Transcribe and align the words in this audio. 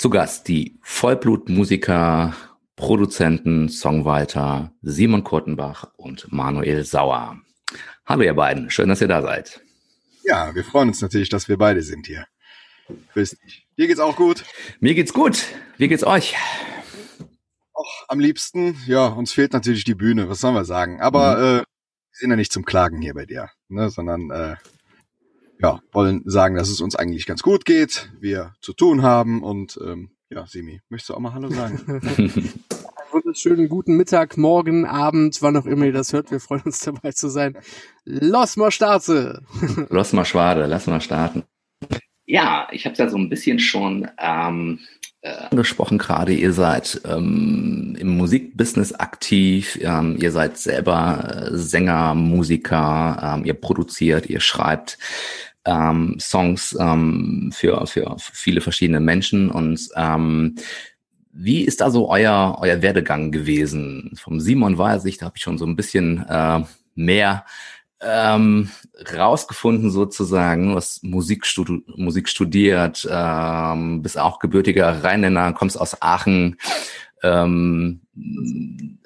zu 0.00 0.08
Gast 0.08 0.48
die 0.48 0.80
Vollblutmusiker, 0.80 2.34
Produzenten, 2.74 3.68
Songwriter 3.68 4.72
Simon 4.80 5.24
Kurtenbach 5.24 5.92
und 5.98 6.32
Manuel 6.32 6.84
Sauer. 6.84 7.38
Hallo 8.06 8.22
ihr 8.22 8.32
beiden, 8.32 8.70
schön, 8.70 8.88
dass 8.88 9.02
ihr 9.02 9.08
da 9.08 9.20
seid. 9.20 9.60
Ja, 10.24 10.54
wir 10.54 10.64
freuen 10.64 10.88
uns 10.88 11.02
natürlich, 11.02 11.28
dass 11.28 11.50
wir 11.50 11.58
beide 11.58 11.82
sind 11.82 12.06
hier. 12.06 12.24
Grüß 13.12 13.36
dich. 13.44 13.68
Dir 13.76 13.88
geht's 13.88 14.00
auch 14.00 14.16
gut? 14.16 14.46
Mir 14.80 14.94
geht's 14.94 15.12
gut. 15.12 15.44
Wie 15.76 15.88
geht's 15.88 16.04
euch? 16.04 16.34
Och, 17.74 18.04
am 18.08 18.20
liebsten, 18.20 18.78
ja, 18.86 19.06
uns 19.06 19.34
fehlt 19.34 19.52
natürlich 19.52 19.84
die 19.84 19.94
Bühne, 19.94 20.30
was 20.30 20.40
sollen 20.40 20.54
wir 20.54 20.64
sagen. 20.64 21.02
Aber 21.02 21.36
mhm. 21.36 21.42
äh, 21.42 21.58
wir 21.58 21.64
sind 22.12 22.30
ja 22.30 22.36
nicht 22.36 22.52
zum 22.52 22.64
Klagen 22.64 23.02
hier 23.02 23.12
bei 23.12 23.26
dir, 23.26 23.50
ne, 23.68 23.90
sondern 23.90 24.30
äh, 24.30 24.56
ja, 25.62 25.80
wollen 25.92 26.22
sagen, 26.24 26.56
dass 26.56 26.68
es 26.68 26.80
uns 26.80 26.96
eigentlich 26.96 27.26
ganz 27.26 27.42
gut 27.42 27.64
geht, 27.64 28.10
wir 28.20 28.54
zu 28.60 28.72
tun 28.72 29.02
haben 29.02 29.42
und 29.42 29.78
ähm, 29.84 30.10
ja, 30.30 30.46
Simi, 30.46 30.80
möchtest 30.88 31.10
du 31.10 31.14
auch 31.14 31.18
mal 31.18 31.34
Hallo 31.34 31.50
sagen? 31.50 32.00
wunderschönen 33.12 33.68
guten 33.68 33.96
Mittag, 33.96 34.36
Morgen, 34.36 34.86
Abend, 34.86 35.42
wann 35.42 35.56
auch 35.56 35.66
immer 35.66 35.86
ihr 35.86 35.92
das 35.92 36.12
hört. 36.12 36.30
Wir 36.30 36.40
freuen 36.40 36.62
uns 36.62 36.80
dabei 36.80 37.12
zu 37.12 37.28
sein. 37.28 37.56
Los 38.04 38.56
mal 38.56 38.70
starte. 38.70 39.42
Los 39.90 40.12
mal 40.12 40.24
schwade, 40.24 40.66
lass 40.66 40.86
mal 40.86 41.00
starten. 41.00 41.44
Ja, 42.26 42.68
ich 42.70 42.84
habe 42.84 42.92
es 42.92 42.98
ja 42.98 43.08
so 43.08 43.18
ein 43.18 43.28
bisschen 43.28 43.58
schon 43.58 44.08
ähm, 44.18 44.78
äh, 45.22 45.32
angesprochen 45.50 45.98
gerade. 45.98 46.32
Ihr 46.32 46.52
seid 46.52 47.00
ähm, 47.04 47.96
im 47.98 48.16
Musikbusiness 48.16 48.92
aktiv. 48.94 49.78
Ähm, 49.82 50.16
ihr 50.20 50.30
seid 50.30 50.56
selber 50.56 51.48
äh, 51.50 51.56
Sänger, 51.56 52.14
Musiker. 52.14 53.36
Ähm, 53.36 53.44
ihr 53.44 53.54
produziert, 53.54 54.30
ihr 54.30 54.40
schreibt 54.40 54.98
ähm, 55.64 56.16
Songs 56.18 56.76
ähm, 56.78 57.50
für, 57.54 57.86
für 57.86 58.16
viele 58.18 58.60
verschiedene 58.60 59.00
Menschen. 59.00 59.50
Und 59.50 59.88
ähm, 59.96 60.56
wie 61.32 61.62
ist 61.62 61.80
da 61.80 61.90
so 61.90 62.10
euer, 62.10 62.58
euer 62.60 62.82
Werdegang 62.82 63.30
gewesen? 63.30 64.12
Vom 64.16 64.40
Simon 64.40 64.78
weiß 64.78 65.04
ich, 65.04 65.18
da 65.18 65.26
habe 65.26 65.36
ich 65.36 65.42
schon 65.42 65.58
so 65.58 65.66
ein 65.66 65.76
bisschen 65.76 66.24
äh, 66.28 66.62
mehr 66.94 67.44
ähm, 68.00 68.70
rausgefunden 69.14 69.90
sozusagen. 69.90 70.74
Hast 70.74 71.04
Musik, 71.04 71.46
studi 71.46 71.82
Musik 71.96 72.28
studiert, 72.28 73.06
ähm, 73.10 74.02
bist 74.02 74.18
auch 74.18 74.38
gebürtiger 74.38 75.04
Rheinländer, 75.04 75.52
kommst 75.52 75.78
aus 75.80 76.00
Aachen. 76.00 76.56
Ähm, 77.22 78.00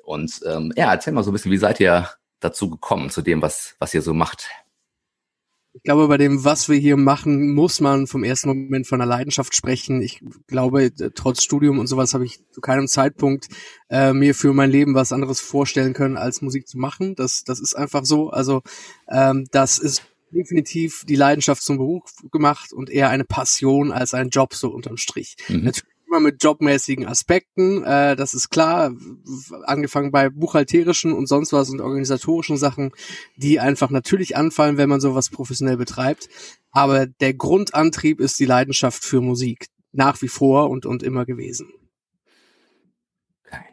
und 0.04 0.40
ähm, 0.46 0.72
ja, 0.76 0.92
erzähl 0.92 1.12
mal 1.12 1.24
so 1.24 1.30
ein 1.30 1.32
bisschen, 1.32 1.52
wie 1.52 1.56
seid 1.56 1.80
ihr 1.80 2.08
dazu 2.40 2.70
gekommen, 2.70 3.10
zu 3.10 3.22
dem, 3.22 3.42
was, 3.42 3.74
was 3.78 3.94
ihr 3.94 4.02
so 4.02 4.14
macht? 4.14 4.48
Ich 5.76 5.82
glaube, 5.82 6.06
bei 6.06 6.16
dem, 6.18 6.44
was 6.44 6.68
wir 6.68 6.76
hier 6.76 6.96
machen, 6.96 7.52
muss 7.52 7.80
man 7.80 8.06
vom 8.06 8.22
ersten 8.22 8.48
Moment 8.48 8.86
von 8.86 9.00
einer 9.00 9.10
Leidenschaft 9.10 9.56
sprechen. 9.56 10.02
Ich 10.02 10.22
glaube, 10.46 10.92
trotz 11.14 11.42
Studium 11.42 11.80
und 11.80 11.88
sowas 11.88 12.14
habe 12.14 12.24
ich 12.24 12.38
zu 12.52 12.60
keinem 12.60 12.86
Zeitpunkt 12.86 13.48
äh, 13.90 14.12
mir 14.12 14.36
für 14.36 14.52
mein 14.52 14.70
Leben 14.70 14.94
was 14.94 15.12
anderes 15.12 15.40
vorstellen 15.40 15.92
können, 15.92 16.16
als 16.16 16.42
Musik 16.42 16.68
zu 16.68 16.78
machen. 16.78 17.16
Das, 17.16 17.42
das 17.44 17.58
ist 17.58 17.74
einfach 17.74 18.04
so. 18.04 18.30
Also 18.30 18.62
ähm, 19.10 19.46
das 19.50 19.78
ist 19.80 20.04
definitiv 20.30 21.04
die 21.08 21.16
Leidenschaft 21.16 21.62
zum 21.62 21.78
Beruf 21.78 22.02
gemacht 22.30 22.72
und 22.72 22.88
eher 22.88 23.08
eine 23.08 23.24
Passion 23.24 23.90
als 23.90 24.14
ein 24.14 24.28
Job 24.28 24.54
so 24.54 24.70
unterm 24.70 24.96
Strich. 24.96 25.36
Mhm. 25.48 25.64
Natürlich 25.64 25.93
immer 26.14 26.20
mit 26.20 26.42
jobmäßigen 26.42 27.06
Aspekten, 27.06 27.82
äh, 27.82 28.14
das 28.14 28.34
ist 28.34 28.48
klar, 28.50 28.92
angefangen 29.64 30.12
bei 30.12 30.30
buchhalterischen 30.30 31.12
und 31.12 31.26
sonst 31.26 31.52
was 31.52 31.70
und 31.70 31.80
organisatorischen 31.80 32.56
Sachen, 32.56 32.92
die 33.36 33.58
einfach 33.58 33.90
natürlich 33.90 34.36
anfallen, 34.36 34.76
wenn 34.76 34.88
man 34.88 35.00
sowas 35.00 35.28
professionell 35.28 35.76
betreibt. 35.76 36.28
Aber 36.70 37.06
der 37.06 37.34
Grundantrieb 37.34 38.20
ist 38.20 38.38
die 38.38 38.44
Leidenschaft 38.44 39.02
für 39.02 39.20
Musik, 39.20 39.66
nach 39.92 40.22
wie 40.22 40.28
vor 40.28 40.70
und, 40.70 40.86
und 40.86 41.02
immer 41.02 41.24
gewesen. 41.24 41.68
Okay. 43.44 43.64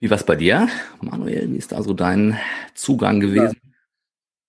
Wie 0.00 0.10
war's 0.10 0.26
bei 0.26 0.36
dir, 0.36 0.68
Manuel? 1.00 1.50
Wie 1.50 1.56
ist 1.56 1.72
da 1.72 1.82
so 1.82 1.94
dein 1.94 2.38
Zugang 2.74 3.20
gewesen? 3.20 3.56
Ja 3.62 3.70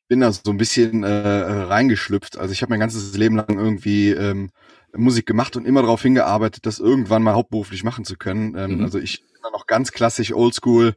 bin 0.07 0.19
da 0.19 0.31
so 0.31 0.51
ein 0.51 0.57
bisschen 0.57 1.03
äh, 1.03 1.09
reingeschlüpft. 1.09 2.37
Also 2.37 2.51
ich 2.51 2.61
habe 2.61 2.69
mein 2.69 2.79
ganzes 2.79 3.17
Leben 3.17 3.37
lang 3.37 3.57
irgendwie 3.57 4.11
ähm, 4.11 4.51
Musik 4.97 5.25
gemacht 5.25 5.55
und 5.55 5.65
immer 5.65 5.81
darauf 5.81 6.01
hingearbeitet, 6.01 6.65
das 6.65 6.79
irgendwann 6.79 7.23
mal 7.23 7.33
hauptberuflich 7.33 7.83
machen 7.83 8.05
zu 8.05 8.15
können. 8.15 8.55
Ähm, 8.57 8.77
mhm. 8.77 8.83
Also 8.83 8.99
ich 8.99 9.21
bin 9.21 9.51
noch 9.51 9.67
ganz 9.67 9.91
klassisch 9.91 10.33
Oldschool. 10.33 10.95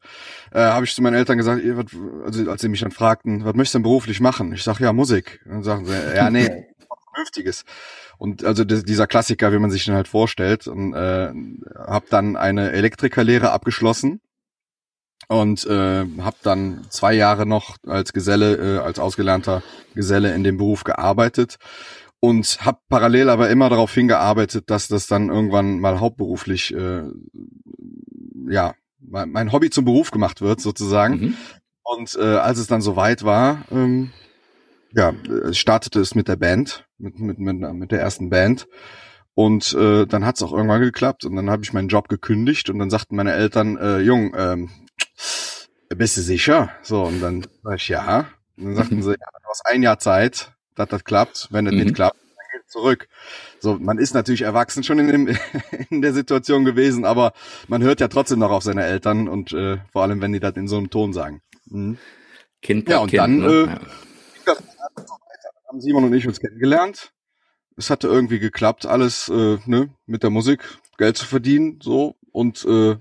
Äh, 0.52 0.60
habe 0.60 0.84
ich 0.84 0.94
zu 0.94 1.02
meinen 1.02 1.14
Eltern 1.14 1.38
gesagt, 1.38 1.62
also 2.24 2.50
als 2.50 2.60
sie 2.60 2.68
mich 2.68 2.80
dann 2.80 2.90
fragten, 2.90 3.44
was 3.44 3.54
möchtest 3.54 3.74
du 3.74 3.78
denn 3.78 3.84
beruflich 3.84 4.20
machen? 4.20 4.52
Ich 4.52 4.62
sage 4.62 4.84
ja 4.84 4.92
Musik. 4.92 5.40
Und 5.44 5.52
dann 5.52 5.62
sagen 5.62 5.86
sie, 5.86 5.94
ja 6.14 6.30
nee, 6.30 6.48
was 6.88 6.98
Vernünftiges. 7.12 7.64
Und 8.18 8.44
also 8.44 8.64
dieser 8.64 9.06
Klassiker, 9.06 9.52
wie 9.52 9.58
man 9.58 9.70
sich 9.70 9.84
den 9.84 9.94
halt 9.94 10.08
vorstellt. 10.08 10.66
Und 10.66 10.94
äh, 10.94 11.32
habe 11.76 12.06
dann 12.10 12.36
eine 12.36 12.72
Elektrikerlehre 12.72 13.52
abgeschlossen 13.52 14.20
und 15.28 15.66
äh, 15.66 16.06
habe 16.20 16.36
dann 16.42 16.86
zwei 16.88 17.12
Jahre 17.12 17.44
noch 17.46 17.76
als 17.86 18.12
Geselle, 18.12 18.78
äh, 18.78 18.78
als 18.78 18.98
ausgelernter 18.98 19.62
Geselle 19.94 20.34
in 20.34 20.42
dem 20.42 20.56
Beruf 20.56 20.84
gearbeitet 20.84 21.58
und 22.20 22.58
habe 22.64 22.80
parallel 22.88 23.30
aber 23.30 23.50
immer 23.50 23.68
darauf 23.68 23.92
hingearbeitet, 23.94 24.70
dass 24.70 24.88
das 24.88 25.06
dann 25.06 25.28
irgendwann 25.28 25.78
mal 25.78 26.00
hauptberuflich, 26.00 26.74
äh, 26.74 27.04
ja, 28.48 28.74
mein 29.00 29.52
Hobby 29.52 29.70
zum 29.70 29.84
Beruf 29.84 30.10
gemacht 30.10 30.40
wird 30.40 30.60
sozusagen. 30.60 31.20
Mhm. 31.20 31.36
Und 31.82 32.18
äh, 32.20 32.36
als 32.36 32.58
es 32.58 32.66
dann 32.66 32.82
soweit 32.82 33.24
war, 33.24 33.64
ähm, 33.70 34.10
ja, 34.92 35.14
startete 35.52 36.00
es 36.00 36.14
mit 36.14 36.28
der 36.28 36.36
Band, 36.36 36.86
mit, 36.98 37.18
mit, 37.18 37.38
mit, 37.38 37.56
mit 37.56 37.92
der 37.92 38.00
ersten 38.00 38.30
Band. 38.30 38.68
Und 39.34 39.72
äh, 39.74 40.04
dann 40.06 40.26
hat 40.26 40.36
es 40.36 40.42
auch 40.42 40.52
irgendwann 40.52 40.80
geklappt 40.80 41.24
und 41.24 41.36
dann 41.36 41.48
habe 41.48 41.62
ich 41.62 41.72
meinen 41.72 41.88
Job 41.88 42.08
gekündigt 42.08 42.70
und 42.70 42.80
dann 42.80 42.90
sagten 42.90 43.14
meine 43.14 43.34
Eltern, 43.34 43.76
äh, 43.76 44.00
Jung, 44.00 44.34
ähm, 44.36 44.70
bist 45.88 46.16
du 46.16 46.22
sicher? 46.22 46.70
So, 46.82 47.04
und 47.04 47.20
dann 47.20 47.46
sag 47.62 47.76
ich, 47.76 47.88
ja. 47.88 48.26
Und 48.56 48.64
dann 48.64 48.74
sagten 48.74 49.02
sie, 49.02 49.10
ja, 49.10 49.16
du 49.16 49.48
hast 49.48 49.64
ein 49.66 49.82
Jahr 49.82 49.98
Zeit, 49.98 50.52
dass 50.78 50.88
das 50.88 51.04
klappt. 51.04 51.48
Wenn 51.50 51.64
das 51.64 51.74
mhm. 51.74 51.80
nicht 51.80 51.94
klappt, 51.94 52.16
dann 52.16 52.60
geht 52.60 52.70
zurück. 52.70 53.08
So, 53.60 53.78
man 53.78 53.98
ist 53.98 54.14
natürlich 54.14 54.42
erwachsen 54.42 54.82
schon 54.82 54.98
in, 54.98 55.08
dem, 55.08 55.36
in 55.90 56.02
der 56.02 56.12
Situation 56.12 56.64
gewesen, 56.64 57.04
aber 57.04 57.32
man 57.66 57.82
hört 57.82 58.00
ja 58.00 58.08
trotzdem 58.08 58.38
noch 58.38 58.50
auf 58.50 58.62
seine 58.62 58.84
Eltern 58.84 59.28
und 59.28 59.52
äh, 59.52 59.78
vor 59.92 60.02
allem, 60.02 60.20
wenn 60.20 60.32
die 60.32 60.40
das 60.40 60.56
in 60.56 60.68
so 60.68 60.76
einem 60.76 60.90
Ton 60.90 61.12
sagen. 61.12 61.42
Mhm. 61.66 61.98
Kind 62.62 62.88
ja, 62.88 62.98
und 62.98 63.10
kind, 63.10 63.22
dann 63.22 63.38
ne? 63.38 63.46
äh, 63.46 63.66
ja. 63.66 63.80
das 64.46 64.62
haben 65.68 65.80
Simon 65.80 66.04
und 66.04 66.12
ich 66.14 66.26
uns 66.26 66.40
kennengelernt. 66.40 67.12
Es 67.76 67.90
hatte 67.90 68.08
irgendwie 68.08 68.40
geklappt, 68.40 68.86
alles 68.86 69.28
äh, 69.28 69.58
ne, 69.66 69.94
mit 70.06 70.24
der 70.24 70.30
Musik 70.30 70.78
Geld 70.96 71.16
zu 71.16 71.26
verdienen, 71.26 71.78
so 71.80 72.16
und 72.32 72.64
äh, 72.64 72.96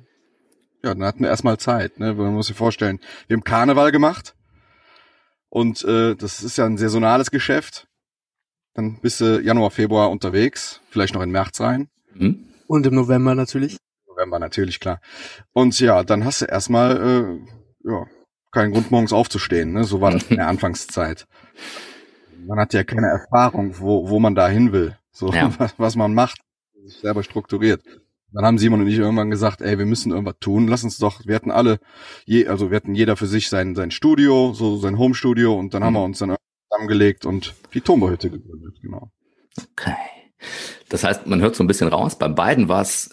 ja, 0.84 0.94
dann 0.94 1.04
hatten 1.04 1.22
wir 1.22 1.30
erstmal 1.30 1.58
Zeit. 1.58 2.00
Ne? 2.00 2.14
Man 2.14 2.34
muss 2.34 2.48
sich 2.48 2.56
vorstellen, 2.56 3.00
wir 3.28 3.36
haben 3.36 3.44
Karneval 3.44 3.92
gemacht 3.92 4.37
und 5.50 5.84
äh, 5.84 6.16
das 6.16 6.44
ist 6.44 6.58
ja 6.58 6.66
ein 6.66 6.78
saisonales 6.78 7.32
Geschäft. 7.32 7.88
Dann 8.74 9.00
bist 9.02 9.22
du 9.22 9.42
Januar, 9.42 9.72
Februar 9.72 10.12
unterwegs, 10.12 10.82
vielleicht 10.90 11.14
noch 11.14 11.22
in 11.22 11.32
März 11.32 11.60
rein. 11.62 11.90
Mhm. 12.14 12.46
Und 12.68 12.86
im 12.86 12.96
November 12.96 13.34
natürlich. 13.34 13.78
November 14.08 14.40
natürlich, 14.40 14.80
klar. 14.80 15.00
Und 15.54 15.80
ja, 15.80 16.04
dann 16.04 16.26
hast 16.26 16.42
du 16.42 16.46
erstmal 16.46 16.98
äh, 16.98 17.90
ja, 17.90 18.06
keinen 18.52 18.74
Grund, 18.74 18.92
morgens 18.92 19.14
aufzustehen. 19.14 19.74
Ne? 19.74 19.84
So 19.84 20.02
war 20.02 20.12
das 20.12 20.24
in 20.24 20.38
der 20.38 20.48
Anfangszeit. 20.48 21.28
Man 22.46 22.60
hat 22.60 22.74
ja 22.74 22.84
keine 22.84 23.08
Erfahrung, 23.08 23.80
wo, 23.80 24.10
wo 24.10 24.20
man 24.20 24.36
da 24.36 24.48
hin 24.48 24.72
will. 24.72 24.98
So, 25.12 25.32
ja. 25.32 25.52
was, 25.58 25.74
was 25.78 25.96
man 25.96 26.14
macht, 26.14 26.40
sich 26.84 27.00
selber 27.00 27.24
strukturiert. 27.24 27.82
Dann 28.34 28.46
haben 28.46 28.58
Simon 28.58 28.82
und 28.82 28.88
ich 28.88 28.98
irgendwann 28.98 29.32
gesagt, 29.32 29.62
ey, 29.62 29.78
wir 29.78 29.86
müssen 29.86 30.12
irgendwas 30.12 30.36
tun. 30.40 30.68
Lass 30.68 30.84
uns 30.84 30.98
doch, 30.98 31.26
wir 31.26 31.36
hatten 31.36 31.52
alle, 31.52 31.80
je, 32.26 32.48
also 32.48 32.70
wir 32.70 32.76
hatten 32.76 32.94
jeder 32.94 33.16
für 33.16 33.28
sich 33.28 33.50
sein, 33.50 33.76
sein 33.76 33.92
Studio, 33.92 34.54
so 34.54 34.78
sein 34.78 34.98
Homestudio 34.98 35.58
und 35.58 35.74
dann 35.74 35.82
mhm. 35.82 35.86
haben 35.86 35.94
wir 35.94 36.04
uns 36.04 36.20
dann 36.20 36.36
zusammengelegt 36.70 37.26
und 37.26 37.56
die 37.74 37.82
Turmbehütte 37.82 38.30
gegründet, 38.30 38.80
genau. 38.82 39.12
Okay. 39.72 39.96
Das 40.90 41.04
heißt, 41.04 41.26
man 41.26 41.42
hört 41.42 41.56
so 41.56 41.64
ein 41.64 41.68
bisschen 41.68 41.88
raus, 41.88 42.18
bei 42.18 42.28
beiden 42.28 42.68
war 42.68 42.82
es 42.82 43.10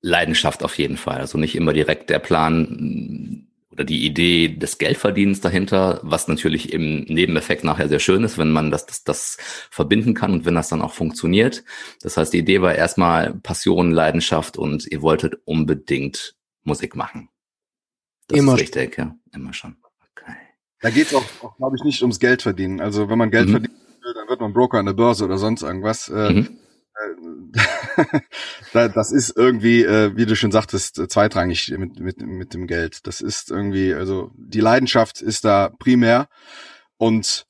Leidenschaft 0.00 0.62
auf 0.62 0.78
jeden 0.78 0.96
Fall. 0.96 1.18
Also 1.18 1.38
nicht 1.38 1.56
immer 1.56 1.72
direkt 1.72 2.10
der 2.10 2.20
Plan, 2.20 3.45
oder 3.76 3.84
die 3.84 4.06
Idee 4.06 4.48
des 4.48 4.78
Geldverdienens 4.78 5.42
dahinter, 5.42 6.00
was 6.02 6.28
natürlich 6.28 6.72
im 6.72 7.02
Nebeneffekt 7.02 7.62
nachher 7.62 7.90
sehr 7.90 7.98
schön 7.98 8.24
ist, 8.24 8.38
wenn 8.38 8.50
man 8.50 8.70
das, 8.70 8.86
das, 8.86 9.04
das 9.04 9.36
verbinden 9.70 10.14
kann 10.14 10.32
und 10.32 10.44
wenn 10.46 10.54
das 10.54 10.70
dann 10.70 10.80
auch 10.80 10.94
funktioniert. 10.94 11.62
Das 12.00 12.16
heißt, 12.16 12.32
die 12.32 12.38
Idee 12.38 12.62
war 12.62 12.74
erstmal 12.74 13.34
Passion, 13.34 13.90
Leidenschaft 13.90 14.56
und 14.56 14.86
ihr 14.86 15.02
wolltet 15.02 15.34
unbedingt 15.44 16.36
Musik 16.64 16.96
machen. 16.96 17.28
Das 18.28 18.38
immer 18.38 18.54
ist 18.54 18.60
richtig, 18.60 18.96
ja, 18.96 19.14
immer 19.34 19.52
schon. 19.52 19.76
Okay. 20.12 20.32
Da 20.80 20.88
geht 20.88 21.08
es 21.08 21.14
auch, 21.14 21.24
auch 21.42 21.56
glaube 21.58 21.76
ich, 21.76 21.84
nicht 21.84 22.00
ums 22.00 22.18
Geld 22.18 22.40
verdienen. 22.40 22.80
Also 22.80 23.10
wenn 23.10 23.18
man 23.18 23.30
Geld 23.30 23.48
mhm. 23.48 23.52
verdient, 23.52 23.74
dann 24.14 24.28
wird 24.28 24.40
man 24.40 24.54
Broker 24.54 24.78
an 24.78 24.86
der 24.86 24.94
Börse 24.94 25.26
oder 25.26 25.36
sonst 25.36 25.60
irgendwas. 25.62 26.08
Äh, 26.08 26.32
mhm. 26.32 26.58
das 28.72 29.12
ist 29.12 29.36
irgendwie, 29.36 29.82
äh, 29.82 30.16
wie 30.16 30.26
du 30.26 30.36
schon 30.36 30.52
sagtest, 30.52 30.96
zweitrangig 31.10 31.74
mit, 31.78 31.98
mit, 32.00 32.20
mit 32.20 32.54
dem 32.54 32.66
Geld. 32.66 33.06
Das 33.06 33.20
ist 33.20 33.50
irgendwie, 33.50 33.94
also 33.94 34.30
die 34.36 34.60
Leidenschaft 34.60 35.20
ist 35.22 35.44
da 35.44 35.70
primär 35.78 36.28
und, 36.98 37.46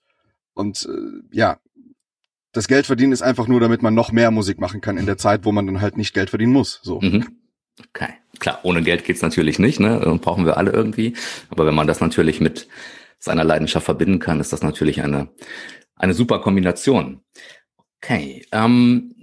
und 0.54 0.88
äh, 0.88 1.36
ja, 1.36 1.58
das 2.52 2.68
Geld 2.68 2.86
verdienen 2.86 3.12
ist 3.12 3.22
einfach 3.22 3.48
nur, 3.48 3.60
damit 3.60 3.82
man 3.82 3.94
noch 3.94 4.12
mehr 4.12 4.30
Musik 4.30 4.58
machen 4.58 4.80
kann 4.80 4.96
in 4.96 5.06
der 5.06 5.18
Zeit, 5.18 5.44
wo 5.44 5.52
man 5.52 5.66
dann 5.66 5.80
halt 5.80 5.98
nicht 5.98 6.14
Geld 6.14 6.30
verdienen 6.30 6.52
muss. 6.52 6.80
So. 6.82 7.00
Mhm. 7.00 7.26
Okay. 7.88 8.14
Klar, 8.38 8.60
ohne 8.62 8.82
Geld 8.82 9.04
geht's 9.04 9.22
natürlich 9.22 9.58
nicht, 9.58 9.80
ne? 9.80 10.18
Brauchen 10.22 10.46
wir 10.46 10.56
alle 10.56 10.70
irgendwie. 10.70 11.14
Aber 11.50 11.66
wenn 11.66 11.74
man 11.74 11.86
das 11.86 12.00
natürlich 12.00 12.40
mit 12.40 12.68
seiner 13.18 13.44
Leidenschaft 13.44 13.84
verbinden 13.84 14.18
kann, 14.18 14.40
ist 14.40 14.52
das 14.52 14.62
natürlich 14.62 15.02
eine, 15.02 15.28
eine 15.94 16.14
super 16.14 16.40
Kombination. 16.40 17.20
Okay. 17.98 18.46
Ähm, 18.52 19.14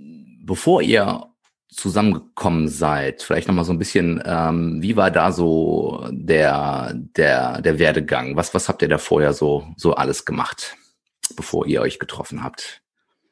bevor 0.43 0.81
ihr 0.81 1.27
zusammengekommen 1.69 2.67
seid, 2.67 3.23
vielleicht 3.23 3.47
nochmal 3.47 3.65
so 3.65 3.73
ein 3.73 3.79
bisschen, 3.79 4.21
ähm, 4.25 4.81
wie 4.81 4.95
war 4.95 5.09
da 5.09 5.31
so 5.31 6.07
der, 6.11 6.93
der, 6.93 7.61
der 7.61 7.79
Werdegang? 7.79 8.35
Was, 8.35 8.53
was 8.53 8.69
habt 8.69 8.83
ihr 8.83 8.89
da 8.89 8.99
vorher 8.99 9.33
so, 9.33 9.67
so 9.75 9.95
alles 9.95 10.25
gemacht, 10.25 10.75
bevor 11.35 11.65
ihr 11.65 11.81
euch 11.81 11.97
getroffen 11.97 12.43
habt? 12.43 12.82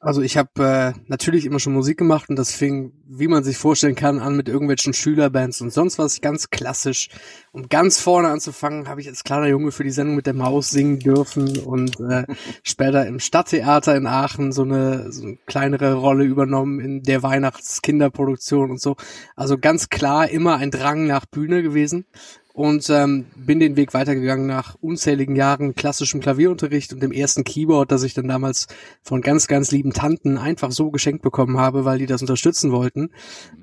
Also 0.03 0.23
ich 0.23 0.35
habe 0.35 0.95
äh, 0.95 0.99
natürlich 1.05 1.45
immer 1.45 1.59
schon 1.59 1.73
Musik 1.73 1.99
gemacht 1.99 2.27
und 2.27 2.35
das 2.35 2.51
fing, 2.51 2.91
wie 3.05 3.27
man 3.27 3.43
sich 3.43 3.59
vorstellen 3.59 3.93
kann, 3.93 4.17
an 4.17 4.35
mit 4.35 4.49
irgendwelchen 4.49 4.93
Schülerbands 4.93 5.61
und 5.61 5.71
sonst 5.71 5.99
was 5.99 6.21
ganz 6.21 6.49
klassisch. 6.49 7.09
Um 7.51 7.69
ganz 7.69 7.99
vorne 7.99 8.29
anzufangen, 8.29 8.87
habe 8.87 8.99
ich 8.99 9.07
als 9.07 9.23
kleiner 9.23 9.45
Junge 9.45 9.71
für 9.71 9.83
die 9.83 9.91
Sendung 9.91 10.15
mit 10.15 10.25
der 10.25 10.33
Maus 10.33 10.71
singen 10.71 10.97
dürfen 10.97 11.59
und 11.59 11.99
äh, 11.99 12.25
später 12.63 13.05
im 13.05 13.19
Stadttheater 13.19 13.95
in 13.95 14.07
Aachen 14.07 14.51
so 14.51 14.63
eine, 14.63 15.11
so 15.11 15.21
eine 15.21 15.37
kleinere 15.45 15.93
Rolle 15.93 16.23
übernommen 16.23 16.79
in 16.79 17.03
der 17.03 17.21
Weihnachtskinderproduktion 17.21 18.71
und 18.71 18.81
so. 18.81 18.95
Also 19.35 19.59
ganz 19.59 19.89
klar 19.89 20.27
immer 20.31 20.55
ein 20.55 20.71
Drang 20.71 21.05
nach 21.05 21.27
Bühne 21.27 21.61
gewesen 21.61 22.07
und 22.53 22.89
ähm, 22.89 23.25
bin 23.35 23.59
den 23.59 23.75
Weg 23.75 23.93
weitergegangen 23.93 24.45
nach 24.45 24.75
unzähligen 24.81 25.35
Jahren 25.35 25.75
klassischem 25.75 26.19
Klavierunterricht 26.19 26.93
und 26.93 27.01
dem 27.01 27.11
ersten 27.11 27.43
Keyboard, 27.43 27.91
das 27.91 28.03
ich 28.03 28.13
dann 28.13 28.27
damals 28.27 28.67
von 29.01 29.21
ganz, 29.21 29.47
ganz 29.47 29.71
lieben 29.71 29.93
Tanten 29.93 30.37
einfach 30.37 30.71
so 30.71 30.91
geschenkt 30.91 31.21
bekommen 31.21 31.57
habe, 31.57 31.85
weil 31.85 31.99
die 31.99 32.05
das 32.05 32.21
unterstützen 32.21 32.71
wollten. 32.71 33.11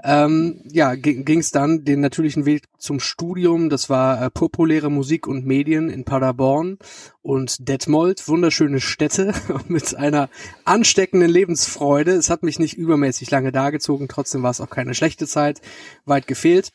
Ähm, 0.04 0.62
ja, 0.70 0.94
ging 0.94 1.38
es 1.38 1.50
dann 1.50 1.84
den 1.84 2.00
natürlichen 2.00 2.46
Weg 2.46 2.64
zum 2.78 3.00
Studium. 3.00 3.68
Das 3.68 3.90
war 3.90 4.22
äh, 4.22 4.30
populäre 4.30 4.90
Musik 4.90 5.26
und 5.26 5.44
Medien 5.44 5.90
in 5.90 6.04
Paderborn 6.04 6.78
und 7.22 7.68
Detmold, 7.68 8.26
wunderschöne 8.26 8.80
Städte 8.80 9.34
mit 9.68 9.94
einer 9.96 10.30
ansteckenden 10.64 11.30
Lebensfreude. 11.30 12.12
Es 12.12 12.30
hat 12.30 12.42
mich 12.42 12.58
nicht 12.58 12.78
übermäßig 12.78 13.30
lange 13.30 13.52
dargezogen, 13.52 14.08
trotzdem 14.08 14.42
war 14.42 14.50
es 14.50 14.60
auch 14.60 14.70
keine 14.70 14.94
schlechte 14.94 15.26
Zeit, 15.26 15.60
weit 16.06 16.26
gefehlt. 16.26 16.72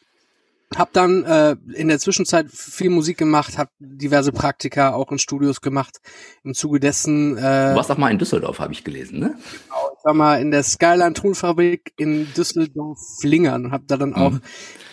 Hab 0.77 0.93
dann 0.93 1.23
äh, 1.23 1.55
in 1.73 1.87
der 1.87 1.99
Zwischenzeit 1.99 2.47
viel 2.51 2.89
Musik 2.89 3.17
gemacht, 3.17 3.57
hab 3.57 3.69
diverse 3.79 4.31
Praktika 4.31 4.93
auch 4.93 5.11
in 5.11 5.19
Studios 5.19 5.61
gemacht. 5.61 5.99
Im 6.43 6.53
Zuge 6.53 6.79
dessen. 6.79 7.37
Äh, 7.37 7.71
du 7.71 7.75
warst 7.75 7.91
auch 7.91 7.97
mal 7.97 8.11
in 8.11 8.19
Düsseldorf, 8.19 8.59
habe 8.59 8.73
ich 8.73 8.83
gelesen, 8.83 9.19
ne? 9.19 9.27
Genau, 9.27 9.91
ich 9.97 10.05
war 10.05 10.13
mal 10.13 10.41
in 10.41 10.51
der 10.51 10.63
Skyline 10.63 11.13
Tonfabrik 11.13 11.93
in 11.97 12.27
Düsseldorf-Flingern 12.35 13.65
und 13.65 13.71
habe 13.71 13.85
da 13.87 13.97
dann 13.97 14.09
mhm. 14.09 14.15
auch 14.15 14.33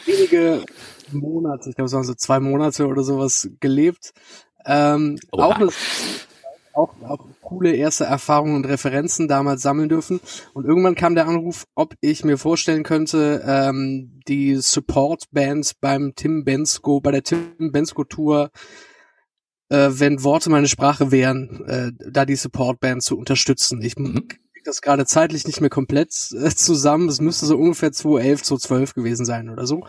wenige 0.06 0.64
Monate, 1.12 1.70
ich 1.70 1.76
glaube 1.76 1.86
es 1.86 1.92
waren 1.92 2.04
so 2.04 2.14
zwei 2.14 2.40
Monate 2.40 2.86
oder 2.86 3.02
sowas 3.02 3.48
gelebt. 3.60 4.12
Ähm, 4.66 5.18
auch 5.32 5.56
eine 5.56 5.70
auch, 6.72 6.94
auch 7.02 7.26
coole 7.42 7.72
erste 7.72 8.04
Erfahrungen 8.04 8.56
und 8.56 8.66
Referenzen 8.66 9.28
damals 9.28 9.62
sammeln 9.62 9.88
dürfen. 9.88 10.20
Und 10.54 10.64
irgendwann 10.64 10.94
kam 10.94 11.14
der 11.14 11.26
Anruf, 11.26 11.66
ob 11.74 11.94
ich 12.00 12.24
mir 12.24 12.38
vorstellen 12.38 12.82
könnte, 12.82 13.42
ähm, 13.46 14.20
die 14.28 14.56
Support-Bands 14.56 15.74
beim 15.74 16.14
Tim 16.14 16.44
Bensko, 16.44 17.00
bei 17.00 17.10
der 17.10 17.22
Tim 17.22 17.72
Bensko 17.72 18.04
Tour, 18.04 18.50
äh, 19.68 19.88
wenn 19.90 20.22
Worte 20.22 20.50
meine 20.50 20.68
Sprache 20.68 21.10
wären, 21.10 21.64
äh, 21.66 21.92
da 22.10 22.24
die 22.24 22.36
Support-Band 22.36 23.02
zu 23.02 23.16
unterstützen. 23.16 23.82
Ich 23.82 23.96
mhm. 23.96 24.28
krieg 24.28 24.64
das 24.64 24.82
gerade 24.82 25.06
zeitlich 25.06 25.46
nicht 25.46 25.60
mehr 25.60 25.70
komplett 25.70 26.10
äh, 26.32 26.50
zusammen. 26.54 27.08
Es 27.08 27.20
müsste 27.20 27.46
so 27.46 27.56
ungefähr 27.56 27.92
2011, 27.92 28.42
2012 28.42 28.94
gewesen 28.94 29.24
sein 29.24 29.48
oder 29.48 29.66
so. 29.66 29.86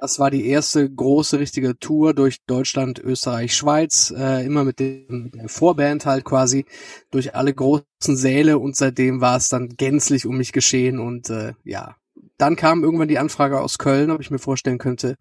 Das 0.00 0.20
war 0.20 0.30
die 0.30 0.46
erste 0.46 0.88
große 0.88 1.40
richtige 1.40 1.76
Tour 1.76 2.14
durch 2.14 2.44
Deutschland, 2.46 3.00
Österreich, 3.00 3.56
Schweiz, 3.56 4.14
äh, 4.16 4.46
immer 4.46 4.62
mit, 4.62 4.78
dem, 4.78 5.24
mit 5.24 5.34
der 5.34 5.48
Vorband 5.48 6.06
halt 6.06 6.24
quasi 6.24 6.66
durch 7.10 7.34
alle 7.34 7.52
großen 7.52 7.84
Säle 8.00 8.58
und 8.58 8.76
seitdem 8.76 9.20
war 9.20 9.36
es 9.36 9.48
dann 9.48 9.70
gänzlich 9.70 10.24
um 10.24 10.36
mich 10.36 10.52
geschehen 10.52 11.00
und 11.00 11.30
äh, 11.30 11.54
ja, 11.64 11.96
dann 12.36 12.54
kam 12.54 12.84
irgendwann 12.84 13.08
die 13.08 13.18
Anfrage 13.18 13.60
aus 13.60 13.78
Köln, 13.78 14.12
ob 14.12 14.20
ich 14.20 14.30
mir 14.30 14.38
vorstellen 14.38 14.78
könnte, 14.78 15.16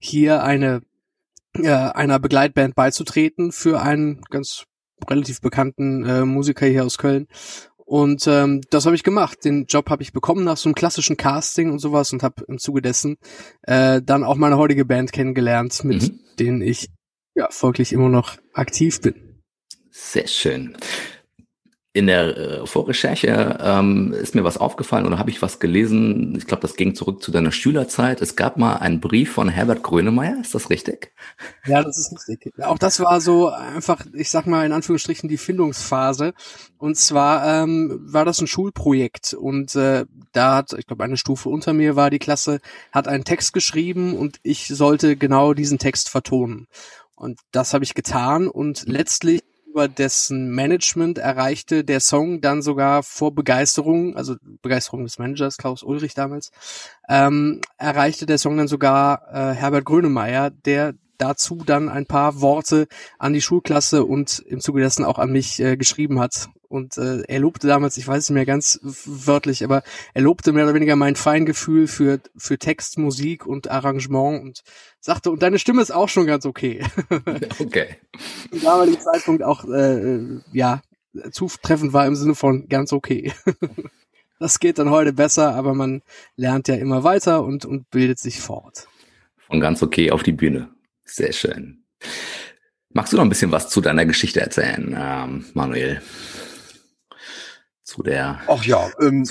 hier 0.00 0.42
eine 0.42 0.82
äh, 1.54 1.70
einer 1.70 2.18
Begleitband 2.18 2.74
beizutreten 2.74 3.52
für 3.52 3.80
einen 3.80 4.22
ganz 4.30 4.64
relativ 5.08 5.40
bekannten 5.40 6.04
äh, 6.04 6.24
Musiker 6.24 6.66
hier 6.66 6.84
aus 6.84 6.98
Köln 6.98 7.28
und 7.86 8.26
ähm, 8.26 8.60
das 8.70 8.84
habe 8.84 8.96
ich 8.96 9.04
gemacht. 9.04 9.44
Den 9.44 9.64
Job 9.66 9.88
habe 9.88 10.02
ich 10.02 10.12
bekommen 10.12 10.44
nach 10.44 10.56
so 10.56 10.68
einem 10.68 10.74
klassischen 10.74 11.16
Casting 11.16 11.70
und 11.70 11.78
sowas 11.78 12.12
und 12.12 12.22
habe 12.22 12.44
im 12.48 12.58
Zuge 12.58 12.82
dessen 12.82 13.16
äh, 13.62 14.02
dann 14.02 14.24
auch 14.24 14.36
meine 14.36 14.58
heutige 14.58 14.84
Band 14.84 15.12
kennengelernt, 15.12 15.84
mit 15.84 16.02
mhm. 16.02 16.20
denen 16.38 16.60
ich 16.60 16.90
ja 17.34 17.48
folglich 17.50 17.92
immer 17.92 18.08
noch 18.08 18.36
aktiv 18.52 19.00
bin. 19.00 19.40
Sehr 19.90 20.26
schön 20.26 20.76
in 21.96 22.08
der 22.08 22.36
äh, 22.36 22.66
Vorrecherche 22.66 23.58
ähm, 23.58 24.12
ist 24.12 24.34
mir 24.34 24.44
was 24.44 24.58
aufgefallen 24.58 25.06
oder 25.06 25.18
habe 25.18 25.30
ich 25.30 25.40
was 25.40 25.60
gelesen. 25.60 26.34
Ich 26.36 26.46
glaube, 26.46 26.60
das 26.60 26.76
ging 26.76 26.94
zurück 26.94 27.22
zu 27.22 27.30
deiner 27.30 27.52
Schülerzeit. 27.52 28.20
Es 28.20 28.36
gab 28.36 28.58
mal 28.58 28.74
einen 28.76 29.00
Brief 29.00 29.32
von 29.32 29.48
Herbert 29.48 29.82
Grönemeyer. 29.82 30.38
Ist 30.42 30.54
das 30.54 30.68
richtig? 30.68 31.14
Ja, 31.64 31.82
das 31.82 31.96
ist 31.96 32.28
richtig. 32.28 32.62
Auch 32.62 32.76
das 32.76 33.00
war 33.00 33.22
so 33.22 33.48
einfach, 33.48 34.04
ich 34.12 34.28
sag 34.28 34.46
mal 34.46 34.66
in 34.66 34.72
Anführungsstrichen 34.72 35.30
die 35.30 35.38
Findungsphase. 35.38 36.34
Und 36.76 36.98
zwar 36.98 37.62
ähm, 37.62 37.98
war 38.02 38.26
das 38.26 38.42
ein 38.42 38.46
Schulprojekt 38.46 39.32
und 39.32 39.74
äh, 39.74 40.04
da 40.32 40.56
hat, 40.56 40.74
ich 40.74 40.86
glaube, 40.86 41.02
eine 41.02 41.16
Stufe 41.16 41.48
unter 41.48 41.72
mir 41.72 41.96
war 41.96 42.10
die 42.10 42.18
Klasse, 42.18 42.60
hat 42.92 43.08
einen 43.08 43.24
Text 43.24 43.54
geschrieben 43.54 44.14
und 44.14 44.36
ich 44.42 44.68
sollte 44.68 45.16
genau 45.16 45.54
diesen 45.54 45.78
Text 45.78 46.10
vertonen. 46.10 46.66
Und 47.14 47.40
das 47.52 47.72
habe 47.72 47.84
ich 47.84 47.94
getan 47.94 48.48
und 48.48 48.84
letztlich 48.86 49.40
über 49.76 49.88
dessen 49.88 50.48
Management 50.54 51.18
erreichte 51.18 51.84
der 51.84 52.00
Song 52.00 52.40
dann 52.40 52.62
sogar 52.62 53.02
vor 53.02 53.34
Begeisterung, 53.34 54.16
also 54.16 54.36
Begeisterung 54.62 55.04
des 55.04 55.18
Managers 55.18 55.58
Klaus 55.58 55.82
Ulrich 55.82 56.14
damals, 56.14 56.50
ähm, 57.10 57.60
erreichte 57.76 58.24
der 58.24 58.38
Song 58.38 58.56
dann 58.56 58.68
sogar 58.68 59.28
äh, 59.30 59.54
Herbert 59.54 59.84
Grönemeyer, 59.84 60.48
der 60.48 60.94
dazu 61.18 61.62
dann 61.64 61.88
ein 61.88 62.06
paar 62.06 62.40
Worte 62.40 62.88
an 63.18 63.32
die 63.32 63.40
Schulklasse 63.40 64.04
und 64.04 64.38
im 64.40 64.60
Zuge 64.60 64.80
dessen 64.80 65.04
auch 65.04 65.18
an 65.18 65.32
mich 65.32 65.60
äh, 65.60 65.76
geschrieben 65.76 66.20
hat. 66.20 66.48
Und 66.68 66.98
äh, 66.98 67.22
er 67.22 67.38
lobte 67.38 67.66
damals, 67.68 67.96
ich 67.96 68.06
weiß 68.06 68.24
es 68.24 68.30
nicht 68.30 68.34
mehr 68.34 68.46
ganz 68.46 68.80
wörtlich, 68.82 69.62
aber 69.64 69.82
er 70.14 70.22
lobte 70.22 70.52
mehr 70.52 70.64
oder 70.64 70.74
weniger 70.74 70.96
mein 70.96 71.16
Feingefühl 71.16 71.86
für, 71.86 72.20
für 72.36 72.58
Text, 72.58 72.98
Musik 72.98 73.46
und 73.46 73.70
Arrangement 73.70 74.42
und 74.42 74.62
sagte, 75.00 75.30
und 75.30 75.42
deine 75.42 75.58
Stimme 75.58 75.82
ist 75.82 75.92
auch 75.92 76.08
schon 76.08 76.26
ganz 76.26 76.44
okay. 76.44 76.84
Okay. 77.58 77.96
Zum 78.50 78.62
damaligen 78.62 79.00
Zeitpunkt 79.00 79.42
auch, 79.42 79.64
äh, 79.64 80.40
ja, 80.52 80.82
zutreffend 81.30 81.92
war 81.92 82.06
im 82.06 82.16
Sinne 82.16 82.34
von 82.34 82.68
ganz 82.68 82.92
okay. 82.92 83.32
das 84.38 84.58
geht 84.58 84.78
dann 84.78 84.90
heute 84.90 85.12
besser, 85.12 85.54
aber 85.54 85.74
man 85.74 86.02
lernt 86.36 86.68
ja 86.68 86.74
immer 86.74 87.04
weiter 87.04 87.44
und, 87.44 87.64
und 87.64 87.90
bildet 87.90 88.18
sich 88.18 88.40
fort. 88.40 88.88
Von 89.46 89.60
ganz 89.60 89.82
okay 89.82 90.10
auf 90.10 90.22
die 90.22 90.32
Bühne. 90.32 90.68
Sehr 91.06 91.32
schön. 91.32 91.84
Magst 92.90 93.12
du 93.12 93.16
noch 93.16 93.24
ein 93.24 93.28
bisschen 93.28 93.52
was 93.52 93.68
zu 93.68 93.80
deiner 93.80 94.04
Geschichte 94.04 94.40
erzählen, 94.40 94.96
ähm, 94.98 95.44
Manuel? 95.54 96.02
Zu 97.82 98.02
der. 98.02 98.40
Ach 98.48 98.64
ja, 98.64 98.90
ähm, 99.00 99.24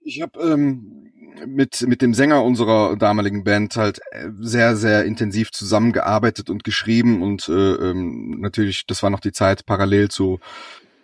ich 0.00 0.22
habe 0.22 0.40
ähm, 0.40 1.12
mit 1.46 1.82
mit 1.86 2.02
dem 2.02 2.14
Sänger 2.14 2.42
unserer 2.42 2.96
damaligen 2.96 3.44
Band 3.44 3.76
halt 3.76 4.00
äh, 4.12 4.28
sehr 4.40 4.76
sehr 4.76 5.04
intensiv 5.04 5.50
zusammengearbeitet 5.50 6.48
und 6.48 6.64
geschrieben 6.64 7.22
und 7.22 7.48
äh, 7.48 7.52
ähm, 7.52 8.40
natürlich, 8.40 8.86
das 8.86 9.02
war 9.02 9.10
noch 9.10 9.20
die 9.20 9.32
Zeit 9.32 9.66
parallel 9.66 10.08
zu 10.08 10.40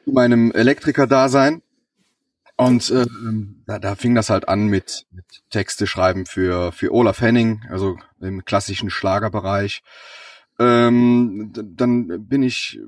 meinem 0.06 0.52
Elektriker-Dasein. 0.52 1.62
Und 2.66 2.90
äh, 2.90 3.02
ähm, 3.02 3.62
da, 3.66 3.78
da 3.78 3.94
fing 3.94 4.14
das 4.14 4.30
halt 4.30 4.48
an 4.48 4.66
mit, 4.66 5.06
mit 5.12 5.24
Texte 5.50 5.86
schreiben 5.86 6.26
für, 6.26 6.72
für 6.72 6.92
Olaf 6.92 7.20
Henning, 7.20 7.62
also 7.70 7.98
im 8.20 8.44
klassischen 8.44 8.90
Schlagerbereich. 8.90 9.82
ähm, 10.58 11.52
dann 11.54 12.26
bin 12.26 12.42
ich 12.42 12.80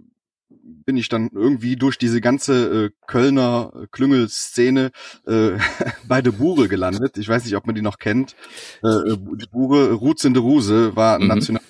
bin 0.64 0.96
ich 0.96 1.08
dann 1.08 1.30
irgendwie 1.32 1.76
durch 1.76 1.98
diese 1.98 2.20
ganze 2.20 2.84
äh, 2.84 2.90
Kölner 3.06 3.72
Klüngelszene 3.90 4.90
äh, 5.26 5.52
bei 6.06 6.22
der 6.22 6.32
Bure 6.32 6.68
gelandet. 6.68 7.18
Ich 7.18 7.28
weiß 7.28 7.44
nicht, 7.44 7.56
ob 7.56 7.66
man 7.66 7.74
die 7.74 7.82
noch 7.82 7.98
kennt. 7.98 8.36
Äh, 8.82 8.88
äh 8.88 9.16
die 9.16 9.48
Bure, 9.50 9.92
Roots 9.92 10.24
in 10.24 10.34
der 10.34 10.42
Ruse, 10.42 10.94
war 10.94 11.18
mhm. 11.18 11.28
national 11.28 11.62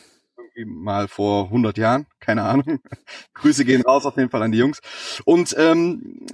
mal 0.66 1.08
vor 1.08 1.46
100 1.46 1.78
Jahren, 1.78 2.06
keine 2.20 2.42
Ahnung. 2.42 2.80
Grüße 3.34 3.64
gehen 3.64 3.82
raus 3.82 4.04
auf 4.04 4.16
jeden 4.16 4.30
Fall 4.30 4.42
an 4.42 4.52
die 4.52 4.58
Jungs. 4.58 4.80
Und 5.24 5.54
ähm, 5.58 6.26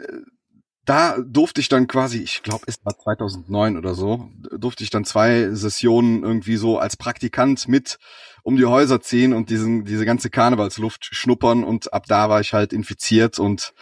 da 0.89 1.19
durfte 1.19 1.61
ich 1.61 1.69
dann 1.69 1.87
quasi, 1.87 2.19
ich 2.19 2.43
glaube, 2.43 2.65
es 2.67 2.83
war 2.83 2.99
2009 2.99 3.77
oder 3.77 3.95
so, 3.95 4.31
durfte 4.57 4.83
ich 4.83 4.91
dann 4.91 5.05
zwei 5.05 5.51
Sessionen 5.51 6.23
irgendwie 6.23 6.57
so 6.57 6.79
als 6.79 6.97
Praktikant 6.97 7.69
mit 7.69 7.99
um 8.43 8.57
die 8.57 8.65
Häuser 8.65 9.03
ziehen 9.03 9.35
und 9.35 9.51
diesen, 9.51 9.85
diese 9.85 10.07
ganze 10.07 10.31
Karnevalsluft 10.31 11.05
schnuppern 11.05 11.63
und 11.63 11.93
ab 11.93 12.07
da 12.07 12.31
war 12.31 12.41
ich 12.41 12.55
halt 12.55 12.73
infiziert 12.73 13.39
und 13.39 13.75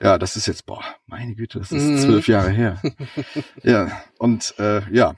ja, 0.00 0.18
das 0.18 0.36
ist 0.36 0.46
jetzt, 0.46 0.64
boah, 0.66 0.84
meine 1.06 1.34
Güte, 1.34 1.58
das 1.58 1.72
ist 1.72 1.82
mhm. 1.82 1.98
zwölf 1.98 2.28
Jahre 2.28 2.50
her. 2.50 2.80
ja, 3.64 4.00
und 4.18 4.54
äh, 4.58 4.82
ja, 4.92 5.14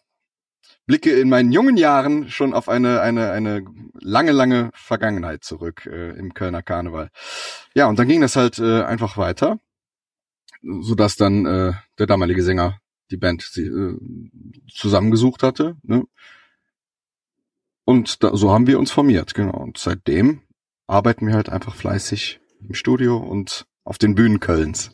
blicke 0.86 1.12
in 1.12 1.28
meinen 1.28 1.52
jungen 1.52 1.76
Jahren 1.76 2.30
schon 2.30 2.54
auf 2.54 2.70
eine, 2.70 3.02
eine, 3.02 3.30
eine 3.30 3.64
lange, 4.00 4.32
lange 4.32 4.70
Vergangenheit 4.72 5.44
zurück 5.44 5.86
äh, 5.86 6.10
im 6.12 6.32
Kölner 6.32 6.62
Karneval. 6.62 7.10
Ja, 7.74 7.86
und 7.86 7.98
dann 7.98 8.08
ging 8.08 8.22
das 8.22 8.36
halt 8.36 8.58
äh, 8.58 8.82
einfach 8.82 9.18
weiter 9.18 9.58
so 10.80 10.94
dass 10.94 11.16
dann 11.16 11.46
äh, 11.46 11.72
der 11.98 12.06
damalige 12.06 12.42
Sänger 12.42 12.78
die 13.10 13.16
Band 13.16 13.42
sie, 13.42 13.66
äh, 13.66 13.98
zusammengesucht 14.72 15.42
hatte. 15.42 15.76
Ne? 15.82 16.04
Und 17.84 18.22
da, 18.22 18.34
so 18.34 18.50
haben 18.50 18.66
wir 18.66 18.78
uns 18.78 18.90
formiert, 18.90 19.34
genau. 19.34 19.58
Und 19.58 19.78
seitdem 19.78 20.40
arbeiten 20.86 21.26
wir 21.26 21.34
halt 21.34 21.48
einfach 21.48 21.74
fleißig 21.74 22.40
im 22.66 22.74
Studio 22.74 23.18
und 23.18 23.66
auf 23.84 23.98
den 23.98 24.14
Bühnen 24.14 24.40
Kölns. 24.40 24.90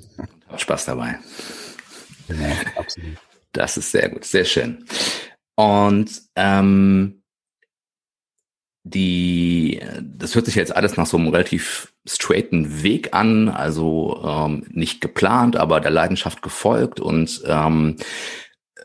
Hat 0.49 0.61
Spaß 0.61 0.87
dabei. 0.87 1.19
Genau, 2.27 2.53
absolut. 2.77 3.17
Das 3.53 3.77
ist 3.77 3.93
sehr 3.93 4.09
gut, 4.09 4.25
sehr 4.25 4.45
schön. 4.45 4.85
Und 5.55 6.23
ähm, 6.37 7.20
die, 8.83 9.81
das 10.03 10.35
hört 10.35 10.47
sich 10.47 10.55
jetzt 10.55 10.75
alles 10.75 10.97
nach 10.97 11.07
so 11.07 11.19
einem 11.19 11.29
relativ 11.29 11.93
straighten 12.09 12.83
Weg 12.83 13.15
an, 13.15 13.49
also 13.49 14.23
ähm, 14.25 14.65
nicht 14.71 15.01
geplant, 15.01 15.57
aber 15.57 15.81
der 15.81 15.91
Leidenschaft 15.91 16.41
gefolgt 16.41 16.99
und 16.99 17.43
ähm, 17.47 17.97
äh, 18.77 18.83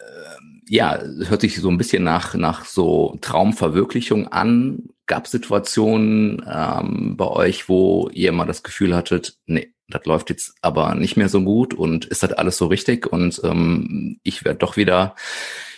ja, 0.67 0.99
hört 1.01 1.41
sich 1.41 1.55
so 1.59 1.69
ein 1.69 1.77
bisschen 1.77 2.03
nach 2.03 2.33
nach 2.35 2.65
so 2.65 3.17
Traumverwirklichung 3.21 4.27
an. 4.27 4.89
Gab 5.07 5.27
Situationen 5.27 6.43
ähm, 6.51 7.15
bei 7.15 7.27
euch, 7.27 7.69
wo 7.69 8.09
ihr 8.11 8.31
mal 8.31 8.45
das 8.45 8.63
Gefühl 8.63 8.95
hattet, 8.95 9.37
nee, 9.45 9.71
das 9.87 10.05
läuft 10.05 10.29
jetzt 10.29 10.55
aber 10.61 10.95
nicht 10.95 11.15
mehr 11.15 11.29
so 11.29 11.41
gut 11.41 11.73
und 11.73 12.05
ist 12.05 12.23
das 12.23 12.33
alles 12.33 12.57
so 12.57 12.67
richtig 12.67 13.07
und 13.11 13.39
ähm, 13.43 14.19
ich 14.23 14.43
werde 14.43 14.59
doch 14.59 14.77
wieder 14.77 15.15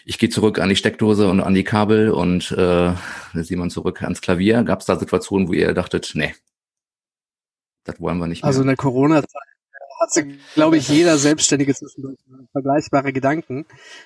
ich 0.07 0.17
gehe 0.17 0.29
zurück 0.29 0.59
an 0.59 0.69
die 0.69 0.77
Steckdose 0.77 1.29
und 1.29 1.41
an 1.41 1.53
die 1.53 1.65
Kabel 1.65 2.11
und 2.11 2.51
äh, 2.53 2.93
sieht 3.33 3.57
man 3.57 3.69
zurück 3.69 4.01
ans 4.03 4.21
Klavier. 4.21 4.63
Gab 4.63 4.79
es 4.79 4.85
da 4.85 4.97
Situationen, 4.97 5.49
wo 5.49 5.53
ihr 5.53 5.73
dachtet, 5.73 6.11
nee, 6.15 6.33
das 7.83 7.99
wollen 7.99 8.17
wir 8.17 8.27
nicht 8.27 8.43
also 8.43 8.59
mehr? 8.59 8.61
Also 8.61 8.61
in 8.61 8.67
der 8.67 8.77
Corona-Zeit 8.77 9.41
hatte, 9.99 10.27
glaube 10.53 10.77
ich, 10.77 10.87
jeder 10.87 11.17
Selbstständige 11.17 11.73
zwischendurch 11.75 12.19
vergleichbare 12.53 13.11
Gedanken. 13.11 13.65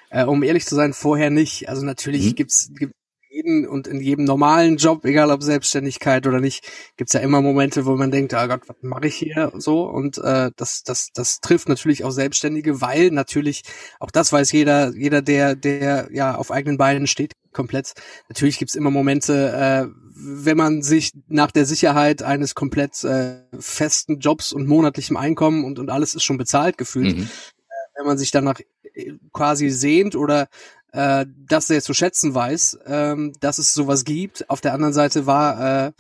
Äh, 0.10 0.26
um 0.26 0.42
ehrlich 0.42 0.66
zu 0.66 0.74
sein, 0.74 0.94
vorher 0.94 1.30
nicht. 1.30 1.70
Also 1.70 1.86
natürlich 1.86 2.32
mhm. 2.32 2.36
gibt's, 2.36 2.72
gibt 2.74 2.96
jeden 3.32 3.68
und 3.68 3.88
in 3.88 4.00
jedem 4.00 4.26
normalen 4.26 4.78
Job, 4.78 5.06
egal 5.06 5.32
ob 5.32 5.44
Selbstständigkeit 5.44 6.28
oder 6.28 6.40
nicht, 6.40 6.68
gibt's 6.98 7.14
ja 7.14 7.22
immer 7.22 7.42
Momente, 7.42 7.86
wo 7.86 7.96
man 7.96 8.12
denkt, 8.12 8.34
ah 8.34 8.46
oh 8.46 8.48
Gott, 8.48 8.62
was 8.68 8.76
mache 8.82 9.08
ich 9.08 9.16
hier 9.16 9.52
so? 9.56 9.84
Und 9.84 10.18
äh, 10.18 10.52
das, 10.56 10.84
das, 10.84 11.10
das 11.14 11.40
trifft 11.40 11.70
natürlich 11.70 12.04
auch 12.04 12.12
Selbstständige, 12.12 12.82
weil 12.82 13.12
natürlich, 13.12 13.64
auch 14.00 14.12
das 14.12 14.34
weiß 14.34 14.52
jeder, 14.52 14.94
jeder, 14.96 15.22
der, 15.22 15.56
der 15.56 16.10
ja 16.12 16.36
auf 16.36 16.52
eigenen 16.52 16.78
Beinen 16.78 17.08
steht, 17.08 17.34
komplett. 17.54 17.94
Natürlich 18.30 18.58
gibt's 18.60 18.76
immer 18.76 18.92
Momente, 18.92 19.88
äh, 19.88 20.02
wenn 20.14 20.58
man 20.58 20.82
sich 20.82 21.14
nach 21.28 21.52
der 21.52 21.66
Sicherheit 21.66 22.24
eines 22.24 22.54
komplett 22.54 23.04
äh, 23.04 23.42
festen 23.58 24.20
Jobs 24.20 24.54
und 24.54 24.68
monatlichem 24.68 25.18
Einkommen 25.18 25.64
und, 25.64 25.80
und 25.80 25.90
alles 25.90 26.16
ist 26.16 26.24
schon 26.24 26.38
bezahlt 26.38 26.78
gefühlt, 26.78 27.18
mhm. 27.18 27.24
äh, 27.24 27.98
wenn 27.98 28.06
man 28.06 28.18
sich 28.18 28.32
danach 28.32 28.60
äh, 28.94 29.14
quasi 29.32 29.70
sehnt 29.70 30.16
oder 30.16 30.48
äh, 30.92 31.26
dass 31.48 31.70
er 31.70 31.82
zu 31.82 31.94
schätzen 31.94 32.34
weiß, 32.34 32.80
ähm, 32.86 33.34
dass 33.40 33.58
es 33.58 33.74
sowas 33.74 34.04
gibt. 34.04 34.50
Auf 34.50 34.62
der 34.62 34.74
anderen 34.74 34.94
Seite 34.94 35.26
war 35.26 35.88
äh, 35.88 35.92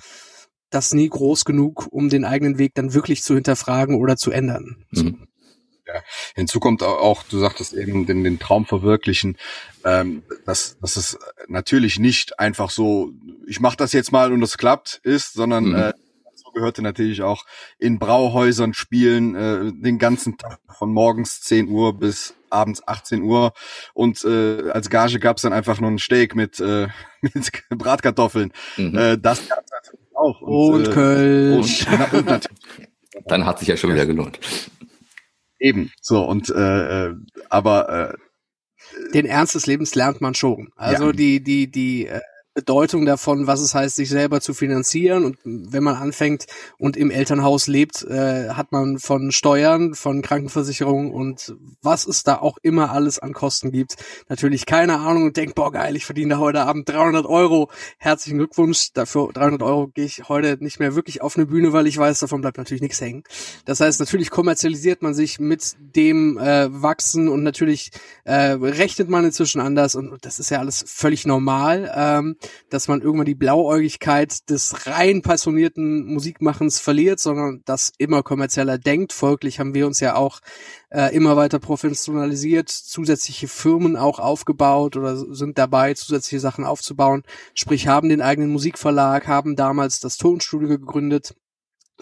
das 0.69 0.93
nie 0.93 1.09
groß 1.09 1.45
genug, 1.45 1.87
um 1.91 2.09
den 2.09 2.25
eigenen 2.25 2.57
Weg 2.57 2.73
dann 2.75 2.93
wirklich 2.93 3.23
zu 3.23 3.35
hinterfragen 3.35 3.95
oder 3.95 4.17
zu 4.17 4.31
ändern. 4.31 4.85
Mhm. 4.91 5.27
Ja. 5.87 6.01
Hinzu 6.35 6.59
kommt 6.59 6.83
auch, 6.83 7.23
du 7.23 7.39
sagtest 7.39 7.73
eben, 7.73 8.05
den, 8.05 8.23
den 8.23 8.39
Traum 8.39 8.65
verwirklichen, 8.65 9.37
ähm, 9.83 10.23
dass, 10.45 10.77
dass 10.79 10.95
es 10.95 11.19
natürlich 11.47 11.99
nicht 11.99 12.39
einfach 12.39 12.69
so, 12.69 13.11
ich 13.45 13.59
mache 13.59 13.77
das 13.77 13.91
jetzt 13.91 14.11
mal 14.11 14.31
und 14.31 14.41
es 14.41 14.57
klappt 14.57 15.01
ist, 15.03 15.33
sondern 15.33 15.65
mhm. 15.65 15.75
äh, 15.75 15.93
dazu 16.23 16.51
gehörte 16.53 16.81
natürlich 16.81 17.23
auch 17.23 17.45
in 17.77 17.99
Brauhäusern 17.99 18.73
spielen, 18.73 19.35
äh, 19.35 19.71
den 19.73 19.99
ganzen 19.99 20.37
Tag 20.37 20.59
von 20.77 20.93
morgens 20.93 21.41
10 21.41 21.67
Uhr 21.67 21.97
bis 21.97 22.35
abends 22.51 22.87
18 22.87 23.23
Uhr 23.23 23.53
und 23.93 24.23
äh, 24.23 24.69
als 24.71 24.89
Gage 24.89 25.19
gab's 25.19 25.41
dann 25.41 25.53
einfach 25.53 25.79
nur 25.79 25.89
ein 25.89 25.99
Steak 25.99 26.35
mit, 26.35 26.59
äh, 26.59 26.87
mit 27.21 27.51
Bratkartoffeln. 27.69 28.51
Mhm. 28.77 28.97
Äh, 28.97 29.17
das 29.17 29.47
gab's 29.47 29.71
natürlich 29.71 30.15
auch. 30.15 30.41
Und, 30.41 30.73
und 30.73 30.87
äh, 30.87 30.91
Kölsch. 30.91 31.87
Und, 31.87 32.13
und 32.13 32.25
natürlich. 32.25 32.59
Dann 33.25 33.45
hat 33.45 33.59
sich 33.59 33.67
ja 33.67 33.75
schon 33.77 33.93
wieder 33.93 34.05
gelohnt. 34.05 34.39
Eben, 35.59 35.91
so 36.01 36.23
und 36.23 36.49
äh, 36.49 37.07
äh 37.07 37.15
aber 37.49 38.11
äh, 38.11 38.17
den 39.13 39.25
Ernst 39.25 39.53
des 39.53 39.67
Lebens 39.67 39.95
lernt 39.95 40.21
man 40.21 40.33
schon. 40.33 40.69
Also 40.75 41.07
ja. 41.07 41.11
die 41.11 41.43
die 41.43 41.69
die 41.69 42.07
äh, 42.07 42.21
Bedeutung 42.53 43.05
davon, 43.05 43.47
was 43.47 43.61
es 43.61 43.73
heißt, 43.73 43.95
sich 43.95 44.09
selber 44.09 44.41
zu 44.41 44.53
finanzieren. 44.53 45.23
Und 45.23 45.37
wenn 45.43 45.83
man 45.83 45.95
anfängt 45.95 46.47
und 46.77 46.97
im 46.97 47.09
Elternhaus 47.09 47.67
lebt, 47.67 48.03
äh, 48.03 48.49
hat 48.49 48.73
man 48.73 48.99
von 48.99 49.31
Steuern, 49.31 49.93
von 49.95 50.21
Krankenversicherung 50.21 51.13
und 51.13 51.55
was 51.81 52.05
es 52.05 52.23
da 52.23 52.37
auch 52.37 52.57
immer 52.61 52.91
alles 52.91 53.19
an 53.19 53.31
Kosten 53.31 53.71
gibt, 53.71 53.95
natürlich 54.27 54.65
keine 54.65 54.99
Ahnung 54.99 55.23
und 55.23 55.37
denkt, 55.37 55.55
boah 55.55 55.71
geil, 55.71 55.95
ich 55.95 56.05
verdiene 56.05 56.35
da 56.35 56.39
heute 56.39 56.61
Abend 56.61 56.89
300 56.89 57.25
Euro. 57.25 57.69
Herzlichen 57.97 58.37
Glückwunsch. 58.37 58.91
Dafür 58.93 59.29
300 59.31 59.63
Euro 59.63 59.87
gehe 59.87 60.05
ich 60.05 60.27
heute 60.27 60.57
nicht 60.59 60.79
mehr 60.79 60.93
wirklich 60.93 61.21
auf 61.21 61.37
eine 61.37 61.45
Bühne, 61.45 61.71
weil 61.71 61.87
ich 61.87 61.97
weiß, 61.97 62.19
davon 62.19 62.41
bleibt 62.41 62.57
natürlich 62.57 62.81
nichts 62.81 62.99
hängen. 62.99 63.23
Das 63.63 63.79
heißt, 63.79 64.01
natürlich 64.01 64.29
kommerzialisiert 64.29 65.01
man 65.01 65.13
sich 65.13 65.39
mit 65.39 65.75
dem 65.79 66.37
äh, 66.37 66.67
Wachsen 66.69 67.29
und 67.29 67.43
natürlich 67.43 67.91
äh, 68.25 68.51
rechnet 68.51 69.09
man 69.09 69.23
inzwischen 69.23 69.61
anders 69.61 69.95
und 69.95 70.25
das 70.25 70.39
ist 70.39 70.51
ja 70.51 70.59
alles 70.59 70.83
völlig 70.85 71.25
normal. 71.25 71.91
Ähm, 71.95 72.35
dass 72.69 72.87
man 72.87 73.01
irgendwann 73.01 73.25
die 73.25 73.35
Blauäugigkeit 73.35 74.49
des 74.49 74.87
rein 74.87 75.21
passionierten 75.21 76.05
Musikmachens 76.05 76.79
verliert, 76.79 77.19
sondern 77.19 77.61
das 77.65 77.91
immer 77.97 78.23
kommerzieller 78.23 78.77
denkt. 78.77 79.13
Folglich 79.13 79.59
haben 79.59 79.73
wir 79.73 79.87
uns 79.87 79.99
ja 79.99 80.15
auch 80.15 80.39
äh, 80.89 81.15
immer 81.15 81.35
weiter 81.35 81.59
professionalisiert, 81.59 82.69
zusätzliche 82.69 83.47
Firmen 83.47 83.95
auch 83.95 84.19
aufgebaut 84.19 84.97
oder 84.97 85.15
sind 85.15 85.57
dabei, 85.57 85.93
zusätzliche 85.93 86.39
Sachen 86.39 86.65
aufzubauen. 86.65 87.23
Sprich, 87.53 87.87
haben 87.87 88.09
den 88.09 88.21
eigenen 88.21 88.51
Musikverlag, 88.51 89.27
haben 89.27 89.55
damals 89.55 89.99
das 89.99 90.17
Tonstudio 90.17 90.67
gegründet, 90.67 91.33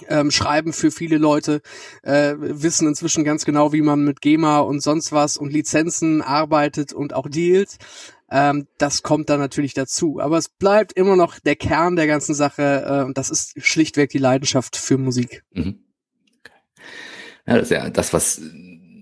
ähm, 0.08 0.31
schreiben 0.31 0.74
für 0.74 0.91
viele 0.91 1.17
Leute, 1.17 1.62
äh, 2.03 2.36
wissen 2.38 2.88
inzwischen 2.88 3.24
ganz 3.24 3.46
genau, 3.46 3.74
wie 3.74 3.81
man 3.81 4.03
mit 4.03 4.22
GEMA 4.22 4.60
und 4.60 4.81
sonst 4.81 5.12
was 5.12 5.38
und 5.38 5.51
Lizenzen 5.51 6.22
arbeitet 6.22 6.93
und 6.93 7.13
auch 7.13 7.27
dealt. 7.29 7.77
Ähm, 8.31 8.67
das 8.77 9.03
kommt 9.03 9.29
dann 9.29 9.39
natürlich 9.39 9.74
dazu. 9.74 10.19
Aber 10.19 10.38
es 10.38 10.50
bleibt 10.50 10.93
immer 10.93 11.15
noch 11.15 11.39
der 11.39 11.55
Kern 11.55 11.95
der 11.95 12.07
ganzen 12.07 12.36
Sache 12.36 12.86
äh, 12.88 13.03
und 13.05 13.17
das 13.17 13.29
ist 13.29 13.53
schlichtweg 13.63 14.09
die 14.09 14.17
Leidenschaft 14.17 14.75
für 14.75 14.98
Musik. 14.98 15.43
Mhm. 15.51 15.83
Ja, 17.48 17.55
das 17.55 17.63
ist 17.63 17.71
ja 17.71 17.89
das, 17.89 18.13
was 18.13 18.41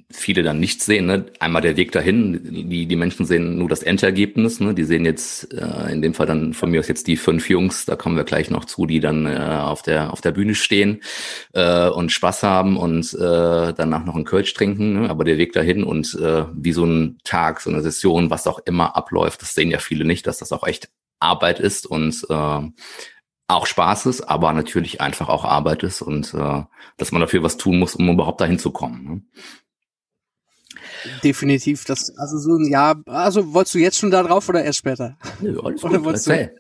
viele 0.10 0.42
dann 0.42 0.60
nicht 0.60 0.82
sehen. 0.82 1.06
Ne? 1.06 1.26
Einmal 1.40 1.62
der 1.62 1.76
Weg 1.76 1.92
dahin, 1.92 2.70
die, 2.70 2.86
die 2.86 2.96
Menschen 2.96 3.26
sehen 3.26 3.58
nur 3.58 3.68
das 3.68 3.84
Endergebnis. 3.84 4.62
Ne? 4.62 4.74
Die 4.74 4.86
sehen 4.86 5.04
jetzt 5.04 5.54
äh, 5.54 5.92
in 5.92 6.02
dem 6.02 6.14
Fall 6.14 6.26
dann 6.26 6.54
von 6.54 6.72
mir 6.72 6.80
aus 6.80 6.88
jetzt 6.88 7.08
die 7.08 7.18
fünf 7.18 7.50
Jungs, 7.50 7.86
da 7.86 7.98
kommen 7.98 8.16
wir 8.16 8.24
gleich 8.24 8.50
noch 8.50 8.66
zu, 8.66 8.86
die 8.86 9.02
dann 9.02 9.26
äh, 9.26 9.38
auf 9.38 9.82
der 9.82 10.14
auf 10.14 10.22
der 10.22 10.32
Bühne 10.32 10.56
stehen 10.56 11.02
äh, 11.54 11.90
und 11.90 12.12
Spaß 12.12 12.44
haben 12.44 12.78
und 12.78 13.14
äh, 13.14 13.74
danach 13.74 14.06
noch 14.06 14.16
einen 14.16 14.26
Kölsch 14.26 14.54
trinken. 14.54 15.02
Ne? 15.02 15.10
Aber 15.10 15.26
der 15.26 15.38
Weg 15.38 15.52
dahin 15.52 15.84
und 15.84 16.14
äh, 16.16 16.46
wie 16.54 16.72
so 16.72 16.86
ein 16.86 17.18
Tag, 17.26 17.60
so 17.60 17.70
eine 17.70 17.82
Session, 17.82 18.30
was 18.30 18.48
auch 18.48 18.60
immer 18.60 18.96
abläuft, 18.96 19.42
das 19.42 19.54
sehen 19.54 19.72
ja 19.72 19.80
viele 19.80 20.06
nicht, 20.06 20.26
dass 20.26 20.38
das 20.38 20.54
auch 20.54 20.66
echt 20.66 20.90
Arbeit 21.20 21.60
ist 21.60 21.86
und 21.86 22.26
äh, 22.30 22.62
auch 23.50 23.66
Spaß 23.66 24.06
ist, 24.08 24.22
aber 24.22 24.54
natürlich 24.54 25.02
einfach 25.02 25.30
auch 25.30 25.46
Arbeit 25.46 25.84
ist 25.84 26.02
und 26.02 26.34
äh, 26.34 26.64
dass 26.98 27.12
man 27.12 27.22
dafür 27.22 27.44
was 27.44 27.58
tun 27.58 27.80
muss, 27.80 27.96
um 27.96 28.10
überhaupt 28.10 28.42
dahin 28.42 28.60
zu 28.60 28.72
kommen. 28.72 29.04
Ne? 29.04 29.22
Definitiv, 31.24 31.86
das, 31.86 32.16
also 32.18 32.38
so 32.38 32.56
ein 32.58 32.70
Jahr, 32.70 33.02
also 33.06 33.54
wolltest 33.54 33.76
du 33.76 33.80
jetzt 33.80 33.98
schon 33.98 34.12
da 34.12 34.24
drauf 34.24 34.48
oder 34.50 34.64
erst 34.64 34.80
später? 34.80 35.18
Nö, 35.40 35.60
alles 35.64 35.84
oder 35.84 36.00
gut, 36.00 36.28
du, 36.28 36.52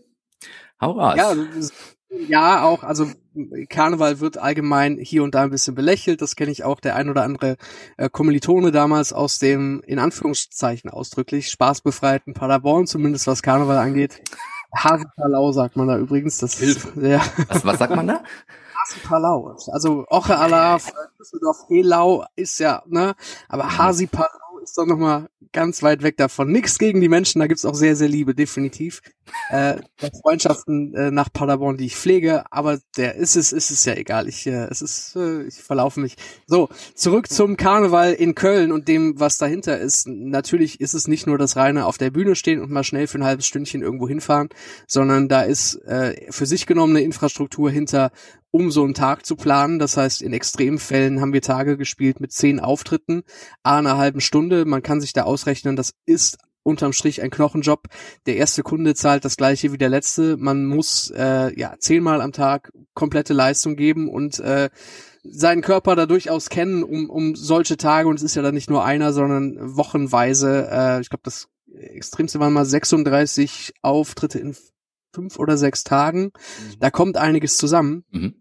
Hau 0.79 0.91
raus. 0.91 1.15
Ja, 1.17 1.33
Ja, 2.27 2.63
auch, 2.63 2.83
also 2.83 3.09
Karneval 3.69 4.19
wird 4.19 4.37
allgemein 4.37 4.97
hier 4.97 5.23
und 5.23 5.35
da 5.35 5.43
ein 5.43 5.49
bisschen 5.49 5.75
belächelt. 5.75 6.21
Das 6.21 6.35
kenne 6.35 6.51
ich 6.51 6.63
auch 6.63 6.79
der 6.79 6.95
ein 6.95 7.09
oder 7.09 7.23
andere 7.23 7.57
äh, 7.97 8.09
Kommilitone 8.09 8.71
damals 8.71 9.13
aus 9.13 9.39
dem, 9.39 9.81
in 9.85 9.99
Anführungszeichen 9.99 10.89
ausdrücklich, 10.89 11.49
spaßbefreiten 11.49 12.33
Paderborn, 12.33 12.87
zumindest 12.87 13.27
was 13.27 13.43
Karneval 13.43 13.77
angeht. 13.77 14.21
Hasenpalau 14.75 15.51
sagt 15.51 15.75
man 15.75 15.87
da 15.87 15.97
übrigens. 15.97 16.37
Das 16.37 16.57
Hilfe. 16.57 17.07
Ja. 17.07 17.21
Was, 17.47 17.65
was 17.65 17.79
sagt 17.79 17.95
man 17.95 18.07
da? 18.07 18.23
Hasenpalau. 18.87 19.55
Also 19.71 20.05
Oche 20.09 20.37
Allah, 20.37 20.79
Düsseldorf 21.19 21.57
Helau 21.69 22.25
ist 22.35 22.59
ja, 22.59 22.83
ne? 22.87 23.15
Aber. 23.49 23.77
Hasipalau 23.77 24.59
ist 24.63 24.77
doch 24.77 24.85
nochmal 24.85 25.29
ganz 25.53 25.81
weit 25.81 26.03
weg 26.03 26.17
davon. 26.17 26.51
Nix 26.51 26.77
gegen 26.77 27.01
die 27.01 27.09
Menschen, 27.09 27.39
da 27.39 27.47
gibt's 27.47 27.65
auch 27.65 27.73
sehr, 27.73 27.95
sehr 27.95 28.07
Liebe, 28.07 28.35
definitiv. 28.35 29.01
Äh, 29.49 29.77
Freundschaften 30.21 30.93
äh, 30.93 31.11
nach 31.11 31.31
Paderborn, 31.31 31.77
die 31.77 31.85
ich 31.85 31.95
pflege, 31.95 32.43
aber 32.51 32.79
der 32.95 33.15
ist 33.15 33.35
es, 33.35 33.51
ist 33.51 33.71
es 33.71 33.85
ja 33.85 33.93
egal. 33.93 34.27
Ich, 34.27 34.45
äh, 34.45 34.67
es 34.69 34.81
ist, 34.81 35.15
äh, 35.15 35.43
ich 35.43 35.55
verlaufe 35.55 35.99
mich. 35.99 36.15
So, 36.47 36.69
zurück 36.95 37.29
zum 37.29 37.57
Karneval 37.57 38.13
in 38.13 38.35
Köln 38.35 38.71
und 38.71 38.87
dem, 38.87 39.19
was 39.19 39.37
dahinter 39.37 39.77
ist. 39.79 40.07
Natürlich 40.07 40.79
ist 40.79 40.93
es 40.93 41.07
nicht 41.07 41.27
nur 41.27 41.37
das 41.37 41.55
reine 41.55 41.85
auf 41.85 41.97
der 41.97 42.11
Bühne 42.11 42.35
stehen 42.35 42.61
und 42.61 42.71
mal 42.71 42.83
schnell 42.83 43.07
für 43.07 43.19
ein 43.19 43.25
halbes 43.25 43.47
Stündchen 43.47 43.81
irgendwo 43.81 44.07
hinfahren, 44.07 44.49
sondern 44.87 45.27
da 45.27 45.41
ist 45.41 45.75
äh, 45.85 46.31
für 46.31 46.45
sich 46.45 46.65
genommene 46.65 47.01
Infrastruktur 47.01 47.69
hinter, 47.69 48.11
um 48.57 48.71
so 48.71 48.83
einen 48.83 48.95
Tag 48.95 49.23
zu 49.23 49.35
planen. 49.35 49.77
Das 49.77 49.97
heißt, 49.97 50.23
in 50.23 50.33
Extremfällen 50.33 51.21
haben 51.21 51.31
wir 51.31 51.43
Tage 51.43 51.77
gespielt 51.77 52.19
mit 52.19 52.31
zehn 52.31 52.59
Auftritten, 52.59 53.21
a 53.61 53.77
einer 53.77 53.97
halben 53.97 54.19
Stunde. 54.19 54.65
Man 54.65 54.81
kann 54.81 54.99
sich 54.99 55.13
da 55.13 55.23
ausrechnen, 55.23 55.75
das 55.75 55.93
ist 56.07 56.39
unterm 56.63 56.91
Strich 56.91 57.21
ein 57.21 57.29
Knochenjob. 57.29 57.87
Der 58.25 58.37
erste 58.37 58.63
Kunde 58.63 58.95
zahlt 58.95 59.25
das 59.25 59.37
gleiche 59.37 59.71
wie 59.73 59.77
der 59.77 59.89
letzte. 59.89 60.37
Man 60.37 60.65
muss 60.65 61.11
äh, 61.15 61.57
ja 61.57 61.75
zehnmal 61.77 62.19
am 62.19 62.31
Tag 62.31 62.71
komplette 62.95 63.35
Leistung 63.35 63.75
geben 63.75 64.09
und 64.09 64.39
äh, 64.39 64.71
seinen 65.23 65.61
Körper 65.61 65.95
da 65.95 66.07
durchaus 66.07 66.49
kennen, 66.49 66.81
um, 66.81 67.11
um 67.11 67.35
solche 67.35 67.77
Tage, 67.77 68.09
und 68.09 68.15
es 68.15 68.23
ist 68.23 68.35
ja 68.35 68.41
dann 68.41 68.55
nicht 68.55 68.71
nur 68.71 68.83
einer, 68.83 69.13
sondern 69.13 69.55
wochenweise, 69.59 70.67
äh, 70.71 71.01
ich 71.01 71.09
glaube, 71.09 71.23
das 71.23 71.47
Extremste 71.71 72.39
waren 72.39 72.53
mal 72.53 72.65
36 72.65 73.73
Auftritte 73.83 74.39
in 74.39 74.55
fünf 75.13 75.37
oder 75.37 75.57
sechs 75.57 75.83
Tagen. 75.83 76.23
Mhm. 76.23 76.79
Da 76.79 76.89
kommt 76.89 77.17
einiges 77.17 77.57
zusammen. 77.57 78.03
Mhm 78.09 78.33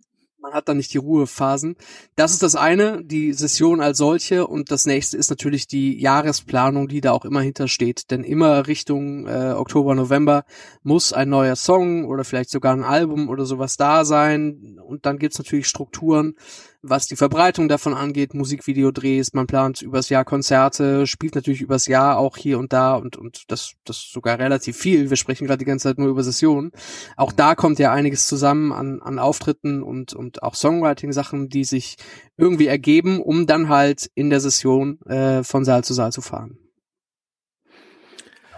man 0.47 0.55
hat 0.55 0.69
dann 0.69 0.77
nicht 0.77 0.95
die 0.95 0.99
Ruhephasen. 0.99 1.75
Das 2.15 2.31
ist 2.31 2.45
das 2.45 2.55
eine, 2.55 3.03
die 3.03 3.33
Session 3.33 3.81
als 3.81 3.99
solche 3.99 4.47
und 4.47 4.71
das 4.71 4.87
nächste 4.87 5.17
ist 5.17 5.29
natürlich 5.29 5.67
die 5.67 6.01
Jahresplanung, 6.01 6.87
die 6.87 7.01
da 7.01 7.11
auch 7.11 7.25
immer 7.25 7.41
hintersteht. 7.41 8.13
Denn 8.13 8.23
immer 8.23 8.69
Richtung 8.69 9.27
äh, 9.27 9.55
Oktober, 9.57 9.97
November 9.97 10.45
muss 10.85 11.13
ein 11.13 11.31
neuer 11.31 11.57
Song 11.57 12.05
oder 12.05 12.23
vielleicht 12.23 12.51
sogar 12.51 12.75
ein 12.75 12.85
Album 12.85 13.29
oder 13.29 13.45
sowas 13.45 13.77
da 13.77 14.05
sein. 14.05 14.79
Und 14.87 15.05
dann 15.05 15.19
gibt's 15.19 15.39
natürlich 15.39 15.67
Strukturen, 15.67 16.37
was 16.83 17.07
die 17.07 17.17
Verbreitung 17.17 17.69
davon 17.69 17.95
angeht, 17.95 18.35
Musikvideodrehs, 18.35 19.33
man 19.33 19.47
plant 19.47 19.83
übers 19.83 20.09
Jahr 20.09 20.25
Konzerte, 20.25 21.07
spielt 21.07 21.35
natürlich 21.35 21.61
übers 21.61 21.87
Jahr 21.87 22.19
auch 22.19 22.37
hier 22.37 22.59
und 22.59 22.73
da 22.73 22.95
und, 22.95 23.17
und 23.17 23.45
das, 23.49 23.73
das 23.85 24.11
sogar 24.11 24.39
relativ 24.39 24.77
viel. 24.77 25.11
Wir 25.11 25.17
sprechen 25.17 25.47
gerade 25.47 25.59
die 25.59 25.65
ganze 25.65 25.85
Zeit 25.85 25.99
nur 25.99 26.09
über 26.09 26.23
Sessionen. 26.23 26.73
Auch 27.17 27.33
da 27.33 27.55
kommt 27.55 27.79
ja 27.79 27.93
einiges 27.93 28.27
zusammen 28.27 28.73
an, 28.73 29.01
an 29.03 29.19
Auftritten 29.19 29.83
und, 29.83 30.13
und 30.13 30.43
auch 30.43 30.55
Songwriting-Sachen, 30.55 31.49
die 31.49 31.65
sich 31.65 31.97
irgendwie 32.37 32.67
ergeben, 32.67 33.21
um 33.21 33.47
dann 33.47 33.69
halt 33.69 34.11
in 34.15 34.31
der 34.31 34.41
Session 34.41 35.01
äh, 35.03 35.43
von 35.43 35.65
Saal 35.65 35.85
zu 35.85 35.95
Saal 35.95 36.13
zu 36.13 36.23
fahren. 36.23 36.59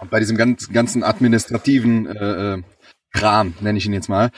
Bei 0.09 0.19
diesem 0.19 0.37
ganz, 0.37 0.71
ganzen 0.71 1.03
administrativen 1.03 2.07
äh, 2.07 2.53
äh 2.53 2.63
Kram, 3.11 3.53
nenne 3.59 3.77
ich 3.77 3.85
ihn 3.85 3.93
jetzt 3.93 4.09
mal, 4.09 4.29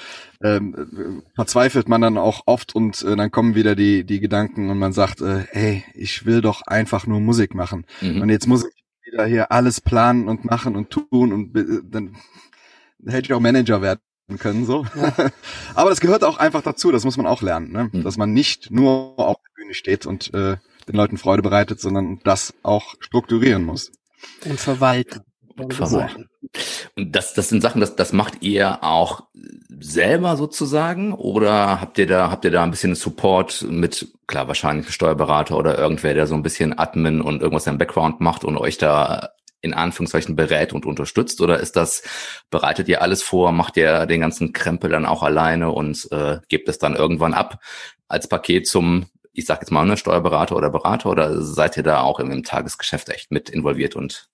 ähm, 0.42 1.24
verzweifelt 1.36 1.90
man 1.90 2.02
dann 2.02 2.18
auch 2.18 2.44
oft 2.46 2.74
und 2.74 3.02
äh, 3.04 3.16
dann 3.16 3.32
kommen 3.32 3.56
wieder 3.56 3.76
die, 3.76 4.06
die 4.06 4.20
Gedanken 4.20 4.70
und 4.70 4.80
man 4.80 4.94
sagt, 4.94 5.22
äh, 5.22 5.46
hey, 5.52 5.84
ich 5.94 6.26
will 6.26 6.42
doch 6.42 6.62
einfach 6.64 7.06
nur 7.06 7.20
Musik 7.20 7.54
machen. 7.54 7.86
Mhm. 8.00 8.22
Und 8.22 8.30
jetzt 8.30 8.48
muss 8.48 8.66
ich 8.66 9.12
wieder 9.12 9.26
hier 9.26 9.52
alles 9.52 9.82
planen 9.82 10.30
und 10.30 10.46
machen 10.46 10.76
und 10.76 10.90
tun 10.90 11.34
und 11.34 11.56
äh, 11.58 11.82
dann 11.84 12.16
hätte 13.06 13.26
ich 13.26 13.34
auch 13.34 13.42
Manager 13.42 13.82
werden 13.82 14.00
können, 14.40 14.66
so. 14.66 14.86
Ja. 14.96 15.14
Aber 15.76 15.90
das 15.90 16.00
gehört 16.00 16.24
auch 16.24 16.38
einfach 16.38 16.62
dazu, 16.62 16.92
das 16.92 17.04
muss 17.04 17.18
man 17.18 17.28
auch 17.28 17.42
lernen, 17.42 17.72
ne? 17.72 17.90
Mhm. 17.92 18.04
dass 18.04 18.18
man 18.18 18.32
nicht 18.32 18.72
nur 18.72 19.20
auf 19.20 19.38
der 19.38 19.62
Bühne 19.62 19.74
steht 19.74 20.06
und 20.06 20.34
äh, 20.34 20.58
den 20.88 20.96
Leuten 20.96 21.18
Freude 21.18 21.42
bereitet, 21.42 21.82
sondern 21.82 22.20
das 22.24 22.54
auch 22.64 22.96
strukturieren 23.02 23.66
muss. 23.66 23.92
Und 24.46 24.60
verwalten. 24.60 25.22
Verwalten. 25.70 26.31
Und 26.96 27.16
das, 27.16 27.34
das 27.34 27.50
sind 27.50 27.62
Sachen, 27.62 27.82
das, 27.82 27.96
das 27.96 28.14
macht 28.14 28.42
ihr 28.42 28.84
auch 28.84 29.24
selber 29.80 30.38
sozusagen? 30.38 31.14
Oder 31.14 31.82
habt 31.82 31.98
ihr 31.98 32.08
da, 32.08 32.32
habt 32.32 32.46
ihr 32.46 32.52
da 32.52 32.64
ein 32.64 32.72
bisschen 32.72 32.96
Support 32.96 33.64
mit, 33.70 34.08
klar, 34.28 34.48
wahrscheinlich 34.48 34.90
Steuerberater 34.92 35.58
oder 35.58 35.78
irgendwer, 35.78 36.14
der 36.14 36.28
so 36.28 36.36
ein 36.36 36.44
bisschen 36.44 36.78
Admin 36.78 37.22
und 37.22 37.42
irgendwas 37.42 37.68
im 37.68 37.78
Background 37.78 38.22
macht 38.22 38.44
und 38.44 38.58
euch 38.58 38.78
da 38.78 39.30
in 39.62 39.74
Anführungszeichen 39.74 40.36
berät 40.36 40.74
und 40.74 40.86
unterstützt? 40.86 41.42
Oder 41.42 41.60
ist 41.60 41.76
das, 41.76 42.04
bereitet 42.50 42.88
ihr 42.88 43.02
alles 43.02 43.24
vor, 43.24 43.52
macht 43.52 43.78
ihr 43.78 44.06
den 44.08 44.22
ganzen 44.22 44.54
Krempel 44.54 44.90
dann 44.90 45.06
auch 45.06 45.24
alleine 45.24 45.72
und 45.72 46.12
äh, 46.12 46.40
gebt 46.50 46.68
es 46.68 46.80
dann 46.80 46.96
irgendwann 46.96 47.34
ab 47.34 47.62
als 48.08 48.28
Paket 48.28 48.68
zum, 48.68 49.06
ich 49.34 49.46
sag 49.46 49.62
jetzt 49.62 49.72
mal, 49.72 49.86
ne, 49.86 49.98
Steuerberater 49.98 50.56
oder 50.56 50.70
Berater 50.70 51.10
oder 51.10 51.42
seid 51.42 51.78
ihr 51.78 51.84
da 51.84 52.02
auch 52.02 52.20
im, 52.20 52.32
im 52.32 52.44
Tagesgeschäft 52.44 53.10
echt 53.10 53.32
mit 53.32 53.50
involviert 53.50 53.96
und 53.96 54.28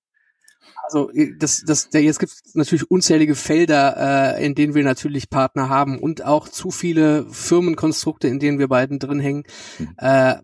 also 0.88 1.12
das, 1.38 1.64
das, 1.66 1.90
der, 1.90 2.02
jetzt 2.02 2.20
gibt 2.20 2.32
es 2.32 2.56
natürlich 2.56 2.90
unzählige 2.90 3.36
Felder, 3.36 4.38
äh, 4.38 4.46
in 4.46 4.56
denen 4.56 4.74
wir 4.74 4.84
natürlich 4.84 5.30
Partner 5.30 5.68
haben 5.70 6.00
und 6.00 6.24
auch 6.24 6.48
zu 6.48 6.72
viele 6.72 7.26
Firmenkonstrukte, 7.30 8.28
in 8.28 8.40
denen 8.40 8.58
wir 8.58 8.70
beiden 8.70 8.98
drin 8.98 9.20
hängen. 9.20 9.44
Mhm. 9.80 9.94
Äh, 9.98 10.36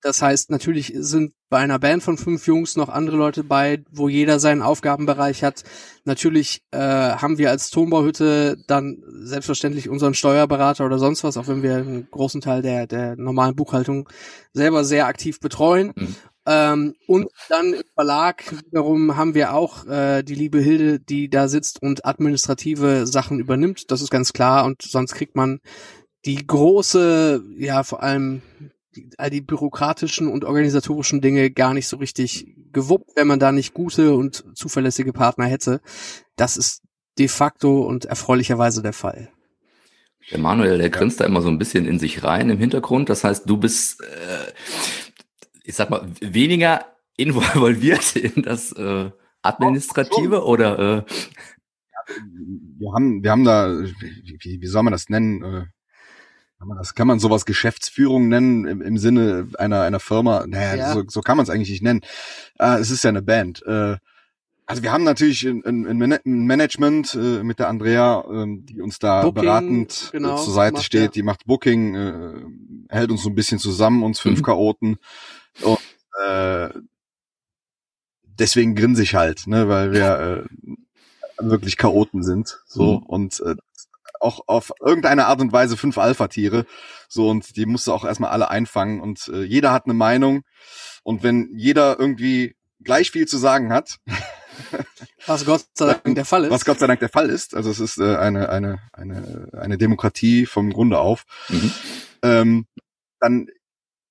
das 0.00 0.22
heißt, 0.22 0.50
natürlich 0.50 0.92
sind 0.96 1.32
bei 1.48 1.58
einer 1.58 1.78
Band 1.78 2.02
von 2.02 2.16
fünf 2.16 2.46
Jungs 2.46 2.76
noch 2.76 2.88
andere 2.88 3.16
Leute 3.16 3.44
bei, 3.44 3.82
wo 3.90 4.08
jeder 4.08 4.38
seinen 4.38 4.62
Aufgabenbereich 4.62 5.42
hat. 5.42 5.64
Natürlich 6.04 6.62
äh, 6.70 6.78
haben 6.78 7.38
wir 7.38 7.50
als 7.50 7.70
Tonbauhütte 7.70 8.56
dann 8.66 9.02
selbstverständlich 9.08 9.88
unseren 9.88 10.14
Steuerberater 10.14 10.86
oder 10.86 10.98
sonst 10.98 11.24
was, 11.24 11.36
auch 11.36 11.48
wenn 11.48 11.62
wir 11.62 11.76
einen 11.76 12.08
großen 12.10 12.40
Teil 12.40 12.62
der, 12.62 12.86
der 12.86 13.16
normalen 13.16 13.56
Buchhaltung 13.56 14.08
selber 14.52 14.84
sehr 14.84 15.06
aktiv 15.06 15.40
betreuen. 15.40 15.92
Mhm. 15.96 16.16
Ähm, 16.46 16.94
und 17.08 17.28
dann 17.48 17.74
im 17.74 17.82
Verlag 17.94 18.44
wiederum 18.66 19.16
haben 19.16 19.34
wir 19.34 19.52
auch 19.52 19.84
äh, 19.86 20.22
die 20.22 20.36
liebe 20.36 20.60
Hilde, 20.60 21.00
die 21.00 21.28
da 21.28 21.48
sitzt 21.48 21.82
und 21.82 22.06
administrative 22.06 23.06
Sachen 23.06 23.40
übernimmt. 23.40 23.90
Das 23.90 24.00
ist 24.00 24.10
ganz 24.10 24.32
klar. 24.32 24.64
Und 24.64 24.82
sonst 24.82 25.14
kriegt 25.14 25.34
man 25.34 25.60
die 26.24 26.46
große, 26.46 27.42
ja 27.58 27.82
vor 27.82 28.02
allem 28.02 28.42
die, 28.94 29.10
all 29.18 29.30
die 29.30 29.40
bürokratischen 29.40 30.28
und 30.28 30.44
organisatorischen 30.44 31.20
Dinge 31.20 31.50
gar 31.50 31.74
nicht 31.74 31.88
so 31.88 31.96
richtig 31.96 32.54
gewuppt, 32.72 33.10
wenn 33.16 33.26
man 33.26 33.40
da 33.40 33.50
nicht 33.50 33.74
gute 33.74 34.14
und 34.14 34.44
zuverlässige 34.54 35.12
Partner 35.12 35.46
hätte. 35.46 35.80
Das 36.36 36.56
ist 36.56 36.82
de 37.18 37.28
facto 37.28 37.82
und 37.82 38.04
erfreulicherweise 38.04 38.82
der 38.82 38.92
Fall. 38.92 39.30
Der 40.30 40.38
Manuel, 40.38 40.78
der 40.78 40.90
grinst 40.90 41.20
da 41.20 41.24
immer 41.24 41.40
so 41.40 41.48
ein 41.48 41.58
bisschen 41.58 41.86
in 41.86 41.98
sich 41.98 42.24
rein 42.24 42.50
im 42.50 42.58
Hintergrund. 42.58 43.08
Das 43.08 43.22
heißt, 43.22 43.48
du 43.48 43.56
bist 43.56 44.00
äh, 44.00 44.52
ich 45.66 45.74
sag 45.74 45.90
mal, 45.90 46.08
weniger 46.20 46.86
involviert 47.16 48.16
in 48.16 48.42
das 48.42 48.72
äh, 48.72 49.10
Administrative 49.42 50.44
oh, 50.44 50.52
oder 50.52 50.78
äh, 50.78 51.02
wir 52.78 52.92
haben, 52.92 53.22
wir 53.22 53.30
haben 53.30 53.44
da, 53.44 53.68
wie, 53.68 54.60
wie 54.60 54.66
soll 54.66 54.84
man 54.84 54.92
das 54.92 55.08
nennen? 55.08 55.42
Äh, 55.42 55.66
kann 56.58 56.68
man 56.68 56.78
das, 56.78 56.94
kann 56.94 57.06
man 57.06 57.18
sowas 57.18 57.44
Geschäftsführung 57.44 58.28
nennen 58.28 58.64
im, 58.66 58.80
im 58.80 58.96
Sinne 58.96 59.48
einer, 59.58 59.82
einer 59.82 60.00
Firma? 60.00 60.46
Naja, 60.46 60.76
ja. 60.76 60.92
so, 60.94 61.02
so 61.08 61.20
kann 61.20 61.36
man 61.36 61.44
es 61.44 61.50
eigentlich 61.50 61.70
nicht 61.70 61.82
nennen. 61.82 62.00
Äh, 62.58 62.78
es 62.78 62.90
ist 62.90 63.02
ja 63.04 63.10
eine 63.10 63.22
Band. 63.22 63.62
Äh, 63.66 63.96
also 64.66 64.82
wir 64.82 64.92
haben 64.92 65.04
natürlich 65.04 65.44
ein, 65.44 65.64
ein, 65.64 66.20
Management 66.24 67.14
äh, 67.14 67.42
mit 67.42 67.58
der 67.58 67.68
Andrea, 67.68 68.24
äh, 68.28 68.46
die 68.62 68.80
uns 68.80 68.98
da 68.98 69.22
Booking, 69.22 69.42
beratend 69.42 70.10
äh, 70.12 70.16
genau, 70.16 70.36
zur 70.36 70.54
Seite 70.54 70.82
steht, 70.82 71.02
ja. 71.02 71.08
die 71.08 71.22
macht 71.22 71.44
Booking, 71.44 71.94
äh, 71.94 72.32
hält 72.88 73.10
uns 73.10 73.22
so 73.22 73.28
ein 73.28 73.34
bisschen 73.34 73.58
zusammen, 73.58 74.02
uns 74.02 74.18
fünf 74.18 74.40
mhm. 74.40 74.44
Chaoten. 74.44 74.96
Und 75.62 75.78
äh, 76.24 76.70
deswegen 78.24 78.74
grinse 78.74 79.02
ich 79.02 79.14
halt, 79.14 79.46
ne, 79.46 79.68
weil 79.68 79.92
wir 79.92 80.46
äh, 81.38 81.48
wirklich 81.48 81.76
Chaoten 81.76 82.22
sind. 82.22 82.60
So 82.66 82.98
mhm. 83.00 83.06
und 83.06 83.40
äh, 83.40 83.56
auch 84.20 84.40
auf 84.46 84.72
irgendeine 84.80 85.26
Art 85.26 85.40
und 85.40 85.52
Weise 85.52 85.76
fünf 85.76 85.98
Alpha-Tiere. 85.98 86.66
So, 87.08 87.28
und 87.28 87.56
die 87.56 87.66
musst 87.66 87.86
du 87.86 87.92
auch 87.92 88.04
erstmal 88.04 88.30
alle 88.30 88.50
einfangen. 88.50 89.00
Und 89.00 89.28
äh, 89.28 89.42
jeder 89.42 89.72
hat 89.72 89.84
eine 89.84 89.94
Meinung. 89.94 90.42
Und 91.02 91.22
wenn 91.22 91.50
jeder 91.56 91.98
irgendwie 91.98 92.56
gleich 92.82 93.10
viel 93.10 93.26
zu 93.26 93.38
sagen 93.38 93.72
hat, 93.72 93.98
was 95.26 95.44
Gott 95.44 95.66
sei 95.74 95.94
Dank 96.02 96.14
der 96.14 96.24
Fall 96.24 96.44
ist. 96.44 96.50
Was 96.50 96.64
Gott 96.64 96.78
sei 96.78 96.86
Dank 96.86 97.00
der 97.00 97.08
Fall 97.08 97.30
ist. 97.30 97.54
Also 97.54 97.70
es 97.70 97.80
ist 97.80 97.98
äh, 97.98 98.16
eine, 98.16 98.48
eine, 98.48 98.78
eine, 98.92 99.48
eine 99.52 99.78
Demokratie 99.78 100.46
vom 100.46 100.72
Grunde 100.72 100.98
auf. 100.98 101.24
Mhm. 101.48 101.72
Ähm, 102.22 102.66
dann 103.20 103.48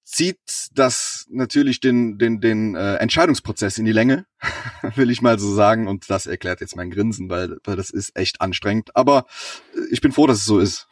zieht 0.05 0.69
das 0.73 1.25
natürlich 1.29 1.79
den, 1.79 2.17
den, 2.17 2.39
den 2.39 2.75
äh, 2.75 2.95
Entscheidungsprozess 2.95 3.77
in 3.77 3.85
die 3.85 3.91
Länge, 3.91 4.25
will 4.95 5.09
ich 5.09 5.21
mal 5.21 5.39
so 5.39 5.53
sagen. 5.53 5.87
Und 5.87 6.09
das 6.09 6.27
erklärt 6.27 6.61
jetzt 6.61 6.75
mein 6.75 6.91
Grinsen, 6.91 7.29
weil, 7.29 7.57
weil 7.63 7.75
das 7.75 7.89
ist 7.89 8.15
echt 8.15 8.39
anstrengend. 8.39 8.95
Aber 8.95 9.25
ich 9.91 10.01
bin 10.01 10.11
froh, 10.11 10.27
dass 10.27 10.37
es 10.37 10.45
so 10.45 10.59
ist. 10.59 10.87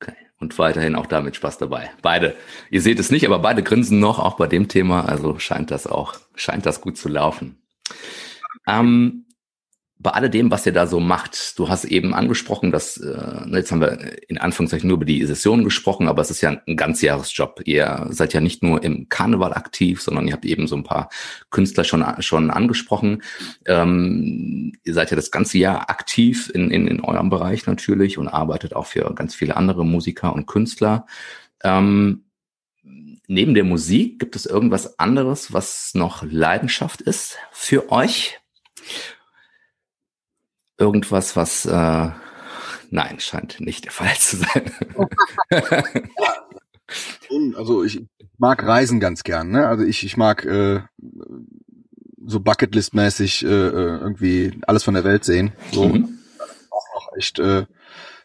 Okay. 0.00 0.14
Und 0.38 0.58
weiterhin 0.58 0.94
auch 0.94 1.06
damit 1.06 1.36
Spaß 1.36 1.58
dabei. 1.58 1.90
Beide. 2.02 2.36
Ihr 2.70 2.80
seht 2.80 3.00
es 3.00 3.10
nicht, 3.10 3.26
aber 3.26 3.40
beide 3.40 3.62
grinsen 3.62 3.98
noch, 3.98 4.20
auch 4.20 4.36
bei 4.36 4.46
dem 4.46 4.68
Thema. 4.68 5.06
Also 5.06 5.38
scheint 5.38 5.70
das 5.70 5.86
auch, 5.86 6.14
scheint 6.36 6.66
das 6.66 6.80
gut 6.80 6.96
zu 6.96 7.08
laufen. 7.08 7.58
Ähm, 8.66 9.23
bei 9.98 10.10
alledem, 10.10 10.50
was 10.50 10.66
ihr 10.66 10.72
da 10.72 10.86
so 10.86 10.98
macht, 10.98 11.58
du 11.58 11.68
hast 11.68 11.84
eben 11.84 12.14
angesprochen, 12.14 12.72
dass, 12.72 12.96
äh, 12.96 13.46
ne, 13.46 13.58
jetzt 13.58 13.70
haben 13.70 13.80
wir 13.80 14.28
in 14.28 14.38
Anführungszeichen 14.38 14.88
nur 14.88 14.96
über 14.96 15.04
die 15.04 15.24
Session 15.24 15.62
gesprochen, 15.62 16.08
aber 16.08 16.20
es 16.20 16.30
ist 16.30 16.40
ja 16.40 16.60
ein 16.66 16.76
ganzjahresjob. 16.76 17.62
Ihr 17.64 18.08
seid 18.10 18.34
ja 18.34 18.40
nicht 18.40 18.62
nur 18.62 18.82
im 18.82 19.08
Karneval 19.08 19.54
aktiv, 19.54 20.02
sondern 20.02 20.26
ihr 20.26 20.34
habt 20.34 20.44
eben 20.44 20.66
so 20.66 20.76
ein 20.76 20.82
paar 20.82 21.10
Künstler 21.50 21.84
schon, 21.84 22.04
schon 22.18 22.50
angesprochen. 22.50 23.22
Ähm, 23.66 24.72
ihr 24.82 24.94
seid 24.94 25.10
ja 25.10 25.16
das 25.16 25.30
ganze 25.30 25.58
Jahr 25.58 25.88
aktiv 25.88 26.50
in, 26.52 26.70
in, 26.70 26.88
in 26.88 27.00
eurem 27.00 27.30
Bereich 27.30 27.66
natürlich 27.66 28.18
und 28.18 28.28
arbeitet 28.28 28.74
auch 28.74 28.86
für 28.86 29.14
ganz 29.14 29.34
viele 29.34 29.56
andere 29.56 29.86
Musiker 29.86 30.34
und 30.34 30.46
Künstler. 30.46 31.06
Ähm, 31.62 32.24
neben 33.26 33.54
der 33.54 33.64
Musik 33.64 34.18
gibt 34.18 34.34
es 34.34 34.44
irgendwas 34.44 34.98
anderes, 34.98 35.52
was 35.52 35.92
noch 35.94 36.24
Leidenschaft 36.24 37.00
ist 37.00 37.38
für 37.52 37.92
euch? 37.92 38.40
Irgendwas, 40.78 41.36
was 41.36 41.66
äh, 41.66 42.10
nein, 42.90 43.20
scheint 43.20 43.60
nicht 43.60 43.84
der 43.84 43.92
Fall 43.92 44.14
zu 44.16 44.36
sein. 44.38 44.72
also 47.56 47.84
ich 47.84 48.04
mag 48.38 48.62
Reisen 48.62 49.00
ganz 49.00 49.22
gern, 49.22 49.50
ne? 49.50 49.68
Also 49.68 49.84
ich, 49.84 50.04
ich 50.04 50.16
mag 50.16 50.44
äh, 50.44 50.82
so 52.26 52.40
Bucketlist-mäßig 52.40 53.44
äh, 53.44 53.48
äh, 53.48 53.98
irgendwie 53.98 54.60
alles 54.66 54.84
von 54.84 54.94
der 54.94 55.04
Welt 55.04 55.24
sehen. 55.24 55.52
So 55.72 55.88
mhm. 55.88 56.18
auch 56.70 56.94
noch 56.94 57.16
echt 57.16 57.38
äh, 57.38 57.66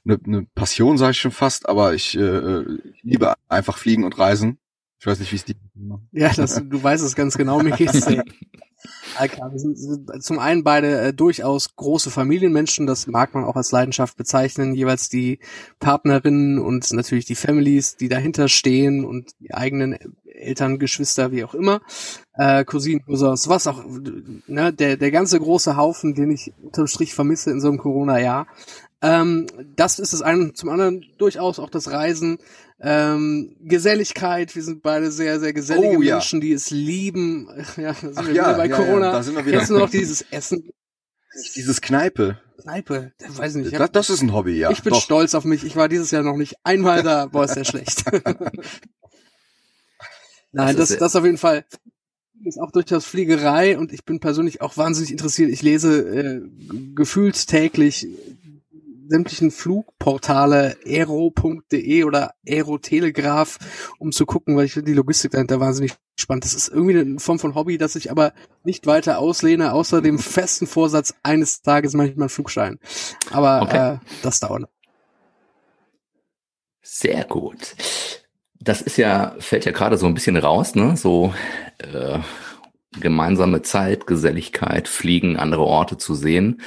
eine, 0.06 0.20
eine 0.26 0.48
Passion, 0.56 0.98
sage 0.98 1.12
ich 1.12 1.20
schon 1.20 1.32
fast, 1.32 1.68
aber 1.68 1.94
ich, 1.94 2.18
äh, 2.18 2.62
ich 2.94 3.04
liebe 3.04 3.34
einfach 3.48 3.78
fliegen 3.78 4.04
und 4.04 4.18
reisen. 4.18 4.60
Ich 5.00 5.08
weiß 5.08 5.20
nicht, 5.20 5.32
wie 5.32 5.38
es 5.38 5.46
die. 5.46 5.56
Ja, 6.12 6.34
das, 6.34 6.62
du 6.64 6.84
weißt 6.84 7.04
es 7.04 7.16
ganz 7.16 7.38
genau, 7.38 7.60
Michi. 7.60 7.88
klar, 9.28 9.52
wir 9.52 9.60
sind, 9.60 10.24
zum 10.24 10.40
einen 10.40 10.64
beide 10.64 11.00
äh, 11.02 11.14
durchaus 11.14 11.76
große 11.76 12.10
Familienmenschen, 12.10 12.88
das 12.88 13.08
mag 13.08 13.34
man 13.34 13.44
auch 13.44 13.56
als 13.56 13.72
Leidenschaft 13.72 14.18
bezeichnen, 14.18 14.76
jeweils 14.76 15.10
die 15.10 15.40
Partnerinnen 15.80 16.60
und 16.60 16.92
natürlich 16.94 17.26
die 17.26 17.36
Families, 17.36 17.98
die 17.98 18.10
dahinter 18.10 18.48
stehen 18.48 19.06
und 19.06 19.32
die 19.40 19.54
eigenen 19.54 19.98
Eltern, 20.26 20.80
Geschwister, 20.80 21.32
wie 21.32 21.44
auch 21.44 21.54
immer, 21.54 21.82
äh, 22.34 22.64
Cousinen, 22.64 23.04
Cousins, 23.04 23.50
was 23.50 23.68
auch, 23.68 23.84
ne, 24.48 24.72
der, 24.74 24.98
der 24.98 25.12
ganze 25.12 25.40
große 25.40 25.76
Haufen, 25.76 26.16
den 26.16 26.32
ich 26.32 26.54
unterm 26.62 26.88
Strich 26.88 27.14
vermisse 27.14 27.52
in 27.52 27.60
so 27.60 27.68
einem 27.68 27.78
Corona-Jahr. 27.78 28.48
Ähm, 29.02 29.48
das 29.76 30.00
ist 30.00 30.14
das 30.14 30.22
eine. 30.22 30.54
Zum 30.54 30.70
anderen 30.70 31.06
durchaus 31.18 31.60
auch 31.60 31.70
das 31.70 31.92
Reisen, 31.92 32.38
ähm, 32.82 33.56
Geselligkeit. 33.62 34.56
Wir 34.56 34.64
sind 34.64 34.82
beide 34.82 35.12
sehr, 35.12 35.40
sehr 35.40 35.54
gesellige 35.54 35.98
oh, 35.98 36.00
Menschen, 36.00 36.42
die 36.42 36.54
es 36.54 36.70
lieben. 36.70 37.48
Ja, 37.78 37.94
da 37.94 37.94
sind 37.94 38.18
Ach, 38.18 38.26
wir 38.28 38.34
ja, 38.34 38.44
wieder 38.44 38.58
bei 38.58 38.68
ja, 38.68 38.76
Corona. 38.76 39.06
Ja, 39.08 39.12
da 39.14 39.24
sind 39.24 39.36
wir 39.36 39.46
wieder. 39.46 39.60
Jetzt 39.60 39.70
nur 39.70 39.80
noch 39.80 39.90
dieses 39.90 40.22
Essen. 40.32 40.70
Dieses 41.56 41.82
Kneipe. 41.82 42.40
Kneipe, 42.62 43.14
weiß 43.20 43.56
nicht. 43.56 43.74
Das, 43.74 43.92
das, 43.92 44.10
ist 44.10 44.22
ein 44.22 44.34
Hobby, 44.34 44.58
ja. 44.58 44.72
Ich 44.72 44.84
bin 44.84 44.94
Doch. 44.94 45.02
stolz 45.02 45.36
auf 45.36 45.46
mich. 45.46 45.64
Ich 45.64 45.76
war 45.76 45.88
dieses 45.88 46.12
Jahr 46.12 46.24
noch 46.24 46.36
nicht 46.36 46.56
einmal 46.64 47.04
da. 47.04 47.28
Boah, 47.28 47.46
ist 47.46 47.56
ja 47.56 47.64
schlecht. 47.66 48.04
Nein, 50.52 50.76
das, 50.76 50.90
das, 50.90 50.98
das 50.98 51.16
auf 51.16 51.24
jeden 51.26 51.38
Fall 51.38 51.64
ist 52.44 52.60
auch 52.60 52.72
durchaus 52.72 53.06
Fliegerei 53.06 53.78
und 53.78 53.92
ich 53.92 54.06
bin 54.06 54.20
persönlich 54.20 54.62
auch 54.62 54.78
wahnsinnig 54.78 55.12
interessiert. 55.12 55.52
Ich 55.52 55.62
lese 55.62 56.00
äh, 56.00 56.42
gefühlt 56.96 57.48
täglich 57.48 58.08
sämtlichen 59.10 59.52
Flugportale 59.52 60.78
aero.de 60.86 62.04
oder 62.04 62.34
Aerotelegraph, 62.48 63.58
um 63.98 64.12
zu 64.12 64.26
gucken, 64.26 64.56
weil 64.56 64.66
ich 64.66 64.74
finde 64.74 64.92
die 64.92 64.98
Logistik 64.98 65.32
dahinter 65.32 65.60
wahnsinnig 65.60 65.94
spannend. 66.18 66.46
Das 66.46 66.54
ist 66.54 66.70
irgendwie 66.70 67.00
eine 67.00 67.20
Form 67.20 67.40
von 67.40 67.56
Hobby, 67.56 67.78
das 67.78 67.96
ich 67.96 68.12
aber 68.12 68.34
nicht 68.64 68.86
weiter 68.86 69.20
auslehne, 69.20 69.74
außer 69.74 70.02
dem 70.02 70.20
festen 70.20 70.68
Vorsatz, 70.68 71.16
eines 71.24 71.62
Tages 71.62 71.94
mache 71.94 72.10
ich 72.10 72.16
mal 72.16 72.24
einen 72.24 72.30
Flugschein. 72.30 72.80
Aber 73.32 73.62
okay. 73.64 73.96
äh, 73.96 73.98
das 74.22 74.40
dauert. 74.40 74.70
Sehr 76.82 77.24
gut. 77.26 77.76
Das 78.60 78.82
ist 78.82 78.98
ja, 78.98 79.36
fällt 79.40 79.66
ja 79.66 79.72
gerade 79.72 79.98
so 79.98 80.06
ein 80.06 80.14
bisschen 80.14 80.38
raus, 80.38 80.76
ne? 80.76 80.98
So 80.98 81.34
äh, 81.78 82.20
gemeinsame 83.00 83.62
Zeit, 83.62 84.08
Geselligkeit, 84.08 84.88
Fliegen, 84.88 85.38
andere 85.38 85.64
Orte 85.64 85.98
zu 85.98 86.14
sehen. 86.14 86.62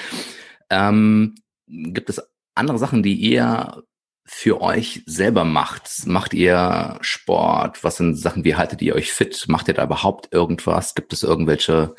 Ähm, 0.70 1.34
gibt 1.66 2.08
es 2.08 2.22
andere 2.54 2.78
Sachen, 2.78 3.02
die 3.02 3.14
ihr 3.14 3.82
für 4.24 4.60
euch 4.60 5.02
selber 5.06 5.44
macht? 5.44 6.06
Macht 6.06 6.34
ihr 6.34 6.98
Sport? 7.00 7.82
Was 7.84 7.96
sind 7.96 8.16
Sachen, 8.16 8.44
wie 8.44 8.54
haltet 8.54 8.82
ihr 8.82 8.94
euch 8.94 9.12
fit? 9.12 9.46
Macht 9.48 9.68
ihr 9.68 9.74
da 9.74 9.84
überhaupt 9.84 10.32
irgendwas? 10.32 10.94
Gibt 10.94 11.12
es 11.12 11.22
irgendwelche 11.22 11.94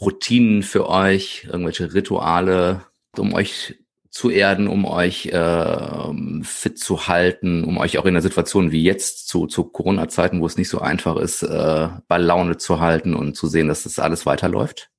Routinen 0.00 0.62
für 0.62 0.88
euch, 0.88 1.44
irgendwelche 1.44 1.94
Rituale, 1.94 2.82
um 3.16 3.34
euch 3.34 3.74
zu 4.10 4.28
erden, 4.28 4.68
um 4.68 4.84
euch 4.84 5.26
äh, 5.26 6.42
fit 6.42 6.78
zu 6.78 7.08
halten, 7.08 7.64
um 7.64 7.78
euch 7.78 7.96
auch 7.96 8.04
in 8.04 8.12
der 8.12 8.22
Situation 8.22 8.70
wie 8.70 8.82
jetzt 8.82 9.26
zu, 9.26 9.46
zu 9.46 9.64
Corona-Zeiten, 9.64 10.40
wo 10.42 10.46
es 10.46 10.58
nicht 10.58 10.68
so 10.68 10.80
einfach 10.80 11.16
ist, 11.16 11.42
äh, 11.42 11.88
bei 12.08 12.18
Laune 12.18 12.58
zu 12.58 12.78
halten 12.78 13.14
und 13.14 13.36
zu 13.36 13.46
sehen, 13.46 13.68
dass 13.68 13.84
das 13.84 13.98
alles 13.98 14.26
weiterläuft? 14.26 14.91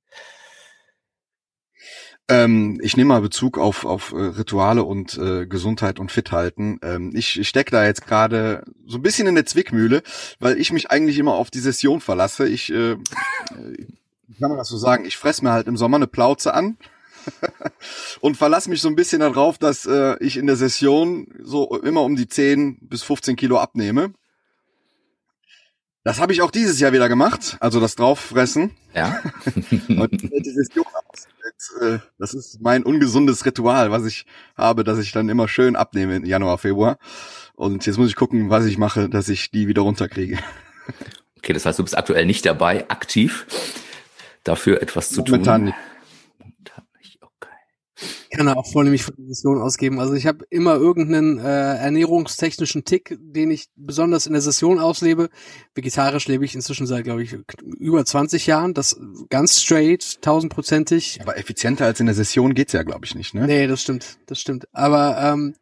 Ähm, 2.28 2.78
ich 2.82 2.96
nehme 2.96 3.08
mal 3.08 3.20
Bezug 3.20 3.58
auf, 3.58 3.84
auf 3.84 4.12
äh, 4.12 4.16
Rituale 4.16 4.82
und 4.84 5.18
äh, 5.18 5.46
Gesundheit 5.46 5.98
und 5.98 6.10
Fithalten. 6.10 6.78
Ähm, 6.82 7.12
ich 7.14 7.38
ich 7.38 7.48
stecke 7.48 7.70
da 7.70 7.84
jetzt 7.84 8.06
gerade 8.06 8.64
so 8.86 8.96
ein 8.96 9.02
bisschen 9.02 9.26
in 9.26 9.34
der 9.34 9.44
Zwickmühle, 9.44 10.02
weil 10.40 10.58
ich 10.58 10.72
mich 10.72 10.90
eigentlich 10.90 11.18
immer 11.18 11.34
auf 11.34 11.50
die 11.50 11.58
Session 11.58 12.00
verlasse. 12.00 12.48
Ich, 12.48 12.72
äh, 12.72 12.96
wie 12.96 14.34
kann 14.38 14.48
man 14.48 14.56
das 14.56 14.68
so 14.68 14.78
sagen, 14.78 15.04
ich 15.04 15.18
fress 15.18 15.42
mir 15.42 15.52
halt 15.52 15.66
im 15.66 15.76
Sommer 15.76 15.96
eine 15.96 16.06
Plauze 16.06 16.54
an 16.54 16.78
und 18.20 18.38
verlasse 18.38 18.70
mich 18.70 18.80
so 18.80 18.88
ein 18.88 18.96
bisschen 18.96 19.20
darauf, 19.20 19.58
dass 19.58 19.84
äh, 19.84 20.16
ich 20.20 20.38
in 20.38 20.46
der 20.46 20.56
Session 20.56 21.26
so 21.42 21.76
immer 21.80 22.02
um 22.02 22.16
die 22.16 22.26
10 22.26 22.78
bis 22.80 23.02
15 23.02 23.36
Kilo 23.36 23.58
abnehme. 23.58 24.14
Das 26.04 26.20
habe 26.20 26.32
ich 26.34 26.42
auch 26.42 26.50
dieses 26.50 26.78
Jahr 26.80 26.92
wieder 26.92 27.08
gemacht, 27.08 27.56
also 27.60 27.80
das 27.80 27.96
Drauffressen. 27.96 28.72
Ja. 28.94 29.20
und 29.88 30.22
die 30.22 30.50
Session 30.50 30.84
äh, 31.80 31.98
das 32.18 32.34
ist 32.34 32.60
mein 32.60 32.82
ungesundes 32.82 33.44
Ritual, 33.46 33.90
was 33.90 34.04
ich 34.04 34.26
habe, 34.56 34.84
dass 34.84 34.98
ich 34.98 35.12
dann 35.12 35.28
immer 35.28 35.48
schön 35.48 35.76
abnehme 35.76 36.16
im 36.16 36.24
Januar, 36.24 36.58
Februar. 36.58 36.98
Und 37.54 37.86
jetzt 37.86 37.96
muss 37.96 38.08
ich 38.08 38.16
gucken, 38.16 38.50
was 38.50 38.66
ich 38.66 38.76
mache, 38.76 39.08
dass 39.08 39.28
ich 39.28 39.50
die 39.50 39.66
wieder 39.66 39.82
runterkriege. 39.82 40.38
Okay, 41.38 41.52
das 41.52 41.64
heißt, 41.66 41.78
du 41.78 41.82
bist 41.82 41.96
aktuell 41.96 42.26
nicht 42.26 42.44
dabei, 42.44 42.88
aktiv 42.90 43.46
dafür 44.44 44.82
etwas 44.82 45.08
zu 45.08 45.22
Momentan 45.22 45.60
tun. 45.60 45.64
Nicht 45.66 45.93
kann 48.34 48.46
er 48.46 48.56
auch 48.56 48.70
voll 48.70 48.84
nämlich 48.84 49.04
von 49.04 49.14
der 49.16 49.28
Session 49.28 49.60
ausgeben. 49.60 50.00
Also 50.00 50.14
ich 50.14 50.26
habe 50.26 50.44
immer 50.50 50.74
irgendeinen 50.74 51.38
äh, 51.38 51.76
ernährungstechnischen 51.76 52.84
Tick, 52.84 53.16
den 53.20 53.50
ich 53.50 53.68
besonders 53.76 54.26
in 54.26 54.32
der 54.32 54.42
Session 54.42 54.78
auslebe. 54.78 55.30
Vegetarisch 55.74 56.28
lebe 56.28 56.44
ich 56.44 56.54
inzwischen 56.54 56.86
seit, 56.86 57.04
glaube 57.04 57.22
ich, 57.22 57.36
über 57.78 58.04
20 58.04 58.46
Jahren. 58.46 58.74
Das 58.74 59.00
ganz 59.30 59.60
straight, 59.60 60.20
tausendprozentig. 60.22 61.20
Aber 61.22 61.38
effizienter 61.38 61.86
als 61.86 62.00
in 62.00 62.06
der 62.06 62.14
Session 62.14 62.54
geht's 62.54 62.72
ja, 62.72 62.82
glaube 62.82 63.04
ich, 63.04 63.14
nicht, 63.14 63.34
ne? 63.34 63.46
Nee, 63.46 63.66
das 63.66 63.82
stimmt, 63.82 64.18
das 64.26 64.40
stimmt. 64.40 64.66
Aber 64.72 65.18
ähm, 65.22 65.54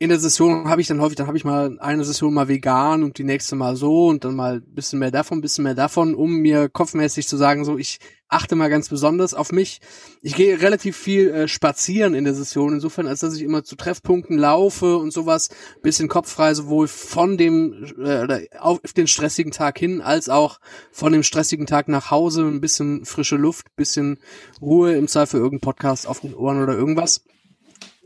in 0.00 0.10
der 0.10 0.20
Session 0.20 0.68
habe 0.68 0.80
ich 0.80 0.86
dann 0.86 1.00
häufig, 1.00 1.16
dann 1.16 1.26
habe 1.26 1.36
ich 1.36 1.44
mal 1.44 1.76
eine 1.80 2.04
Session 2.04 2.32
mal 2.32 2.46
vegan 2.46 3.02
und 3.02 3.18
die 3.18 3.24
nächste 3.24 3.56
mal 3.56 3.74
so 3.74 4.06
und 4.06 4.24
dann 4.24 4.36
mal 4.36 4.60
bisschen 4.60 5.00
mehr 5.00 5.10
davon, 5.10 5.40
bisschen 5.40 5.64
mehr 5.64 5.74
davon, 5.74 6.14
um 6.14 6.36
mir 6.36 6.68
kopfmäßig 6.68 7.26
zu 7.26 7.36
sagen, 7.36 7.64
so 7.64 7.76
ich 7.76 7.98
achte 8.28 8.54
mal 8.54 8.70
ganz 8.70 8.88
besonders 8.88 9.34
auf 9.34 9.50
mich. 9.50 9.80
Ich 10.22 10.36
gehe 10.36 10.60
relativ 10.60 10.96
viel 10.96 11.30
äh, 11.30 11.48
spazieren 11.48 12.14
in 12.14 12.24
der 12.24 12.34
Session, 12.34 12.74
insofern 12.74 13.08
als 13.08 13.20
dass 13.20 13.34
ich 13.34 13.42
immer 13.42 13.64
zu 13.64 13.74
Treffpunkten 13.74 14.38
laufe 14.38 14.98
und 14.98 15.12
sowas, 15.12 15.48
bisschen 15.82 16.06
kopffrei 16.06 16.54
sowohl 16.54 16.86
von 16.86 17.36
dem 17.36 17.84
äh, 18.00 18.46
auf 18.60 18.80
den 18.96 19.08
stressigen 19.08 19.50
Tag 19.50 19.80
hin 19.80 20.00
als 20.00 20.28
auch 20.28 20.60
von 20.92 21.12
dem 21.12 21.24
stressigen 21.24 21.66
Tag 21.66 21.88
nach 21.88 22.12
Hause, 22.12 22.42
ein 22.42 22.60
bisschen 22.60 23.04
frische 23.04 23.36
Luft, 23.36 23.74
bisschen 23.74 24.20
Ruhe, 24.60 24.94
im 24.94 25.08
Zweifel 25.08 25.40
irgendein 25.40 25.66
Podcast 25.66 26.06
auf 26.06 26.20
den 26.20 26.34
Ohren 26.34 26.62
oder 26.62 26.74
irgendwas. 26.74 27.24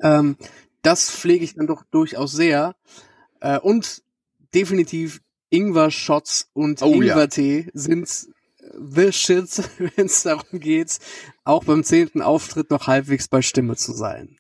Ähm, 0.01 0.37
das 0.83 1.11
pflege 1.11 1.45
ich 1.45 1.55
dann 1.55 1.66
doch 1.66 1.85
durchaus 1.90 2.33
sehr. 2.33 2.75
Äh, 3.40 3.59
und 3.59 4.03
definitiv 4.55 5.21
Ingwer-Shots 5.51 6.51
und 6.53 6.83
oh, 6.83 6.92
Ingwer-Tee 6.92 7.64
ja. 7.66 7.71
sind 7.75 8.09
the 8.79 9.12
shit, 9.12 9.49
wenn 9.97 10.07
es 10.07 10.23
darum 10.23 10.61
geht, 10.61 10.99
auch 11.45 11.64
beim 11.64 11.85
zehnten 11.85 12.23
Auftritt 12.23 12.71
noch 12.71 12.87
halbwegs 12.87 13.29
bei 13.29 13.42
Stimme 13.42 13.77
zu 13.77 13.92
sein. 13.92 14.37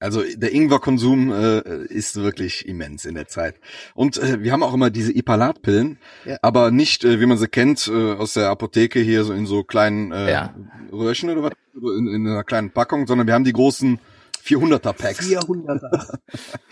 Also 0.00 0.22
der 0.22 0.52
Ingwerkonsum 0.52 1.32
äh, 1.32 1.86
ist 1.86 2.16
wirklich 2.16 2.68
immens 2.68 3.06
in 3.06 3.14
der 3.14 3.26
Zeit. 3.26 3.54
Und 3.94 4.18
äh, 4.18 4.42
wir 4.42 4.52
haben 4.52 4.62
auch 4.62 4.74
immer 4.74 4.90
diese 4.90 5.16
Ipalatpillen, 5.16 5.98
ja. 6.26 6.36
aber 6.42 6.70
nicht, 6.70 7.04
äh, 7.04 7.20
wie 7.20 7.26
man 7.26 7.38
sie 7.38 7.48
kennt, 7.48 7.88
äh, 7.88 8.12
aus 8.12 8.34
der 8.34 8.50
Apotheke 8.50 9.00
hier 9.00 9.24
so 9.24 9.32
in 9.32 9.46
so 9.46 9.64
kleinen 9.64 10.12
äh, 10.12 10.30
ja. 10.30 10.54
Röhrchen 10.92 11.30
oder 11.30 11.44
was, 11.44 11.52
in, 11.74 12.08
in 12.08 12.26
einer 12.26 12.44
kleinen 12.44 12.70
Packung, 12.70 13.06
sondern 13.06 13.26
wir 13.26 13.34
haben 13.34 13.44
die 13.44 13.54
großen 13.54 13.98
400er 14.44 14.92
Packs. 14.92 15.26
400er. 15.26 16.18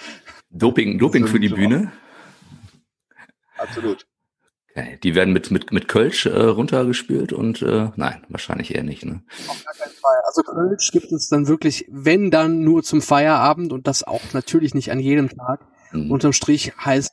Doping, 0.51 0.99
Doping 0.99 1.27
für 1.27 1.41
die 1.41 1.49
Bühne. 1.49 1.93
Absolut. 3.57 4.07
Okay. 4.75 4.99
Die 5.03 5.15
werden 5.15 5.33
mit, 5.33 5.51
mit, 5.51 5.71
mit 5.71 5.87
Kölsch 5.89 6.27
äh, 6.27 6.31
runtergespült 6.31 7.33
und 7.33 7.61
äh, 7.63 7.91
nein, 7.97 8.25
wahrscheinlich 8.29 8.75
eher 8.75 8.83
nicht. 8.83 9.05
Ne? 9.05 9.23
Auf 9.47 9.65
gar 9.65 9.75
keinen 9.75 9.93
Fall. 9.93 10.17
Also 10.27 10.43
Kölsch 10.43 10.91
gibt 10.93 11.13
es 11.13 11.29
dann 11.29 11.47
wirklich, 11.47 11.87
wenn 11.91 12.31
dann 12.31 12.63
nur 12.63 12.83
zum 12.83 13.03
Feierabend 13.03 13.73
und 13.73 13.87
das 13.87 14.03
auch 14.03 14.23
natürlich 14.33 14.75
nicht 14.75 14.91
an 14.91 14.99
jedem 14.99 15.29
Tag. 15.29 15.67
Mhm. 15.93 16.11
Unterm 16.11 16.33
Strich 16.33 16.73
heißt 16.83 17.13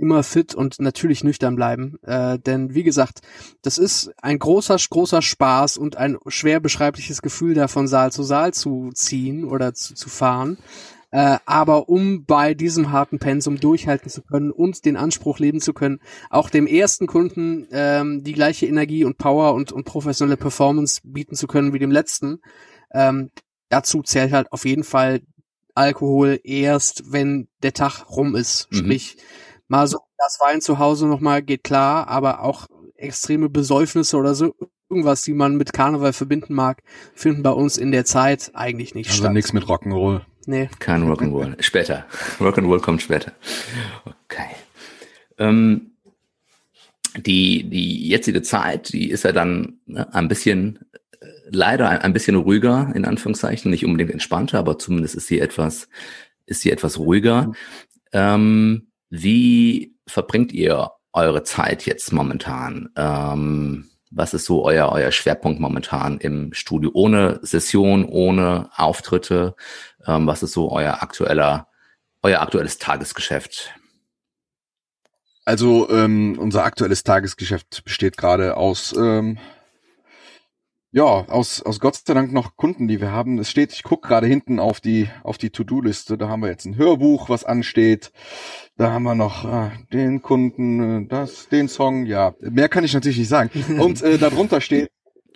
immer 0.00 0.22
fit 0.22 0.54
und 0.54 0.80
natürlich 0.80 1.22
nüchtern 1.24 1.56
bleiben. 1.56 1.98
Äh, 2.02 2.38
denn 2.38 2.74
wie 2.74 2.82
gesagt, 2.82 3.20
das 3.62 3.78
ist 3.78 4.12
ein 4.22 4.38
großer, 4.38 4.76
großer 4.76 5.22
Spaß 5.22 5.76
und 5.76 5.96
ein 5.96 6.18
schwer 6.26 6.60
beschreibliches 6.60 7.22
Gefühl, 7.22 7.54
da 7.54 7.68
von 7.68 7.86
Saal 7.86 8.12
zu 8.12 8.22
Saal 8.22 8.52
zu 8.54 8.90
ziehen 8.94 9.44
oder 9.44 9.74
zu, 9.74 9.94
zu 9.94 10.08
fahren. 10.08 10.58
Äh, 11.12 11.38
aber 11.44 11.88
um 11.88 12.24
bei 12.24 12.54
diesem 12.54 12.92
harten 12.92 13.18
Pensum 13.18 13.58
durchhalten 13.58 14.10
zu 14.10 14.22
können 14.22 14.52
und 14.52 14.84
den 14.84 14.96
Anspruch 14.96 15.40
leben 15.40 15.60
zu 15.60 15.72
können, 15.72 15.98
auch 16.30 16.50
dem 16.50 16.68
ersten 16.68 17.08
Kunden 17.08 17.66
ähm, 17.72 18.22
die 18.22 18.32
gleiche 18.32 18.66
Energie 18.66 19.04
und 19.04 19.18
Power 19.18 19.54
und, 19.54 19.72
und 19.72 19.84
professionelle 19.84 20.36
Performance 20.36 21.00
bieten 21.02 21.34
zu 21.34 21.48
können 21.48 21.72
wie 21.72 21.80
dem 21.80 21.90
letzten, 21.90 22.40
ähm, 22.92 23.30
dazu 23.70 24.02
zählt 24.02 24.32
halt 24.32 24.52
auf 24.52 24.64
jeden 24.64 24.84
Fall 24.84 25.20
Alkohol 25.74 26.40
erst, 26.44 27.12
wenn 27.12 27.48
der 27.62 27.72
Tag 27.72 28.10
rum 28.10 28.36
ist. 28.36 28.68
Mhm. 28.70 28.76
Sprich, 28.76 29.16
mal 29.70 29.86
so 29.86 30.00
das 30.18 30.38
Wein 30.40 30.60
zu 30.60 30.78
Hause 30.78 31.06
nochmal 31.06 31.42
geht 31.42 31.64
klar, 31.64 32.08
aber 32.08 32.42
auch 32.42 32.66
extreme 32.96 33.48
Besäufnisse 33.48 34.16
oder 34.16 34.34
so 34.34 34.54
irgendwas, 34.90 35.22
die 35.22 35.32
man 35.32 35.56
mit 35.56 35.72
Karneval 35.72 36.12
verbinden 36.12 36.54
mag, 36.54 36.82
finden 37.14 37.42
bei 37.42 37.50
uns 37.50 37.78
in 37.78 37.92
der 37.92 38.04
Zeit 38.04 38.50
eigentlich 38.54 38.94
nicht 38.94 39.08
also 39.08 39.18
statt. 39.18 39.28
Also 39.28 39.34
nichts 39.34 39.52
mit 39.52 39.64
Rock'n'Roll. 39.64 40.22
Nee. 40.46 40.68
Kein 40.80 41.08
Rock'n'Roll. 41.08 41.62
später. 41.62 42.04
Rock'n'Roll 42.40 42.80
kommt 42.80 43.00
später. 43.00 43.32
Okay. 44.04 44.48
Ähm, 45.38 45.92
die, 47.16 47.64
die 47.64 48.08
jetzige 48.08 48.42
Zeit, 48.42 48.92
die 48.92 49.10
ist 49.10 49.24
ja 49.24 49.32
dann 49.32 49.78
ne, 49.86 50.12
ein 50.12 50.26
bisschen, 50.26 50.80
äh, 51.20 51.26
leider 51.50 51.88
ein, 51.88 51.98
ein 51.98 52.12
bisschen 52.12 52.34
ruhiger, 52.34 52.90
in 52.94 53.04
Anführungszeichen, 53.04 53.70
nicht 53.70 53.84
unbedingt 53.84 54.10
entspannter, 54.10 54.58
aber 54.58 54.78
zumindest 54.78 55.14
ist 55.14 55.28
sie 55.28 55.38
etwas, 55.38 55.88
ist 56.46 56.62
sie 56.62 56.72
etwas 56.72 56.98
ruhiger. 56.98 57.52
Ähm, 58.12 58.89
wie 59.10 59.96
verbringt 60.06 60.52
ihr 60.52 60.90
eure 61.12 61.42
Zeit 61.42 61.84
jetzt 61.86 62.12
momentan? 62.12 62.90
Ähm, 62.96 63.90
was 64.10 64.34
ist 64.34 64.44
so 64.44 64.64
euer, 64.64 64.90
euer 64.90 65.12
Schwerpunkt 65.12 65.60
momentan 65.60 66.18
im 66.18 66.52
Studio? 66.52 66.90
Ohne 66.94 67.38
Session, 67.42 68.04
ohne 68.04 68.70
Auftritte? 68.74 69.54
Ähm, 70.06 70.26
was 70.26 70.42
ist 70.42 70.52
so 70.52 70.70
euer 70.72 71.02
aktueller, 71.02 71.68
euer 72.22 72.40
aktuelles 72.40 72.78
Tagesgeschäft? 72.78 73.74
Also 75.44 75.88
ähm, 75.90 76.38
unser 76.38 76.64
aktuelles 76.64 77.02
Tagesgeschäft 77.02 77.84
besteht 77.84 78.16
gerade 78.16 78.56
aus 78.56 78.94
ähm, 78.96 79.38
ja, 80.92 81.04
aus, 81.04 81.62
aus 81.62 81.78
Gott 81.78 81.94
sei 82.04 82.14
Dank 82.14 82.32
noch 82.32 82.56
Kunden, 82.56 82.88
die 82.88 83.00
wir 83.00 83.12
haben. 83.12 83.38
Es 83.38 83.48
steht, 83.48 83.72
ich 83.72 83.84
gucke 83.84 84.08
gerade 84.08 84.26
hinten 84.26 84.58
auf 84.58 84.80
die, 84.80 85.08
auf 85.22 85.38
die 85.38 85.50
To-Do-Liste. 85.50 86.18
Da 86.18 86.28
haben 86.28 86.40
wir 86.40 86.48
jetzt 86.48 86.66
ein 86.66 86.76
Hörbuch, 86.76 87.28
was 87.28 87.44
ansteht. 87.44 88.10
Da 88.76 88.90
haben 88.90 89.04
wir 89.04 89.14
noch 89.14 89.44
äh, 89.44 89.70
den 89.92 90.20
Kunden, 90.20 91.04
äh, 91.04 91.08
das, 91.08 91.48
den 91.48 91.68
Song. 91.68 92.06
Ja, 92.06 92.34
mehr 92.40 92.68
kann 92.68 92.82
ich 92.82 92.92
natürlich 92.92 93.18
nicht 93.18 93.28
sagen. 93.28 93.50
Und 93.80 94.02
äh, 94.02 94.18
darunter 94.18 94.60
steht 94.60 94.90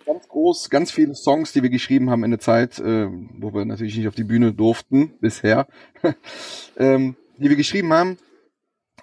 ganz 0.04 0.26
groß, 0.28 0.70
ganz 0.70 0.90
viele 0.90 1.14
Songs, 1.14 1.52
die 1.52 1.62
wir 1.62 1.70
geschrieben 1.70 2.10
haben 2.10 2.24
in 2.24 2.32
der 2.32 2.40
Zeit, 2.40 2.80
äh, 2.80 3.08
wo 3.38 3.54
wir 3.54 3.64
natürlich 3.64 3.96
nicht 3.96 4.08
auf 4.08 4.16
die 4.16 4.24
Bühne 4.24 4.52
durften 4.52 5.14
bisher, 5.20 5.68
ähm, 6.76 7.16
die 7.38 7.48
wir 7.48 7.56
geschrieben 7.56 7.92
haben. 7.92 8.18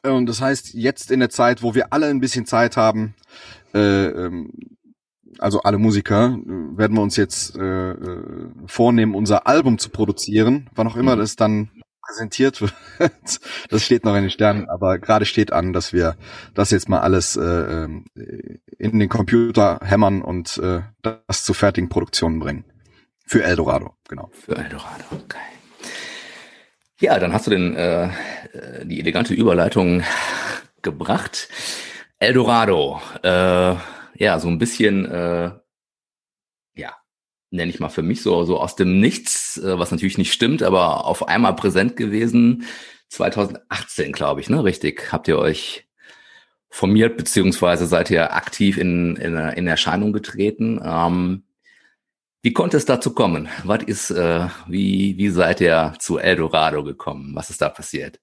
Und 0.04 0.26
das 0.26 0.42
heißt, 0.42 0.74
jetzt 0.74 1.12
in 1.12 1.22
der 1.22 1.30
Zeit, 1.30 1.64
wo 1.64 1.76
wir 1.76 1.94
alle 1.94 2.08
ein 2.08 2.20
bisschen 2.20 2.46
Zeit 2.46 2.76
haben, 2.76 3.16
äh, 3.74 4.06
ähm, 4.06 4.52
also 5.42 5.62
alle 5.62 5.78
Musiker, 5.78 6.38
werden 6.46 6.96
wir 6.96 7.02
uns 7.02 7.16
jetzt 7.18 7.56
äh, 7.56 7.92
äh, 7.92 8.24
vornehmen, 8.68 9.16
unser 9.16 9.48
Album 9.48 9.78
zu 9.78 9.90
produzieren, 9.90 10.70
wann 10.76 10.88
auch 10.88 10.96
immer 10.96 11.16
mhm. 11.16 11.20
das 11.20 11.36
dann 11.36 11.72
präsentiert 12.06 12.62
wird. 12.62 12.74
das 13.70 13.84
steht 13.84 14.06
noch 14.06 14.16
in 14.16 14.24
den 14.24 14.30
Sternen, 14.30 14.70
aber 14.70 15.00
gerade 15.00 15.26
steht 15.26 15.52
an, 15.52 15.74
dass 15.74 15.94
wir 15.94 16.16
das 16.54 16.72
jetzt 16.72 16.90
mal 16.90 17.00
alles 17.00 17.36
äh, 17.36 17.42
ähm, 17.42 18.06
in 18.78 19.00
den 19.00 19.10
Computer 19.10 19.80
hämmern 19.84 20.22
und 20.22 20.58
äh, 20.58 20.82
das 21.02 21.44
zu 21.44 21.54
fertigen 21.54 21.90
Produktionen 21.90 22.40
bringen. 22.40 22.66
Für 23.26 23.44
Eldorado, 23.44 23.96
genau. 24.08 24.30
Für 24.34 24.58
Eldorado, 24.58 25.06
okay. 25.12 25.38
Ja, 27.00 27.18
dann 27.18 27.34
hast 27.34 27.48
du 27.48 27.52
den, 27.52 27.76
äh, 27.76 28.06
äh 28.06 28.86
die 28.86 29.00
elegante 29.00 29.34
Überleitung 29.34 30.04
gebracht. 30.82 31.50
Eldorado, 32.20 33.02
äh, 33.24 33.76
ja, 34.16 34.40
so 34.40 34.48
ein 34.48 34.58
bisschen, 34.58 35.06
äh, 35.06 35.52
ja, 36.76 36.96
nenne 37.50 37.72
ich 37.72 37.80
mal 37.80 37.90
für 37.90 38.04
mich 38.04 38.22
so, 38.22 38.44
so 38.46 38.60
aus 38.60 38.76
dem 38.76 39.00
Nichts, 39.00 39.58
äh, 39.58 39.78
was 39.80 39.92
natürlich 39.92 40.18
nicht 40.18 40.34
stimmt, 40.34 40.64
aber 40.64 41.06
auf 41.06 41.28
einmal 41.28 41.56
präsent 41.56 41.98
gewesen. 41.98 42.66
2018, 43.10 44.14
glaube 44.14 44.42
ich, 44.42 44.50
ne? 44.50 44.64
Richtig. 44.64 45.12
Habt 45.12 45.28
ihr 45.28 45.38
euch 45.38 45.86
formiert, 46.70 47.18
beziehungsweise 47.18 47.86
seid 47.86 48.10
ihr 48.10 48.34
aktiv 48.34 48.78
in, 48.78 49.18
in, 49.18 49.36
in 49.36 49.68
Erscheinung 49.68 50.14
getreten. 50.14 50.80
Ähm, 50.84 51.44
wie 52.42 52.54
konnte 52.54 52.78
es 52.78 52.86
dazu 52.86 53.14
kommen? 53.14 53.50
Was 53.66 53.84
ist, 53.84 54.10
äh, 54.10 54.48
wie, 54.68 55.18
wie 55.18 55.30
seid 55.30 55.62
ihr 55.62 55.94
zu 56.00 56.18
Eldorado 56.18 56.84
gekommen? 56.84 57.36
Was 57.36 57.50
ist 57.50 57.62
da 57.62 57.70
passiert? 57.70 58.20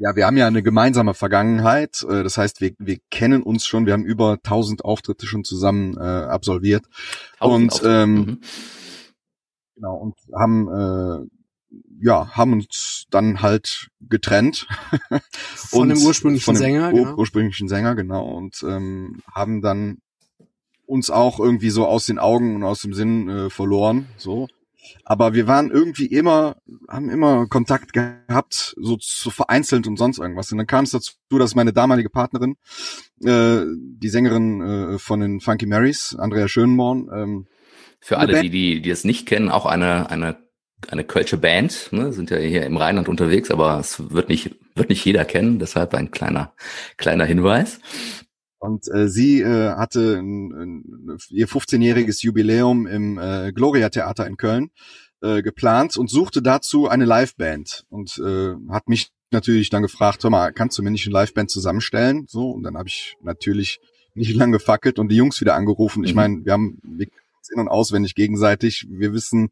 Ja, 0.00 0.16
wir 0.16 0.24
haben 0.24 0.38
ja 0.38 0.46
eine 0.46 0.62
gemeinsame 0.62 1.12
Vergangenheit. 1.12 2.02
Äh, 2.08 2.22
das 2.22 2.38
heißt, 2.38 2.62
wir, 2.62 2.72
wir 2.78 2.98
kennen 3.10 3.42
uns 3.42 3.66
schon. 3.66 3.84
Wir 3.84 3.92
haben 3.92 4.06
über 4.06 4.32
1000 4.32 4.82
Auftritte 4.82 5.26
schon 5.26 5.44
zusammen 5.44 5.94
äh, 5.98 6.00
absolviert. 6.00 6.86
Und 7.38 7.82
ähm, 7.84 8.14
mhm. 8.14 8.40
genau 9.74 9.96
und 9.96 10.14
haben 10.34 10.68
äh, 10.68 11.76
ja 12.00 12.30
haben 12.30 12.54
uns 12.54 13.04
dann 13.10 13.42
halt 13.42 13.88
getrennt 14.00 14.66
von 15.54 15.90
dem 15.90 15.98
ursprünglichen 16.02 16.44
von 16.46 16.54
dem 16.54 16.60
Sänger, 16.60 16.92
ur 16.94 17.04
genau. 17.04 17.16
ursprünglichen 17.16 17.68
Sänger 17.68 17.94
genau 17.94 18.24
und 18.24 18.64
ähm, 18.66 19.20
haben 19.30 19.60
dann 19.60 19.98
uns 20.86 21.10
auch 21.10 21.38
irgendwie 21.38 21.70
so 21.70 21.86
aus 21.86 22.06
den 22.06 22.18
Augen 22.18 22.56
und 22.56 22.64
aus 22.64 22.80
dem 22.80 22.94
Sinn 22.94 23.28
äh, 23.28 23.50
verloren. 23.50 24.06
So 24.16 24.48
aber 25.04 25.34
wir 25.34 25.46
waren 25.46 25.70
irgendwie 25.70 26.06
immer, 26.06 26.56
haben 26.88 27.10
immer 27.10 27.46
Kontakt 27.46 27.92
gehabt, 27.92 28.74
so, 28.78 28.96
so 29.00 29.30
vereinzelt 29.30 29.86
und 29.86 29.96
sonst 29.96 30.18
irgendwas. 30.18 30.52
Und 30.52 30.58
dann 30.58 30.66
kam 30.66 30.84
es 30.84 30.92
dazu, 30.92 31.12
dass 31.30 31.54
meine 31.54 31.72
damalige 31.72 32.10
Partnerin, 32.10 32.56
äh, 33.24 33.62
die 33.76 34.08
Sängerin 34.08 34.60
äh, 34.60 34.98
von 34.98 35.20
den 35.20 35.40
Funky 35.40 35.66
Marys, 35.66 36.16
Andrea 36.18 36.48
Schönborn, 36.48 37.08
ähm, 37.12 37.46
für 38.00 38.18
alle, 38.18 38.40
die, 38.40 38.50
die, 38.50 38.82
die 38.82 38.90
es 38.90 39.04
nicht 39.04 39.26
kennen, 39.26 39.50
auch 39.50 39.66
eine, 39.66 40.10
eine, 40.10 40.36
eine 40.88 41.04
Kölsche 41.04 41.36
Band, 41.36 41.88
ne, 41.92 42.12
sind 42.12 42.30
ja 42.30 42.38
hier 42.38 42.64
im 42.64 42.76
Rheinland 42.76 43.08
unterwegs, 43.08 43.50
aber 43.50 43.78
es 43.78 44.10
wird 44.10 44.28
nicht, 44.28 44.56
wird 44.74 44.88
nicht 44.88 45.04
jeder 45.04 45.24
kennen, 45.24 45.58
deshalb 45.58 45.94
ein 45.94 46.10
kleiner, 46.10 46.54
kleiner 46.96 47.26
Hinweis. 47.26 47.80
Und 48.60 48.88
äh, 48.92 49.08
sie 49.08 49.40
äh, 49.40 49.70
hatte 49.70 50.18
ein, 50.18 50.52
ein, 50.52 51.18
ihr 51.30 51.48
15-jähriges 51.48 52.22
Jubiläum 52.22 52.86
im 52.86 53.18
äh, 53.18 53.52
Gloria 53.52 53.88
Theater 53.88 54.26
in 54.26 54.36
Köln 54.36 54.70
äh, 55.22 55.42
geplant 55.42 55.96
und 55.96 56.10
suchte 56.10 56.42
dazu 56.42 56.86
eine 56.86 57.06
Liveband 57.06 57.86
und 57.88 58.18
äh, 58.18 58.54
hat 58.70 58.88
mich 58.88 59.12
natürlich 59.30 59.70
dann 59.70 59.82
gefragt, 59.82 60.22
hör 60.24 60.30
mal, 60.30 60.52
kannst 60.52 60.76
du 60.76 60.82
mir 60.82 60.90
nicht 60.90 61.06
eine 61.06 61.18
Liveband 61.18 61.50
zusammenstellen? 61.50 62.26
So 62.28 62.50
und 62.50 62.62
dann 62.62 62.76
habe 62.76 62.88
ich 62.88 63.16
natürlich 63.22 63.80
nicht 64.14 64.34
lange 64.34 64.52
gefackelt 64.52 64.98
und 64.98 65.08
die 65.08 65.16
Jungs 65.16 65.40
wieder 65.40 65.54
angerufen. 65.54 66.04
Ich 66.04 66.12
mhm. 66.12 66.16
meine, 66.16 66.44
wir 66.44 66.52
haben 66.52 66.78
wir 66.82 67.06
in 67.52 67.60
und 67.60 67.68
auswendig 67.68 68.14
gegenseitig. 68.14 68.86
Wir 68.88 69.12
wissen, 69.12 69.50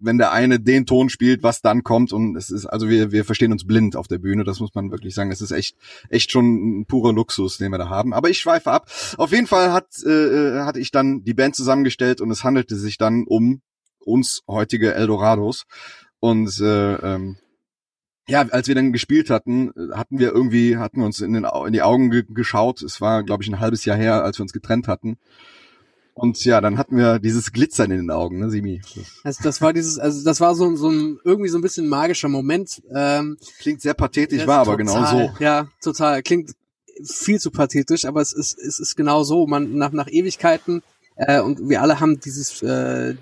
wenn 0.00 0.18
der 0.18 0.32
eine 0.32 0.60
den 0.60 0.86
Ton 0.86 1.08
spielt, 1.08 1.42
was 1.42 1.62
dann 1.62 1.82
kommt 1.82 2.12
und 2.12 2.36
es 2.36 2.50
ist, 2.50 2.66
also 2.66 2.88
wir, 2.88 3.12
wir 3.12 3.24
verstehen 3.24 3.52
uns 3.52 3.66
blind 3.66 3.96
auf 3.96 4.08
der 4.08 4.18
Bühne, 4.18 4.44
das 4.44 4.60
muss 4.60 4.74
man 4.74 4.90
wirklich 4.90 5.14
sagen. 5.14 5.30
Es 5.30 5.40
ist 5.40 5.50
echt, 5.50 5.76
echt 6.08 6.32
schon 6.32 6.80
ein 6.80 6.86
purer 6.86 7.12
Luxus, 7.12 7.58
den 7.58 7.70
wir 7.70 7.78
da 7.78 7.88
haben. 7.88 8.12
Aber 8.12 8.30
ich 8.30 8.38
schweife 8.38 8.70
ab. 8.70 8.90
Auf 9.16 9.32
jeden 9.32 9.46
Fall 9.46 9.72
hat, 9.72 10.02
äh, 10.04 10.60
hatte 10.60 10.80
ich 10.80 10.90
dann 10.90 11.22
die 11.24 11.34
Band 11.34 11.54
zusammengestellt 11.54 12.20
und 12.20 12.30
es 12.30 12.44
handelte 12.44 12.76
sich 12.76 12.98
dann 12.98 13.24
um 13.26 13.60
uns 13.98 14.42
heutige 14.48 14.94
Eldorados. 14.94 15.66
Und 16.18 16.60
äh, 16.60 16.94
ähm, 16.94 17.36
ja, 18.28 18.46
als 18.50 18.68
wir 18.68 18.74
dann 18.74 18.92
gespielt 18.92 19.30
hatten, 19.30 19.72
hatten 19.92 20.18
wir 20.18 20.32
irgendwie, 20.32 20.76
hatten 20.76 20.98
wir 20.98 21.06
uns 21.06 21.20
in, 21.20 21.32
den, 21.32 21.46
in 21.66 21.72
die 21.72 21.82
Augen 21.82 22.10
ge 22.10 22.24
geschaut. 22.28 22.82
Es 22.82 23.00
war, 23.00 23.24
glaube 23.24 23.42
ich, 23.42 23.48
ein 23.48 23.60
halbes 23.60 23.84
Jahr 23.84 23.96
her, 23.96 24.22
als 24.22 24.38
wir 24.38 24.42
uns 24.42 24.52
getrennt 24.52 24.88
hatten. 24.88 25.18
Und 26.20 26.44
ja, 26.44 26.60
dann 26.60 26.76
hatten 26.76 26.98
wir 26.98 27.18
dieses 27.18 27.50
Glitzern 27.50 27.90
in 27.90 27.96
den 27.96 28.10
Augen, 28.10 28.40
ne, 28.40 28.50
Simi? 28.50 28.82
Also 29.24 29.42
das 29.42 29.62
war 29.62 29.72
dieses, 29.72 29.98
also 29.98 30.22
das 30.22 30.38
war 30.38 30.54
so, 30.54 30.76
so 30.76 30.90
ein 30.90 31.18
irgendwie 31.24 31.48
so 31.48 31.56
ein 31.56 31.62
bisschen 31.62 31.88
magischer 31.88 32.28
Moment. 32.28 32.82
Ähm, 32.94 33.38
Klingt 33.58 33.80
sehr 33.80 33.94
pathetisch, 33.94 34.46
war 34.46 34.58
aber 34.58 34.76
genau 34.76 35.04
so. 35.06 35.30
Ja, 35.38 35.68
total. 35.82 36.22
Klingt 36.22 36.50
viel 37.02 37.40
zu 37.40 37.50
pathetisch, 37.50 38.04
aber 38.04 38.20
es 38.20 38.34
ist, 38.34 38.58
es 38.58 38.78
ist 38.78 38.96
genau 38.96 39.22
so. 39.22 39.46
Man 39.46 39.76
nach, 39.76 39.92
nach 39.92 40.08
Ewigkeiten 40.08 40.82
äh, 41.16 41.40
und 41.40 41.68
wir 41.68 41.80
alle 41.80 42.00
haben 42.00 42.20
dieses 42.20 42.62
äh, 42.62 43.14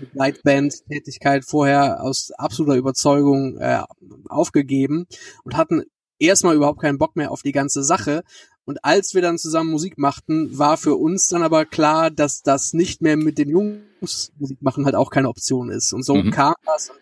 Begleitband-Tätigkeit 0.00 1.44
vorher 1.44 2.02
aus 2.02 2.32
absoluter 2.32 2.76
Überzeugung 2.76 3.58
äh, 3.58 3.82
aufgegeben 4.28 5.06
und 5.44 5.56
hatten 5.56 5.84
erstmal 6.20 6.54
überhaupt 6.54 6.80
keinen 6.80 6.98
Bock 6.98 7.16
mehr 7.16 7.30
auf 7.30 7.42
die 7.42 7.52
ganze 7.52 7.82
Sache. 7.82 8.22
Und 8.70 8.84
als 8.84 9.14
wir 9.14 9.20
dann 9.20 9.36
zusammen 9.36 9.68
Musik 9.68 9.98
machten, 9.98 10.56
war 10.56 10.76
für 10.76 10.94
uns 10.94 11.28
dann 11.28 11.42
aber 11.42 11.64
klar, 11.64 12.08
dass 12.08 12.42
das 12.42 12.72
nicht 12.72 13.02
mehr 13.02 13.16
mit 13.16 13.36
den 13.36 13.48
Jungs 13.48 14.30
Musik 14.38 14.62
machen 14.62 14.84
halt 14.84 14.94
auch 14.94 15.10
keine 15.10 15.28
Option 15.28 15.70
ist. 15.72 15.92
Und 15.92 16.04
so 16.04 16.14
mhm. 16.14 16.30
kam 16.30 16.54
das. 16.64 16.92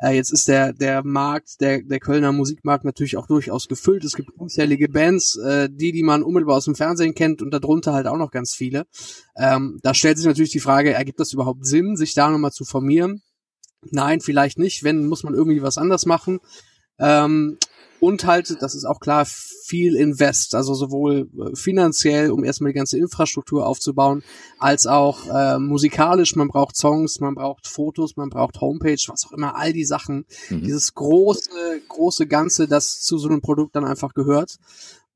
Äh, 0.00 0.14
jetzt 0.14 0.32
ist 0.32 0.46
der, 0.46 0.72
der 0.72 1.02
Markt, 1.02 1.60
der, 1.60 1.82
der 1.82 1.98
Kölner 1.98 2.30
Musikmarkt 2.30 2.84
natürlich 2.84 3.16
auch 3.16 3.26
durchaus 3.26 3.66
gefüllt. 3.66 4.04
Es 4.04 4.14
gibt 4.14 4.30
unzählige 4.36 4.88
Bands, 4.88 5.36
äh, 5.38 5.68
die, 5.68 5.90
die 5.90 6.04
man 6.04 6.22
unmittelbar 6.22 6.58
aus 6.58 6.66
dem 6.66 6.76
Fernsehen 6.76 7.16
kennt 7.16 7.42
und 7.42 7.50
darunter 7.50 7.94
halt 7.94 8.06
auch 8.06 8.16
noch 8.16 8.30
ganz 8.30 8.54
viele. 8.54 8.86
Ähm, 9.36 9.80
da 9.82 9.94
stellt 9.94 10.18
sich 10.18 10.26
natürlich 10.28 10.52
die 10.52 10.60
Frage, 10.60 10.92
ergibt 10.92 11.18
das 11.18 11.32
überhaupt 11.32 11.66
Sinn, 11.66 11.96
sich 11.96 12.14
da 12.14 12.30
nochmal 12.30 12.52
zu 12.52 12.64
formieren? 12.64 13.22
Nein, 13.90 14.20
vielleicht 14.20 14.56
nicht. 14.56 14.84
Wenn, 14.84 15.08
muss 15.08 15.24
man 15.24 15.34
irgendwie 15.34 15.62
was 15.62 15.78
anders 15.78 16.06
machen. 16.06 16.38
Ähm, 17.00 17.58
und 18.00 18.26
halt, 18.26 18.56
das 18.60 18.74
ist 18.74 18.84
auch 18.84 19.00
klar, 19.00 19.26
viel 19.26 19.96
Invest, 19.96 20.54
also 20.54 20.74
sowohl 20.74 21.28
äh, 21.38 21.54
finanziell, 21.54 22.30
um 22.30 22.42
erstmal 22.44 22.72
die 22.72 22.78
ganze 22.78 22.96
Infrastruktur 22.96 23.66
aufzubauen, 23.66 24.22
als 24.58 24.86
auch 24.86 25.28
äh, 25.28 25.58
musikalisch. 25.58 26.36
Man 26.36 26.48
braucht 26.48 26.76
Songs, 26.76 27.20
man 27.20 27.34
braucht 27.34 27.66
Fotos, 27.66 28.16
man 28.16 28.30
braucht 28.30 28.60
Homepage, 28.60 29.02
was 29.08 29.26
auch 29.26 29.32
immer, 29.32 29.56
all 29.56 29.72
die 29.72 29.84
Sachen. 29.84 30.24
Mhm. 30.48 30.62
Dieses 30.62 30.94
große, 30.94 31.50
große 31.88 32.26
Ganze, 32.26 32.66
das 32.66 33.00
zu 33.00 33.18
so 33.18 33.28
einem 33.28 33.40
Produkt 33.40 33.76
dann 33.76 33.84
einfach 33.84 34.14
gehört. 34.14 34.56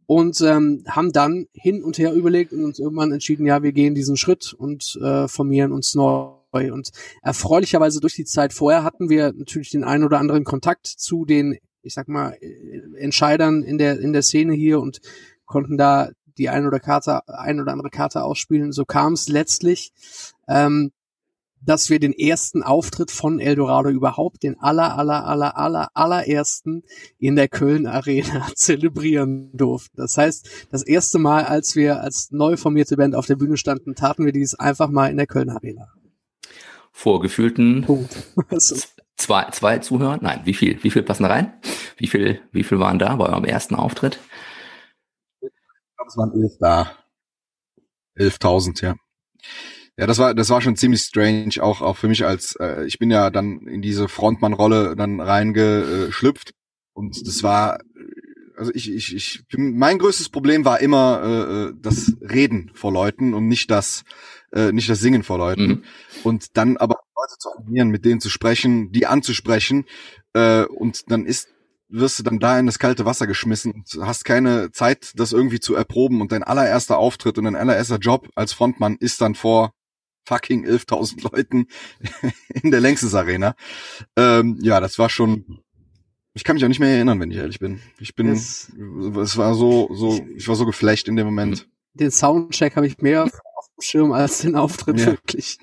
Und 0.06 0.40
ähm, 0.42 0.84
haben 0.88 1.12
dann 1.12 1.46
hin 1.52 1.82
und 1.82 1.96
her 1.96 2.12
überlegt 2.12 2.52
und 2.52 2.64
uns 2.64 2.78
irgendwann 2.78 3.12
entschieden, 3.12 3.46
ja, 3.46 3.62
wir 3.62 3.72
gehen 3.72 3.94
diesen 3.94 4.16
Schritt 4.16 4.52
und 4.52 4.98
äh, 5.02 5.28
formieren 5.28 5.72
uns 5.72 5.94
neu. 5.94 6.34
Und 6.52 6.90
erfreulicherweise 7.22 8.00
durch 8.00 8.14
die 8.14 8.26
Zeit 8.26 8.52
vorher 8.52 8.84
hatten 8.84 9.08
wir 9.08 9.32
natürlich 9.32 9.70
den 9.70 9.84
einen 9.84 10.04
oder 10.04 10.18
anderen 10.18 10.44
Kontakt 10.44 10.86
zu 10.86 11.24
den 11.24 11.56
ich 11.82 11.94
sag 11.94 12.08
mal, 12.08 12.36
Entscheidern 12.96 13.62
in 13.62 13.78
der, 13.78 13.98
in 14.00 14.12
der 14.12 14.22
Szene 14.22 14.54
hier 14.54 14.80
und 14.80 15.00
konnten 15.44 15.76
da 15.76 16.10
die 16.38 16.48
ein 16.48 16.66
oder 16.66 16.80
Karte, 16.80 17.28
ein 17.28 17.60
oder 17.60 17.72
andere 17.72 17.90
Karte 17.90 18.22
ausspielen. 18.22 18.72
So 18.72 18.84
kam 18.84 19.12
es 19.12 19.28
letztlich, 19.28 19.92
ähm, 20.48 20.92
dass 21.64 21.90
wir 21.90 22.00
den 22.00 22.12
ersten 22.12 22.62
Auftritt 22.62 23.10
von 23.10 23.38
Eldorado 23.38 23.88
überhaupt, 23.88 24.42
den 24.42 24.58
aller, 24.58 24.96
aller, 24.98 25.24
aller, 25.26 25.56
aller, 25.56 25.88
allerersten 25.94 26.82
in 27.18 27.36
der 27.36 27.48
Köln 27.48 27.86
Arena 27.86 28.48
zelebrieren 28.54 29.56
durften. 29.56 29.96
Das 29.96 30.16
heißt, 30.16 30.66
das 30.70 30.82
erste 30.82 31.18
Mal, 31.18 31.44
als 31.44 31.76
wir 31.76 32.00
als 32.00 32.30
neu 32.32 32.56
formierte 32.56 32.96
Band 32.96 33.14
auf 33.14 33.26
der 33.26 33.36
Bühne 33.36 33.56
standen, 33.56 33.94
taten 33.94 34.24
wir 34.24 34.32
dies 34.32 34.54
einfach 34.54 34.88
mal 34.88 35.10
in 35.10 35.16
der 35.16 35.26
Köln 35.26 35.50
Arena. 35.50 35.88
Vorgefühlten 36.90 37.86
Zwei, 39.22 39.48
zwei 39.52 39.78
Zuhörer? 39.78 40.18
Nein, 40.20 40.40
wie 40.46 40.52
viel? 40.52 40.82
Wie 40.82 40.90
viel 40.90 41.04
passen 41.04 41.24
rein? 41.24 41.52
Wie 41.96 42.08
viel, 42.08 42.40
wie 42.50 42.64
viel 42.64 42.80
waren 42.80 42.98
da 42.98 43.14
bei 43.14 43.26
eurem 43.26 43.44
ersten 43.44 43.76
Auftritt? 43.76 44.18
Ich 45.40 45.48
glaube, 45.96 46.08
es 46.08 46.16
waren 46.16 46.32
elf 46.32 46.52
da. 46.58 46.90
11.000, 48.18 48.82
ja. 48.82 48.96
Ja, 49.96 50.08
das 50.08 50.18
war 50.18 50.34
das 50.34 50.50
war 50.50 50.60
schon 50.60 50.74
ziemlich 50.74 51.02
strange, 51.02 51.52
auch 51.60 51.82
auch 51.82 51.96
für 51.96 52.08
mich 52.08 52.26
als 52.26 52.56
äh, 52.56 52.84
ich 52.84 52.98
bin 52.98 53.12
ja 53.12 53.30
dann 53.30 53.68
in 53.68 53.80
diese 53.80 54.08
Frontmann-Rolle 54.08 54.96
dann 54.96 55.20
reingeschlüpft 55.20 56.52
und 56.92 57.24
das 57.24 57.44
war 57.44 57.78
also 58.56 58.72
ich 58.74 58.90
ich 58.90 59.14
ich 59.14 59.44
mein 59.56 59.98
größtes 59.98 60.30
Problem 60.30 60.64
war 60.64 60.80
immer 60.80 61.22
äh, 61.22 61.52
äh, 61.68 61.74
das 61.80 62.12
Reden 62.20 62.72
vor 62.74 62.92
Leuten 62.92 63.34
und 63.34 63.46
nicht 63.46 63.70
das 63.70 64.02
äh, 64.52 64.72
nicht 64.72 64.88
das 64.88 64.98
Singen 64.98 65.22
vor 65.22 65.38
Leuten 65.38 65.66
mhm. 65.66 65.84
und 66.24 66.56
dann 66.56 66.76
aber 66.76 66.91
zu 67.42 67.50
animieren, 67.50 67.88
mit 67.88 68.04
denen 68.04 68.20
zu 68.20 68.30
sprechen, 68.30 68.92
die 68.92 69.06
anzusprechen 69.06 69.84
äh, 70.32 70.64
und 70.64 71.10
dann 71.10 71.26
ist 71.26 71.48
wirst 71.92 72.18
du 72.18 72.22
dann 72.22 72.38
da 72.38 72.58
in 72.58 72.66
das 72.66 72.78
kalte 72.78 73.04
Wasser 73.04 73.26
geschmissen 73.26 73.72
und 73.72 74.06
hast 74.06 74.24
keine 74.24 74.72
Zeit, 74.72 75.12
das 75.16 75.32
irgendwie 75.32 75.60
zu 75.60 75.74
erproben 75.74 76.22
und 76.22 76.32
dein 76.32 76.42
allererster 76.42 76.98
Auftritt 76.98 77.36
und 77.36 77.44
dein 77.44 77.54
allererster 77.54 77.98
Job 77.98 78.30
als 78.34 78.54
Frontmann 78.54 78.96
ist 78.96 79.20
dann 79.20 79.34
vor 79.34 79.74
fucking 80.26 80.66
11.000 80.66 81.22
Leuten 81.32 81.66
in 82.62 82.70
der 82.70 82.80
Längstes 82.80 83.14
Arena. 83.14 83.54
Ähm, 84.16 84.58
ja, 84.62 84.80
das 84.80 84.98
war 84.98 85.10
schon, 85.10 85.60
ich 86.32 86.44
kann 86.44 86.54
mich 86.54 86.64
auch 86.64 86.68
nicht 86.68 86.80
mehr 86.80 86.88
erinnern, 86.88 87.20
wenn 87.20 87.30
ich 87.30 87.36
ehrlich 87.36 87.58
bin. 87.58 87.80
Ich 87.98 88.14
bin, 88.14 88.28
es, 88.28 88.72
es 89.20 89.36
war 89.36 89.54
so, 89.54 89.94
so, 89.94 90.26
ich 90.34 90.48
war 90.48 90.56
so 90.56 90.64
geflecht 90.64 91.08
in 91.08 91.16
dem 91.16 91.26
Moment. 91.26 91.68
Den 91.92 92.10
Soundcheck 92.10 92.76
habe 92.76 92.86
ich 92.86 92.98
mehr 92.98 93.24
auf 93.24 93.30
dem 93.30 93.82
Schirm 93.82 94.12
als 94.12 94.38
den 94.38 94.56
Auftritt 94.56 94.98
ja. 95.00 95.06
wirklich. 95.06 95.58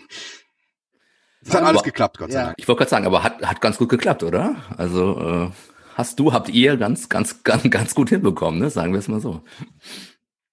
Es 1.50 1.56
hat 1.56 1.64
alles 1.64 1.84
geklappt, 1.84 2.18
Gott 2.18 2.32
sei 2.32 2.44
Dank. 2.44 2.56
Ich 2.58 2.68
wollte 2.68 2.80
gerade 2.80 2.90
sagen, 2.92 3.06
aber 3.06 3.24
hat, 3.24 3.42
hat 3.42 3.62
ganz 3.62 3.78
gut 3.78 3.90
geklappt, 3.90 4.24
oder? 4.24 4.56
Also 4.78 5.20
äh, 5.20 5.50
hast 5.96 6.20
du, 6.20 6.32
habt 6.32 6.50
ihr 6.50 6.78
ganz, 6.78 7.10
ganz, 7.10 7.44
ganz, 7.44 7.70
ganz 7.70 7.96
gut 7.96 8.10
hinbekommen, 8.10 8.60
ne? 8.60 8.70
Sagen 8.70 8.94
wir 8.94 9.00
es 9.00 9.08
mal 9.08 9.20
so. 9.20 9.42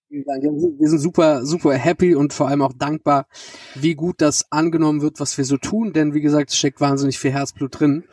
Wir 0.08 0.88
sind 0.88 1.00
super, 1.00 1.44
super 1.44 1.74
happy 1.74 2.14
und 2.14 2.32
vor 2.32 2.48
allem 2.48 2.62
auch 2.62 2.72
dankbar, 2.72 3.26
wie 3.74 3.94
gut 3.94 4.16
das 4.22 4.50
angenommen 4.50 5.02
wird, 5.02 5.20
was 5.20 5.36
wir 5.36 5.44
so 5.44 5.56
tun, 5.58 5.92
denn 5.92 6.14
wie 6.14 6.20
gesagt, 6.20 6.50
es 6.50 6.56
steckt 6.56 6.80
wahnsinnig 6.80 7.18
viel 7.18 7.32
Herzblut 7.32 7.78
drin. 7.78 8.04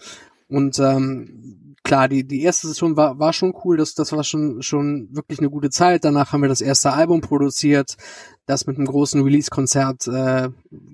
Und 0.49 0.79
ähm, 0.79 1.62
klar, 1.83 2.07
die, 2.07 2.25
die 2.25 2.41
erste 2.41 2.67
Session 2.67 2.95
war, 2.95 3.19
war 3.19 3.33
schon 3.33 3.53
cool, 3.63 3.77
das, 3.77 3.93
das 3.93 4.11
war 4.11 4.23
schon, 4.23 4.61
schon 4.61 5.09
wirklich 5.11 5.39
eine 5.39 5.49
gute 5.49 5.69
Zeit. 5.69 6.05
Danach 6.05 6.31
haben 6.31 6.41
wir 6.41 6.49
das 6.49 6.61
erste 6.61 6.93
Album 6.93 7.21
produziert, 7.21 7.97
das 8.45 8.65
mit 8.65 8.77
einem 8.77 8.87
großen 8.87 9.21
Release-Konzert 9.21 10.07
äh, 10.07 10.49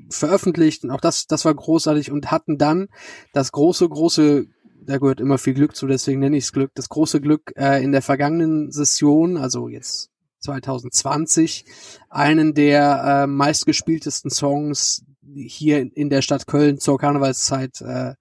veröffentlicht 0.10 0.84
und 0.84 0.92
auch 0.92 1.02
das, 1.02 1.28
das 1.28 1.46
war 1.46 1.54
großartig 1.54 2.12
und 2.12 2.32
hatten 2.32 2.58
dann 2.58 2.88
das 3.34 3.52
große, 3.52 3.88
große, 3.88 4.48
da 4.82 4.98
gehört 4.98 5.20
immer 5.20 5.38
viel 5.38 5.54
Glück 5.54 5.76
zu, 5.76 5.88
deswegen 5.88 6.20
nenne 6.20 6.38
ich 6.38 6.46
es 6.46 6.52
Glück, 6.52 6.72
das 6.74 6.90
große 6.90 7.22
Glück 7.22 7.54
äh, 7.56 7.84
in 7.84 7.92
der 7.92 8.02
vergangenen 8.02 8.72
Session, 8.72 9.38
also 9.38 9.68
jetzt 9.68 10.10
2020, 10.40 11.66
einen 12.10 12.54
der 12.54 13.24
äh, 13.24 13.28
meistgespieltesten 13.28 14.32
Songs 14.32 15.04
hier 15.36 15.96
in 15.96 16.10
der 16.10 16.24
Stadt 16.24 16.48
Köln 16.48 16.80
zur 16.80 16.98
Karnevalszeit 16.98 17.82
äh, 17.82 18.16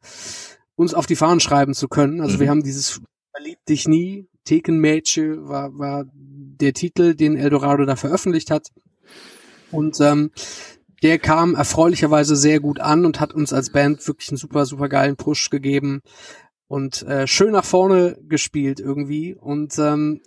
uns 0.79 0.95
auf 0.95 1.07
die 1.07 1.17
Fahnen 1.17 1.41
schreiben 1.41 1.75
zu 1.75 1.89
können. 1.89 2.21
Also 2.21 2.37
mhm. 2.37 2.41
wir 2.41 2.51
haben 2.51 2.63
dieses 2.63 3.01
Verlieb 3.33 3.59
dich 3.69 3.89
nie, 3.89 4.29
Thekenmädchen 4.45 5.49
war, 5.49 5.77
war 5.77 6.05
der 6.15 6.73
Titel, 6.73 7.15
den 7.15 7.37
Eldorado 7.37 7.85
da 7.85 7.97
veröffentlicht 7.97 8.51
hat. 8.51 8.69
Und 9.73 10.01
ähm, 10.01 10.31
der 11.03 11.19
kam 11.19 11.57
erfreulicherweise 11.57 12.37
sehr 12.37 12.61
gut 12.61 12.81
an 12.81 13.05
und 13.05 13.21
hat 13.21 13.35
uns 13.35 13.53
als 13.53 13.71
Band 13.71 14.07
wirklich 14.07 14.31
einen 14.31 14.39
super, 14.39 14.67
super 14.67 14.89
geilen 14.89 15.17
Push 15.17 15.51
gegeben 15.51 16.01
und 16.69 17.03
äh, 17.03 17.27
schön 17.27 17.53
nach 17.53 17.65
vorne 17.65 18.17
gespielt 18.29 18.79
irgendwie. 18.79 19.35
Und 19.35 19.79
ähm, 19.79 20.21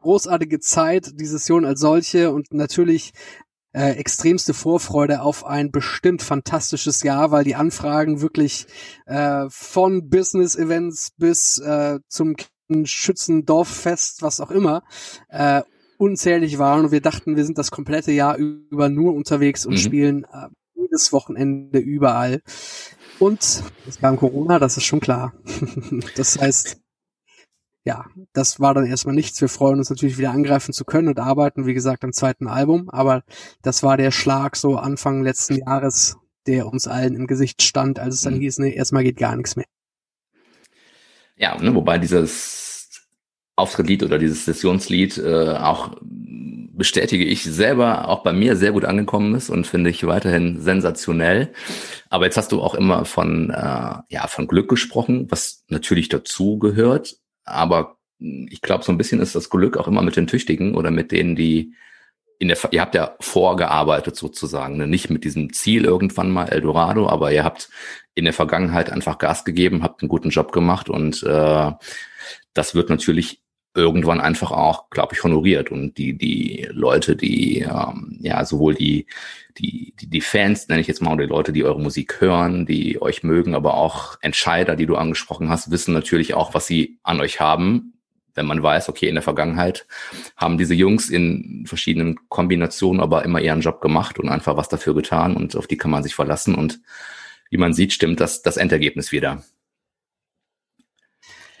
großartige 0.00 0.58
Zeit, 0.58 1.20
die 1.20 1.26
Session 1.26 1.64
als 1.64 1.80
solche 1.80 2.32
und 2.32 2.52
natürlich 2.52 3.12
äh, 3.72 3.92
extremste 3.92 4.54
Vorfreude 4.54 5.22
auf 5.22 5.44
ein 5.44 5.70
bestimmt 5.70 6.22
fantastisches 6.22 7.02
Jahr, 7.02 7.30
weil 7.30 7.44
die 7.44 7.54
Anfragen 7.54 8.20
wirklich 8.20 8.66
äh, 9.06 9.46
von 9.48 10.08
Business-Events 10.08 11.12
bis 11.16 11.58
äh, 11.58 11.98
zum 12.08 12.36
Schützendorffest, 12.84 14.22
was 14.22 14.40
auch 14.40 14.50
immer, 14.50 14.82
äh, 15.28 15.62
unzählig 15.98 16.58
waren 16.58 16.84
und 16.84 16.92
wir 16.92 17.00
dachten, 17.00 17.36
wir 17.36 17.44
sind 17.44 17.58
das 17.58 17.70
komplette 17.70 18.12
Jahr 18.12 18.36
über 18.36 18.88
nur 18.88 19.14
unterwegs 19.14 19.66
und 19.66 19.74
mhm. 19.74 19.78
spielen 19.78 20.24
äh, 20.24 20.48
jedes 20.74 21.12
Wochenende 21.12 21.78
überall. 21.78 22.40
Und 23.18 23.62
es 23.86 24.00
kam 24.00 24.16
Corona, 24.16 24.58
das 24.58 24.76
ist 24.76 24.84
schon 24.84 25.00
klar. 25.00 25.32
das 26.16 26.40
heißt, 26.40 26.81
ja, 27.84 28.06
das 28.32 28.60
war 28.60 28.74
dann 28.74 28.86
erstmal 28.86 29.14
nichts. 29.14 29.40
Wir 29.40 29.48
freuen 29.48 29.78
uns 29.78 29.90
natürlich 29.90 30.18
wieder 30.18 30.30
angreifen 30.30 30.72
zu 30.72 30.84
können 30.84 31.08
und 31.08 31.18
arbeiten, 31.18 31.66
wie 31.66 31.74
gesagt, 31.74 32.04
am 32.04 32.12
zweiten 32.12 32.46
Album. 32.46 32.88
Aber 32.90 33.24
das 33.62 33.82
war 33.82 33.96
der 33.96 34.12
Schlag 34.12 34.56
so 34.56 34.76
Anfang 34.76 35.22
letzten 35.22 35.56
Jahres, 35.56 36.16
der 36.46 36.66
uns 36.66 36.86
allen 36.86 37.16
im 37.16 37.26
Gesicht 37.26 37.62
stand, 37.62 37.98
als 37.98 38.14
es 38.14 38.22
dann 38.22 38.34
mhm. 38.34 38.40
hieß, 38.40 38.58
nee, 38.58 38.74
erstmal 38.74 39.02
geht 39.02 39.16
gar 39.16 39.34
nichts 39.36 39.56
mehr. 39.56 39.66
Ja, 41.36 41.60
ne, 41.60 41.74
wobei 41.74 41.98
dieses 41.98 43.08
Auftrittlied 43.56 44.04
oder 44.04 44.18
dieses 44.18 44.44
Sessionslied 44.44 45.18
äh, 45.18 45.56
auch 45.56 45.96
bestätige 46.74 47.24
ich 47.24 47.44
selber 47.44 48.08
auch 48.08 48.22
bei 48.22 48.32
mir 48.32 48.56
sehr 48.56 48.72
gut 48.72 48.84
angekommen 48.84 49.34
ist 49.34 49.50
und 49.50 49.66
finde 49.66 49.90
ich 49.90 50.06
weiterhin 50.06 50.60
sensationell. 50.60 51.52
Aber 52.08 52.24
jetzt 52.24 52.36
hast 52.36 52.52
du 52.52 52.62
auch 52.62 52.74
immer 52.74 53.04
von 53.04 53.50
äh, 53.50 53.94
ja 54.08 54.26
von 54.26 54.46
Glück 54.46 54.68
gesprochen, 54.68 55.26
was 55.30 55.64
natürlich 55.68 56.08
dazu 56.08 56.58
gehört. 56.58 57.16
Aber 57.44 57.96
ich 58.20 58.60
glaube, 58.62 58.84
so 58.84 58.92
ein 58.92 58.98
bisschen 58.98 59.20
ist 59.20 59.34
das 59.34 59.50
Glück 59.50 59.76
auch 59.76 59.88
immer 59.88 60.02
mit 60.02 60.16
den 60.16 60.26
Tüchtigen 60.26 60.74
oder 60.74 60.90
mit 60.90 61.10
denen, 61.10 61.34
die 61.34 61.74
in 62.38 62.48
der, 62.48 62.58
ihr 62.72 62.80
habt 62.80 62.94
ja 62.94 63.14
vorgearbeitet 63.20 64.16
sozusagen, 64.16 64.76
ne? 64.76 64.88
nicht 64.88 65.10
mit 65.10 65.24
diesem 65.24 65.52
Ziel 65.52 65.84
irgendwann 65.84 66.30
mal 66.30 66.48
Eldorado, 66.48 67.08
aber 67.08 67.32
ihr 67.32 67.44
habt 67.44 67.70
in 68.14 68.24
der 68.24 68.32
Vergangenheit 68.32 68.90
einfach 68.90 69.18
Gas 69.18 69.44
gegeben, 69.44 69.82
habt 69.82 70.02
einen 70.02 70.08
guten 70.08 70.30
Job 70.30 70.50
gemacht 70.50 70.88
und 70.88 71.22
äh, 71.22 71.72
das 72.52 72.74
wird 72.74 72.90
natürlich 72.90 73.41
irgendwann 73.74 74.20
einfach 74.20 74.50
auch, 74.50 74.90
glaube 74.90 75.14
ich, 75.14 75.24
honoriert. 75.24 75.70
Und 75.70 75.96
die 75.98 76.16
die 76.16 76.68
Leute, 76.70 77.16
die 77.16 77.60
ähm, 77.60 78.18
ja 78.20 78.44
sowohl 78.44 78.74
die 78.74 79.06
die 79.58 79.94
die, 80.00 80.08
die 80.08 80.20
Fans 80.20 80.68
nenne 80.68 80.80
ich 80.80 80.86
jetzt 80.86 81.02
mal 81.02 81.12
oder 81.12 81.24
die 81.24 81.30
Leute, 81.30 81.52
die 81.52 81.64
eure 81.64 81.80
Musik 81.80 82.20
hören, 82.20 82.66
die 82.66 83.00
euch 83.00 83.22
mögen, 83.22 83.54
aber 83.54 83.74
auch 83.74 84.16
Entscheider, 84.20 84.76
die 84.76 84.86
du 84.86 84.96
angesprochen 84.96 85.48
hast, 85.48 85.70
wissen 85.70 85.94
natürlich 85.94 86.34
auch, 86.34 86.54
was 86.54 86.66
sie 86.66 86.98
an 87.02 87.20
euch 87.20 87.40
haben. 87.40 87.94
Wenn 88.34 88.46
man 88.46 88.62
weiß, 88.62 88.88
okay, 88.88 89.08
in 89.08 89.14
der 89.14 89.22
Vergangenheit 89.22 89.86
haben 90.36 90.56
diese 90.56 90.74
Jungs 90.74 91.10
in 91.10 91.64
verschiedenen 91.66 92.18
Kombinationen 92.30 93.02
aber 93.02 93.24
immer 93.24 93.40
ihren 93.40 93.60
Job 93.60 93.82
gemacht 93.82 94.18
und 94.18 94.30
einfach 94.30 94.56
was 94.56 94.70
dafür 94.70 94.94
getan 94.94 95.36
und 95.36 95.54
auf 95.54 95.66
die 95.66 95.76
kann 95.76 95.90
man 95.90 96.02
sich 96.02 96.14
verlassen. 96.14 96.54
Und 96.54 96.80
wie 97.50 97.58
man 97.58 97.74
sieht, 97.74 97.92
stimmt 97.92 98.20
das, 98.20 98.40
das 98.40 98.56
Endergebnis 98.56 99.12
wieder. 99.12 99.42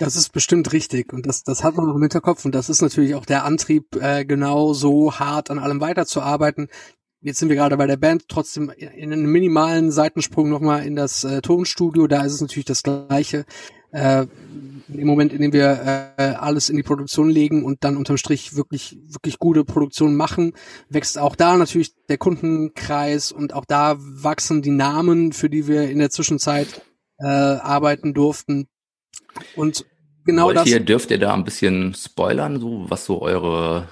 Das 0.02 0.16
ist 0.16 0.30
bestimmt 0.30 0.72
richtig 0.72 1.12
und 1.12 1.26
das, 1.26 1.44
das 1.44 1.62
hat 1.62 1.76
man 1.76 1.86
noch 1.86 1.94
im 1.94 2.02
Hinterkopf 2.02 2.44
und 2.44 2.56
das 2.56 2.68
ist 2.68 2.82
natürlich 2.82 3.14
auch 3.14 3.24
der 3.24 3.44
Antrieb, 3.44 3.94
äh, 3.94 4.24
genau 4.24 4.72
so 4.72 5.20
hart 5.20 5.48
an 5.48 5.60
allem 5.60 5.80
weiterzuarbeiten. 5.80 6.66
Jetzt 7.20 7.38
sind 7.38 7.50
wir 7.50 7.54
gerade 7.54 7.76
bei 7.76 7.86
der 7.86 7.98
Band, 7.98 8.24
trotzdem 8.26 8.68
in 8.70 9.12
einem 9.12 9.30
minimalen 9.30 9.92
Seitensprung 9.92 10.50
nochmal 10.50 10.84
in 10.84 10.96
das 10.96 11.22
äh, 11.22 11.40
Tonstudio, 11.40 12.08
da 12.08 12.24
ist 12.24 12.32
es 12.32 12.40
natürlich 12.40 12.64
das 12.64 12.82
Gleiche 12.82 13.44
äh, 13.92 14.26
im 14.88 15.06
Moment, 15.06 15.32
in 15.32 15.40
dem 15.40 15.52
wir 15.52 16.14
äh, 16.18 16.22
alles 16.32 16.68
in 16.68 16.76
die 16.76 16.82
Produktion 16.82 17.30
legen 17.30 17.64
und 17.64 17.84
dann 17.84 17.96
unterm 17.96 18.16
Strich 18.16 18.56
wirklich, 18.56 18.98
wirklich 19.06 19.38
gute 19.38 19.64
Produktion 19.64 20.16
machen, 20.16 20.54
wächst 20.88 21.16
auch 21.16 21.36
da 21.36 21.56
natürlich 21.56 21.94
der 22.08 22.18
Kundenkreis 22.18 23.30
und 23.30 23.54
auch 23.54 23.66
da 23.66 23.94
wachsen 24.00 24.62
die 24.62 24.70
Namen, 24.70 25.30
für 25.30 25.48
die 25.48 25.68
wir 25.68 25.88
in 25.88 26.00
der 26.00 26.10
Zwischenzeit 26.10 26.82
äh, 27.18 27.26
arbeiten 27.26 28.14
durften. 28.14 28.66
Und 29.56 29.86
genau 30.24 30.46
Wollt 30.46 30.56
das. 30.56 30.66
Ihr, 30.66 30.80
dürft 30.80 31.10
ihr 31.10 31.18
da 31.18 31.34
ein 31.34 31.44
bisschen 31.44 31.94
spoilern, 31.94 32.60
so 32.60 32.84
was 32.88 33.04
so 33.04 33.22
eure 33.22 33.88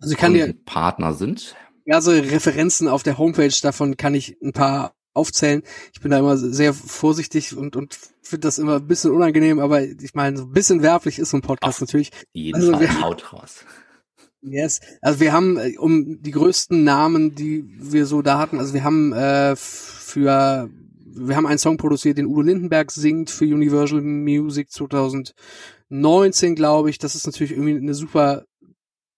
also 0.00 0.12
ich 0.12 0.18
kann 0.18 0.34
dir, 0.34 0.54
Partner 0.64 1.14
sind? 1.14 1.56
Ja, 1.84 2.00
so 2.00 2.10
Referenzen 2.10 2.88
auf 2.88 3.02
der 3.02 3.18
Homepage, 3.18 3.54
davon 3.62 3.96
kann 3.96 4.14
ich 4.14 4.36
ein 4.42 4.52
paar 4.52 4.94
aufzählen. 5.14 5.62
Ich 5.92 6.00
bin 6.00 6.10
da 6.10 6.18
immer 6.18 6.36
sehr 6.36 6.74
vorsichtig 6.74 7.56
und, 7.56 7.76
und 7.76 7.98
finde 8.22 8.46
das 8.46 8.58
immer 8.58 8.76
ein 8.76 8.86
bisschen 8.86 9.12
unangenehm, 9.12 9.58
aber 9.58 9.82
ich 9.82 10.14
meine, 10.14 10.36
so 10.36 10.44
ein 10.44 10.52
bisschen 10.52 10.82
werblich 10.82 11.18
ist 11.18 11.30
so 11.30 11.38
ein 11.38 11.42
Podcast 11.42 11.76
Auf 11.76 11.80
natürlich. 11.80 12.10
Jeden 12.32 12.56
also 12.56 12.72
Fall 12.72 12.80
wir, 12.80 13.00
haut 13.00 13.32
raus. 13.32 13.64
Yes. 14.42 14.80
Also 15.00 15.20
wir 15.20 15.32
haben 15.32 15.56
äh, 15.56 15.76
um 15.78 16.22
die 16.22 16.30
größten 16.30 16.84
Namen, 16.84 17.34
die 17.34 17.64
wir 17.66 18.06
so 18.06 18.22
da 18.22 18.38
hatten, 18.38 18.58
also 18.58 18.74
wir 18.74 18.84
haben 18.84 19.12
äh, 19.12 19.56
für 19.56 20.70
wir 21.20 21.36
haben 21.36 21.46
einen 21.46 21.58
Song 21.58 21.76
produziert, 21.76 22.18
den 22.18 22.26
Udo 22.26 22.42
Lindenberg 22.42 22.90
singt 22.90 23.30
für 23.30 23.44
Universal 23.44 24.00
Music 24.00 24.70
2019, 24.70 26.54
glaube 26.54 26.90
ich. 26.90 26.98
Das 26.98 27.14
ist 27.14 27.26
natürlich 27.26 27.52
irgendwie 27.52 27.76
eine 27.76 27.94
super 27.94 28.44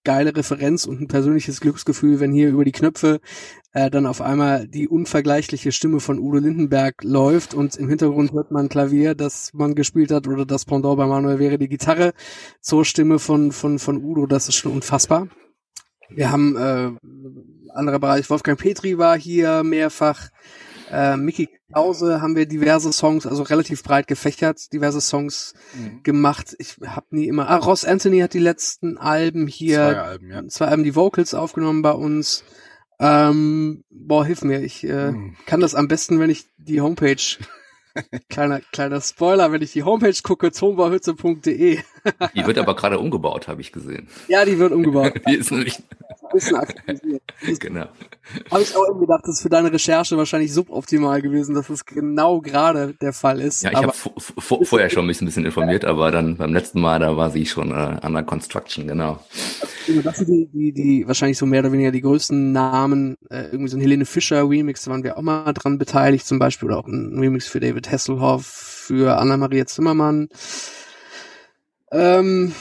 geile 0.04 0.34
Referenz 0.34 0.86
und 0.86 1.00
ein 1.00 1.08
persönliches 1.08 1.60
Glücksgefühl, 1.60 2.20
wenn 2.20 2.32
hier 2.32 2.48
über 2.48 2.64
die 2.64 2.72
Knöpfe 2.72 3.20
äh, 3.72 3.90
dann 3.90 4.06
auf 4.06 4.20
einmal 4.20 4.66
die 4.66 4.88
unvergleichliche 4.88 5.72
Stimme 5.72 6.00
von 6.00 6.18
Udo 6.18 6.38
Lindenberg 6.38 7.04
läuft 7.04 7.52
und 7.54 7.76
im 7.76 7.88
Hintergrund 7.88 8.32
hört 8.32 8.50
man 8.50 8.68
Klavier, 8.68 9.14
das 9.14 9.52
man 9.52 9.74
gespielt 9.74 10.10
hat 10.10 10.26
oder 10.26 10.46
das 10.46 10.64
Pendant 10.64 10.96
bei 10.96 11.06
Manuel 11.06 11.38
wäre 11.38 11.58
die 11.58 11.68
Gitarre 11.68 12.12
zur 12.60 12.84
Stimme 12.84 13.18
von 13.18 13.52
von 13.52 13.78
von 13.78 14.02
Udo, 14.02 14.26
das 14.26 14.48
ist 14.48 14.56
schon 14.56 14.72
unfassbar. 14.72 15.28
Wir 16.08 16.32
haben 16.32 16.56
äh, 16.56 16.90
anderer 17.72 17.98
Bereich, 18.00 18.28
Wolfgang 18.30 18.58
Petri 18.58 18.98
war 18.98 19.18
hier 19.18 19.62
mehrfach, 19.62 20.30
äh, 20.90 21.16
Mickey 21.16 21.48
Krause 21.72 22.20
haben 22.20 22.36
wir 22.36 22.46
diverse 22.46 22.92
Songs, 22.92 23.26
also 23.26 23.42
relativ 23.42 23.82
breit 23.82 24.06
gefächert, 24.06 24.72
diverse 24.72 25.00
Songs 25.00 25.54
mhm. 25.74 26.02
gemacht. 26.02 26.54
Ich 26.58 26.76
habe 26.84 27.06
nie 27.10 27.26
immer. 27.26 27.48
Ah, 27.48 27.56
Ross 27.56 27.84
Anthony 27.84 28.20
hat 28.20 28.34
die 28.34 28.38
letzten 28.38 28.98
Alben 28.98 29.46
hier, 29.46 29.76
zwei 29.76 29.98
Alben, 29.98 30.30
ja. 30.30 30.48
zwei 30.48 30.66
Alben 30.66 30.84
die 30.84 30.96
Vocals 30.96 31.34
aufgenommen 31.34 31.82
bei 31.82 31.92
uns. 31.92 32.44
Ähm, 32.98 33.84
boah, 33.90 34.26
hilf 34.26 34.42
mir, 34.42 34.60
ich 34.62 34.84
äh, 34.84 35.12
mhm. 35.12 35.36
kann 35.46 35.60
das 35.60 35.74
am 35.74 35.88
besten, 35.88 36.20
wenn 36.20 36.28
ich 36.28 36.44
die 36.58 36.80
Homepage 36.82 37.16
kleiner, 38.28 38.60
kleiner 38.72 39.00
Spoiler, 39.00 39.52
wenn 39.52 39.62
ich 39.62 39.72
die 39.72 39.84
Homepage 39.84 40.16
gucke, 40.22 40.50
tonbauhütze.de. 40.50 41.78
die 42.34 42.46
wird 42.46 42.58
aber 42.58 42.76
gerade 42.76 42.98
umgebaut, 42.98 43.48
habe 43.48 43.60
ich 43.60 43.72
gesehen. 43.72 44.08
Ja, 44.28 44.44
die 44.44 44.58
wird 44.58 44.72
umgebaut. 44.72 45.14
die 45.28 45.36
ist 45.36 45.50
nämlich 45.50 45.82
bisschen 46.32 46.56
aktualisiert. 46.56 47.22
genau. 47.60 47.86
Habe 48.50 48.62
ich 48.62 48.76
auch 48.76 48.84
irgendwie 48.86 49.06
gedacht, 49.06 49.22
das 49.24 49.36
ist 49.36 49.42
für 49.42 49.48
deine 49.48 49.72
Recherche 49.72 50.16
wahrscheinlich 50.16 50.52
suboptimal 50.52 51.20
gewesen, 51.22 51.54
dass 51.54 51.68
es 51.68 51.84
genau 51.84 52.40
gerade 52.40 52.94
der 53.00 53.12
Fall 53.12 53.40
ist. 53.40 53.62
Ja, 53.62 53.70
ich 53.72 53.76
habe 53.76 53.92
vorher 53.92 54.90
schon 54.90 55.06
mich 55.06 55.20
ein 55.20 55.26
bisschen 55.26 55.44
informiert, 55.44 55.84
aber 55.84 56.10
dann 56.10 56.36
beim 56.36 56.52
letzten 56.52 56.80
Mal, 56.80 56.98
da 57.00 57.16
war 57.16 57.30
sie 57.30 57.46
schon 57.46 57.70
äh, 57.70 57.74
an 57.74 58.12
der 58.12 58.22
Construction, 58.22 58.86
genau. 58.86 59.18
Also, 59.88 60.02
das 60.02 60.18
sind 60.18 60.28
die, 60.28 60.46
die, 60.52 60.72
die 60.72 61.06
wahrscheinlich 61.06 61.38
so 61.38 61.46
mehr 61.46 61.60
oder 61.60 61.72
weniger 61.72 61.90
die 61.90 62.02
größten 62.02 62.52
Namen. 62.52 63.16
Äh, 63.30 63.46
irgendwie 63.46 63.68
so 63.68 63.76
ein 63.76 63.80
Helene 63.80 64.04
Fischer 64.04 64.48
Remix, 64.48 64.84
da 64.84 64.90
waren 64.90 65.02
wir 65.02 65.18
auch 65.18 65.22
mal 65.22 65.52
dran 65.52 65.78
beteiligt 65.78 66.26
zum 66.26 66.38
Beispiel, 66.38 66.68
oder 66.68 66.78
auch 66.78 66.86
ein 66.86 67.18
Remix 67.18 67.48
für 67.48 67.60
David 67.60 67.90
Hasselhoff, 67.90 68.46
für 68.46 69.18
Anna-Maria 69.18 69.66
Zimmermann. 69.66 70.28
Ähm, 71.92 72.54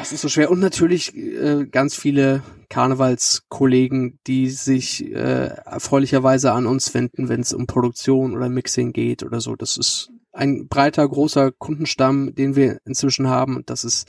es 0.00 0.12
ist 0.12 0.20
so 0.20 0.28
schwer. 0.28 0.50
Und 0.50 0.60
natürlich 0.60 1.16
äh, 1.16 1.66
ganz 1.66 1.96
viele 1.96 2.42
Karnevalskollegen, 2.68 4.18
die 4.26 4.50
sich 4.50 5.04
äh, 5.12 5.48
erfreulicherweise 5.64 6.52
an 6.52 6.66
uns 6.66 6.92
wenden, 6.94 7.28
wenn 7.28 7.40
es 7.40 7.52
um 7.52 7.66
Produktion 7.66 8.34
oder 8.34 8.48
Mixing 8.48 8.92
geht 8.92 9.22
oder 9.22 9.40
so. 9.40 9.56
Das 9.56 9.76
ist 9.76 10.10
ein 10.32 10.68
breiter, 10.68 11.08
großer 11.08 11.52
Kundenstamm, 11.52 12.34
den 12.34 12.56
wir 12.56 12.78
inzwischen 12.84 13.28
haben. 13.28 13.56
Und 13.56 13.70
das 13.70 13.84
ist 13.84 14.06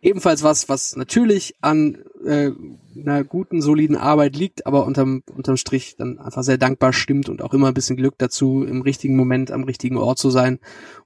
ebenfalls 0.00 0.42
was, 0.42 0.68
was 0.68 0.96
natürlich 0.96 1.54
an 1.60 1.98
äh, 2.24 2.50
einer 2.98 3.24
guten, 3.24 3.60
soliden 3.60 3.96
Arbeit 3.96 4.36
liegt, 4.36 4.66
aber 4.66 4.86
unterm, 4.86 5.22
unterm 5.34 5.56
Strich 5.56 5.96
dann 5.96 6.18
einfach 6.18 6.42
sehr 6.42 6.58
dankbar 6.58 6.92
stimmt 6.92 7.28
und 7.28 7.42
auch 7.42 7.52
immer 7.52 7.68
ein 7.68 7.74
bisschen 7.74 7.96
Glück 7.96 8.14
dazu, 8.18 8.64
im 8.64 8.82
richtigen 8.82 9.16
Moment 9.16 9.50
am 9.50 9.64
richtigen 9.64 9.98
Ort 9.98 10.18
zu 10.18 10.30
sein, 10.30 10.58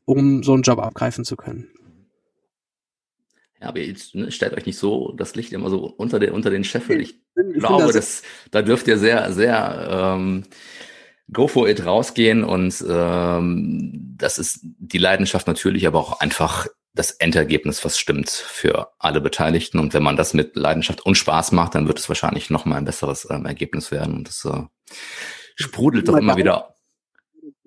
um 0.05 0.43
so 0.43 0.53
einen 0.53 0.63
Job 0.63 0.79
abgreifen 0.79 1.25
zu 1.25 1.37
können. 1.37 1.69
Ja, 3.61 3.69
aber 3.69 3.81
jetzt 3.81 4.15
ne, 4.15 4.31
stellt 4.33 4.55
euch 4.55 4.67
nicht 4.67 4.79
so 4.79 5.13
das 5.17 5.35
Licht 5.35 5.53
immer 5.53 5.69
so 5.69 5.85
unter 5.85 6.19
den, 6.19 6.33
unter 6.33 6.51
den 6.51 6.65
Scheffel. 6.65 7.01
Ich, 7.01 7.21
ich 7.37 7.59
glaube, 7.59 7.85
das, 7.85 7.95
das, 7.95 8.23
da 8.51 8.63
dürft 8.63 8.89
ihr 8.89 8.99
sehr, 8.99 9.33
sehr 9.33 9.89
ähm, 10.17 10.45
go 11.31 11.47
for 11.47 11.69
it 11.69 11.85
rausgehen 11.85 12.43
und 12.43 12.83
ähm, 12.89 14.15
das 14.17 14.39
ist 14.39 14.61
die 14.63 14.99
Leidenschaft 14.99 15.47
natürlich, 15.47 15.87
aber 15.87 15.99
auch 15.99 16.21
einfach 16.21 16.67
das 16.95 17.13
Endergebnis, 17.13 17.85
was 17.85 17.99
stimmt 17.99 18.31
für 18.31 18.89
alle 18.99 19.21
Beteiligten. 19.21 19.79
Und 19.79 19.95
wenn 19.95 20.03
man 20.03 20.17
das 20.17 20.35
mit 20.35 20.57
Leidenschaft 20.57 21.07
und 21.07 21.17
Spaß 21.17 21.53
macht, 21.53 21.75
dann 21.75 21.87
wird 21.87 21.99
es 21.99 22.09
wahrscheinlich 22.09 22.51
noch 22.51 22.65
mal 22.65 22.77
ein 22.77 22.85
besseres 22.85 23.29
ähm, 23.31 23.47
Ergebnis 23.47 23.91
werden. 23.91 24.15
Und 24.15 24.29
das 24.29 24.45
äh, 24.45 24.65
sprudelt 25.55 26.09
doch 26.09 26.17
immer 26.17 26.37
wieder 26.37 26.75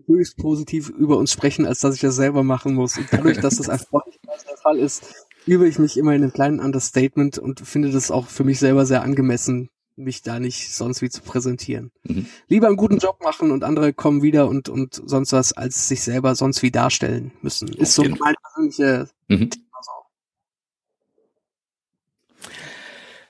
höchst 0.06 0.38
positiv 0.38 0.89
über 0.89 1.18
uns 1.18 1.32
sprechen, 1.32 1.66
als 1.66 1.80
dass 1.80 1.96
ich 1.96 2.02
das 2.02 2.16
selber 2.16 2.44
machen 2.44 2.74
muss. 2.74 2.98
Und 2.98 3.08
dadurch, 3.12 3.39
dass 3.39 3.58
das 3.58 3.70
einfach 3.70 4.02
der 4.26 4.58
Fall 4.58 4.78
ist, 4.78 5.04
übe 5.46 5.68
ich 5.68 5.80
mich 5.80 5.98
immer 5.98 6.14
in 6.14 6.24
einem 6.24 6.34
kleinen 6.34 6.60
Understatement 6.60 7.38
und 7.38 7.60
finde 7.62 7.91
das 7.91 8.12
auch 8.12 8.28
für 8.28 8.44
mich 8.44 8.60
selber 8.60 8.86
sehr 8.86 9.04
angemessen, 9.04 9.70
mich 9.96 10.22
da 10.22 10.39
nicht 10.39 10.74
sonst 10.74 11.02
wie 11.02 11.10
zu 11.10 11.22
präsentieren. 11.22 11.91
Mhm. 12.04 12.26
Lieber 12.48 12.68
einen 12.68 12.78
guten 12.78 12.98
Job 12.98 13.22
machen 13.22 13.52
und 13.52 13.64
andere 13.64 13.94
kommen 13.94 14.22
wieder 14.22 14.48
und, 14.48 14.70
und 14.70 15.02
sonst 15.06 15.34
was, 15.34 15.54
als 15.54 15.88
sich 15.88 16.02
selber 16.02 16.36
sonst 16.36 16.62
wie 16.64 16.72
darstellen 16.72 17.32
müssen. 17.41 17.68
Ist 17.70 17.96
so 17.96 18.04
meine 18.04 18.36
persönliche 18.41 19.08
mhm. 19.28 19.50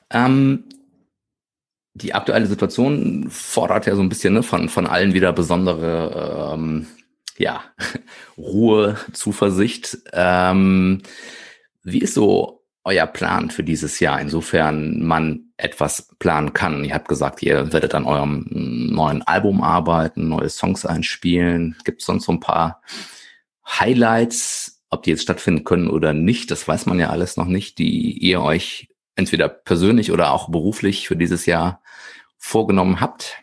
ähm, 0.10 0.64
die 1.96 2.14
aktuelle 2.14 2.48
Situation 2.48 3.28
fordert 3.30 3.86
ja 3.86 3.96
so 3.96 4.02
ein 4.02 4.10
bisschen 4.10 4.34
ne, 4.34 4.44
von, 4.44 4.70
von 4.70 4.88
allen 4.88 5.14
wieder 5.14 5.32
besondere 5.32 6.54
ähm, 6.54 6.88
ja, 7.38 7.64
Ruhe, 8.38 8.98
Zuversicht. 9.12 9.98
Ähm, 10.14 11.02
wie 11.84 12.00
ist 12.00 12.14
so 12.14 12.64
euer 12.86 13.08
Plan 13.08 13.50
für 13.50 13.64
dieses 13.64 14.00
Jahr, 14.00 14.20
insofern 14.20 15.04
man 15.04 15.54
etwas 15.58 16.10
planen 16.20 16.54
kann? 16.54 16.84
Ihr 16.84 16.94
habt 16.94 17.08
gesagt, 17.08 17.42
ihr 17.44 17.72
werdet 17.72 17.96
an 17.96 18.06
eurem 18.06 18.46
neuen 18.50 19.22
Album 19.24 19.62
arbeiten, 19.62 20.28
neue 20.28 20.50
Songs 20.50 20.86
einspielen. 20.86 21.76
Gibt 21.84 22.02
es 22.02 22.08
sonst 22.08 22.26
so 22.26 22.32
ein 22.32 22.40
paar 22.40 22.82
Highlights, 23.68 24.84
ob 24.90 25.04
die 25.04 25.12
jetzt 25.12 25.24
stattfinden 25.24 25.64
können 25.64 25.90
oder 25.90 26.14
nicht? 26.14 26.52
Das 26.52 26.68
weiß 26.68 26.86
man 26.86 27.00
ja 27.00 27.10
alles 27.10 27.38
noch 27.38 27.48
nicht, 27.48 27.78
die 27.78 28.18
ihr 28.18 28.42
euch 28.42 28.90
entweder 29.16 29.48
persönlich 29.48 30.12
oder 30.12 30.32
auch 30.32 30.50
beruflich 30.50 31.08
für 31.08 31.16
dieses 31.16 31.46
Jahr 31.46 31.82
vorgenommen 32.38 33.00
habt. 33.00 33.43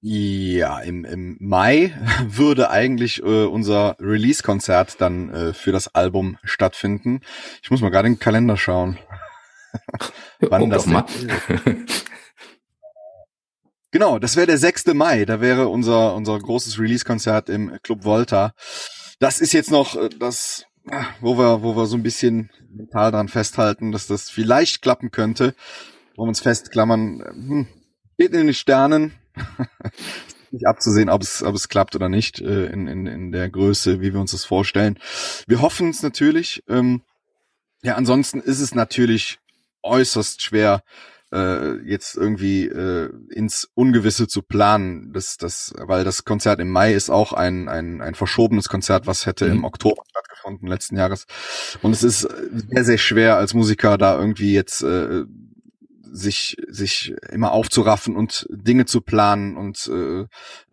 Ja, 0.00 0.78
im, 0.78 1.04
im 1.04 1.36
Mai 1.40 1.92
würde 2.24 2.70
eigentlich 2.70 3.20
äh, 3.22 3.44
unser 3.44 3.96
Release-Konzert 3.98 5.00
dann 5.00 5.30
äh, 5.30 5.52
für 5.52 5.72
das 5.72 5.94
Album 5.94 6.38
stattfinden. 6.44 7.20
Ich 7.62 7.70
muss 7.70 7.80
mal 7.80 7.90
gerade 7.90 8.06
in 8.06 8.14
den 8.14 8.20
Kalender 8.20 8.56
schauen. 8.56 8.98
Wann 10.40 10.70
das 10.70 10.86
mal. 10.86 11.04
genau, 13.90 14.20
das 14.20 14.36
wäre 14.36 14.46
der 14.46 14.58
6. 14.58 14.86
Mai. 14.94 15.24
Da 15.24 15.40
wäre 15.40 15.66
unser, 15.68 16.14
unser 16.14 16.38
großes 16.38 16.78
Release-Konzert 16.78 17.48
im 17.48 17.76
Club 17.82 18.04
Volta. 18.04 18.52
Das 19.18 19.40
ist 19.40 19.52
jetzt 19.52 19.72
noch 19.72 19.96
äh, 19.96 20.10
das, 20.10 20.64
wo 21.20 21.36
wir, 21.36 21.62
wo 21.62 21.74
wir 21.74 21.86
so 21.86 21.96
ein 21.96 22.04
bisschen 22.04 22.50
mental 22.70 23.10
dran 23.10 23.28
festhalten, 23.28 23.90
dass 23.90 24.06
das 24.06 24.30
vielleicht 24.30 24.80
klappen 24.80 25.10
könnte. 25.10 25.56
Wo 26.14 26.22
wir 26.22 26.28
uns 26.28 26.40
festklammern, 26.40 27.20
hm, 27.20 27.68
steht 28.14 28.32
in 28.32 28.46
den 28.46 28.54
Sternen. 28.54 29.14
nicht 30.50 30.66
abzusehen, 30.66 31.08
ob 31.08 31.22
es, 31.22 31.42
ob 31.42 31.54
es 31.54 31.68
klappt 31.68 31.94
oder 31.96 32.08
nicht 32.08 32.40
äh, 32.40 32.66
in, 32.66 32.86
in, 32.86 33.06
in 33.06 33.32
der 33.32 33.48
Größe, 33.50 34.00
wie 34.00 34.12
wir 34.12 34.20
uns 34.20 34.32
das 34.32 34.44
vorstellen. 34.44 34.98
Wir 35.46 35.60
hoffen 35.60 35.90
es 35.90 36.02
natürlich. 36.02 36.62
Ähm, 36.68 37.02
ja, 37.82 37.94
ansonsten 37.94 38.40
ist 38.40 38.60
es 38.60 38.74
natürlich 38.74 39.38
äußerst 39.82 40.42
schwer, 40.42 40.82
äh, 41.32 41.74
jetzt 41.84 42.16
irgendwie 42.16 42.64
äh, 42.64 43.10
ins 43.30 43.70
Ungewisse 43.74 44.28
zu 44.28 44.42
planen. 44.42 45.12
Das, 45.12 45.36
das, 45.36 45.74
weil 45.76 46.04
das 46.04 46.24
Konzert 46.24 46.60
im 46.60 46.70
Mai 46.70 46.94
ist 46.94 47.10
auch 47.10 47.32
ein, 47.32 47.68
ein, 47.68 48.00
ein 48.00 48.14
verschobenes 48.14 48.68
Konzert, 48.68 49.06
was 49.06 49.26
hätte 49.26 49.46
mhm. 49.46 49.52
im 49.52 49.64
Oktober 49.64 50.02
stattgefunden 50.08 50.68
letzten 50.68 50.96
Jahres. 50.96 51.26
Und 51.82 51.92
es 51.92 52.02
ist 52.02 52.20
sehr, 52.20 52.84
sehr 52.84 52.98
schwer 52.98 53.36
als 53.36 53.54
Musiker 53.54 53.98
da 53.98 54.18
irgendwie 54.18 54.54
jetzt 54.54 54.82
äh, 54.82 55.24
sich 56.12 56.56
sich 56.68 57.14
immer 57.30 57.52
aufzuraffen 57.52 58.16
und 58.16 58.46
Dinge 58.50 58.86
zu 58.86 59.00
planen 59.00 59.56
und 59.56 59.90
äh, 59.92 60.26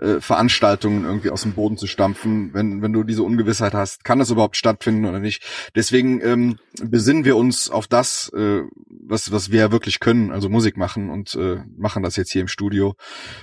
äh, 0.03 0.21
Veranstaltungen 0.21 1.05
irgendwie 1.05 1.29
aus 1.29 1.43
dem 1.43 1.53
Boden 1.53 1.77
zu 1.77 1.87
stampfen, 1.87 2.53
wenn 2.53 2.81
wenn 2.81 2.93
du 2.93 3.03
diese 3.03 3.23
Ungewissheit 3.23 3.73
hast, 3.73 4.03
kann 4.03 4.19
das 4.19 4.29
überhaupt 4.29 4.57
stattfinden 4.57 5.05
oder 5.05 5.19
nicht. 5.19 5.43
Deswegen 5.75 6.21
ähm, 6.21 6.57
besinnen 6.81 7.25
wir 7.25 7.37
uns 7.37 7.69
auf 7.69 7.87
das, 7.87 8.31
äh, 8.35 8.61
was 8.87 9.31
was 9.31 9.51
wir 9.51 9.71
wirklich 9.71 9.99
können, 9.99 10.31
also 10.31 10.49
Musik 10.49 10.77
machen 10.77 11.09
und 11.09 11.35
äh, 11.35 11.57
machen 11.77 12.03
das 12.03 12.15
jetzt 12.15 12.31
hier 12.31 12.41
im 12.41 12.47
Studio. 12.47 12.95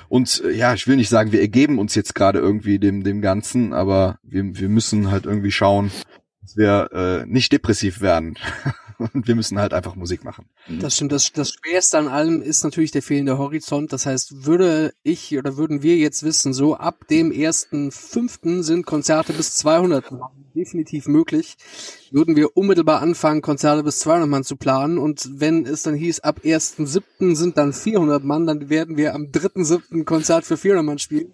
Und 0.08 0.42
äh, 0.44 0.52
ja, 0.52 0.74
ich 0.74 0.86
will 0.86 0.96
nicht 0.96 1.08
sagen, 1.08 1.32
wir 1.32 1.40
ergeben 1.40 1.78
uns 1.78 1.94
jetzt 1.94 2.14
gerade 2.14 2.38
irgendwie 2.38 2.78
dem 2.78 3.04
dem 3.04 3.22
Ganzen, 3.22 3.72
aber 3.72 4.18
wir 4.22 4.44
wir 4.54 4.68
müssen 4.68 5.10
halt 5.10 5.26
irgendwie 5.26 5.52
schauen, 5.52 5.90
dass 6.42 6.56
wir 6.56 6.90
äh, 6.92 7.26
nicht 7.26 7.52
depressiv 7.52 8.00
werden. 8.00 8.38
und 9.14 9.26
wir 9.26 9.34
müssen 9.34 9.58
halt 9.58 9.72
einfach 9.74 9.94
Musik 9.94 10.24
machen. 10.24 10.46
Mhm. 10.68 10.80
Das 10.80 10.94
stimmt. 10.96 11.12
Das, 11.12 11.32
das 11.32 11.52
Schwerste 11.52 11.98
an 11.98 12.08
allem 12.08 12.42
ist 12.42 12.64
natürlich 12.64 12.90
der 12.90 13.02
fehlende 13.02 13.38
Horizont. 13.38 13.92
Das 13.92 14.06
heißt, 14.06 14.44
würde 14.44 14.92
ich 15.02 15.36
oder 15.36 15.56
würden 15.56 15.82
wir 15.82 15.96
jetzt 15.96 16.22
wissen, 16.22 16.52
so 16.52 16.76
ab 16.76 17.06
dem 17.08 17.32
ersten 17.32 17.90
fünften 17.90 18.62
sind 18.62 18.86
Konzerte 18.86 19.32
bis 19.32 19.54
200 19.56 20.04
definitiv 20.54 21.06
möglich, 21.06 21.56
würden 22.10 22.36
wir 22.36 22.56
unmittelbar 22.56 23.00
anfangen, 23.00 23.40
Konzerte 23.40 23.82
bis 23.82 24.00
200 24.00 24.28
Mann 24.28 24.44
zu 24.44 24.56
planen. 24.56 24.98
Und 24.98 25.28
wenn 25.40 25.64
es 25.64 25.82
dann 25.82 25.94
hieß, 25.94 26.20
ab 26.20 26.44
ersten 26.44 26.86
siebten 26.86 27.36
sind 27.36 27.56
dann 27.56 27.72
400 27.72 28.22
Mann, 28.22 28.46
dann 28.46 28.68
werden 28.68 28.96
wir 28.96 29.14
am 29.14 29.32
dritten 29.32 29.64
siebten 29.64 30.04
Konzert 30.04 30.44
für 30.44 30.56
400 30.56 30.84
Mann 30.84 30.98
spielen 30.98 31.32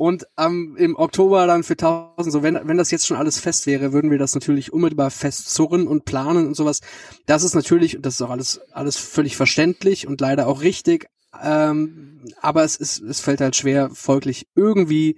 und 0.00 0.26
ähm, 0.38 0.76
im 0.78 0.96
Oktober 0.96 1.46
dann 1.46 1.62
für 1.62 1.74
1000. 1.74 2.32
So, 2.32 2.42
wenn, 2.42 2.58
wenn 2.64 2.78
das 2.78 2.90
jetzt 2.90 3.06
schon 3.06 3.18
alles 3.18 3.38
fest 3.38 3.66
wäre, 3.66 3.92
würden 3.92 4.10
wir 4.10 4.16
das 4.16 4.34
natürlich 4.34 4.72
unmittelbar 4.72 5.10
festzurren 5.10 5.86
und 5.86 6.06
planen 6.06 6.46
und 6.46 6.54
sowas. 6.56 6.80
Das 7.26 7.44
ist 7.44 7.54
natürlich, 7.54 7.96
und 7.96 8.06
das 8.06 8.14
ist 8.14 8.22
auch 8.22 8.30
alles, 8.30 8.62
alles 8.72 8.96
völlig 8.96 9.36
verständlich 9.36 10.06
und 10.06 10.22
leider 10.22 10.46
auch 10.46 10.62
richtig. 10.62 11.10
Ähm, 11.42 12.22
aber 12.40 12.64
es 12.64 12.76
ist, 12.76 13.02
es 13.02 13.20
fällt 13.20 13.42
halt 13.42 13.56
schwer, 13.56 13.90
folglich 13.92 14.46
irgendwie 14.54 15.16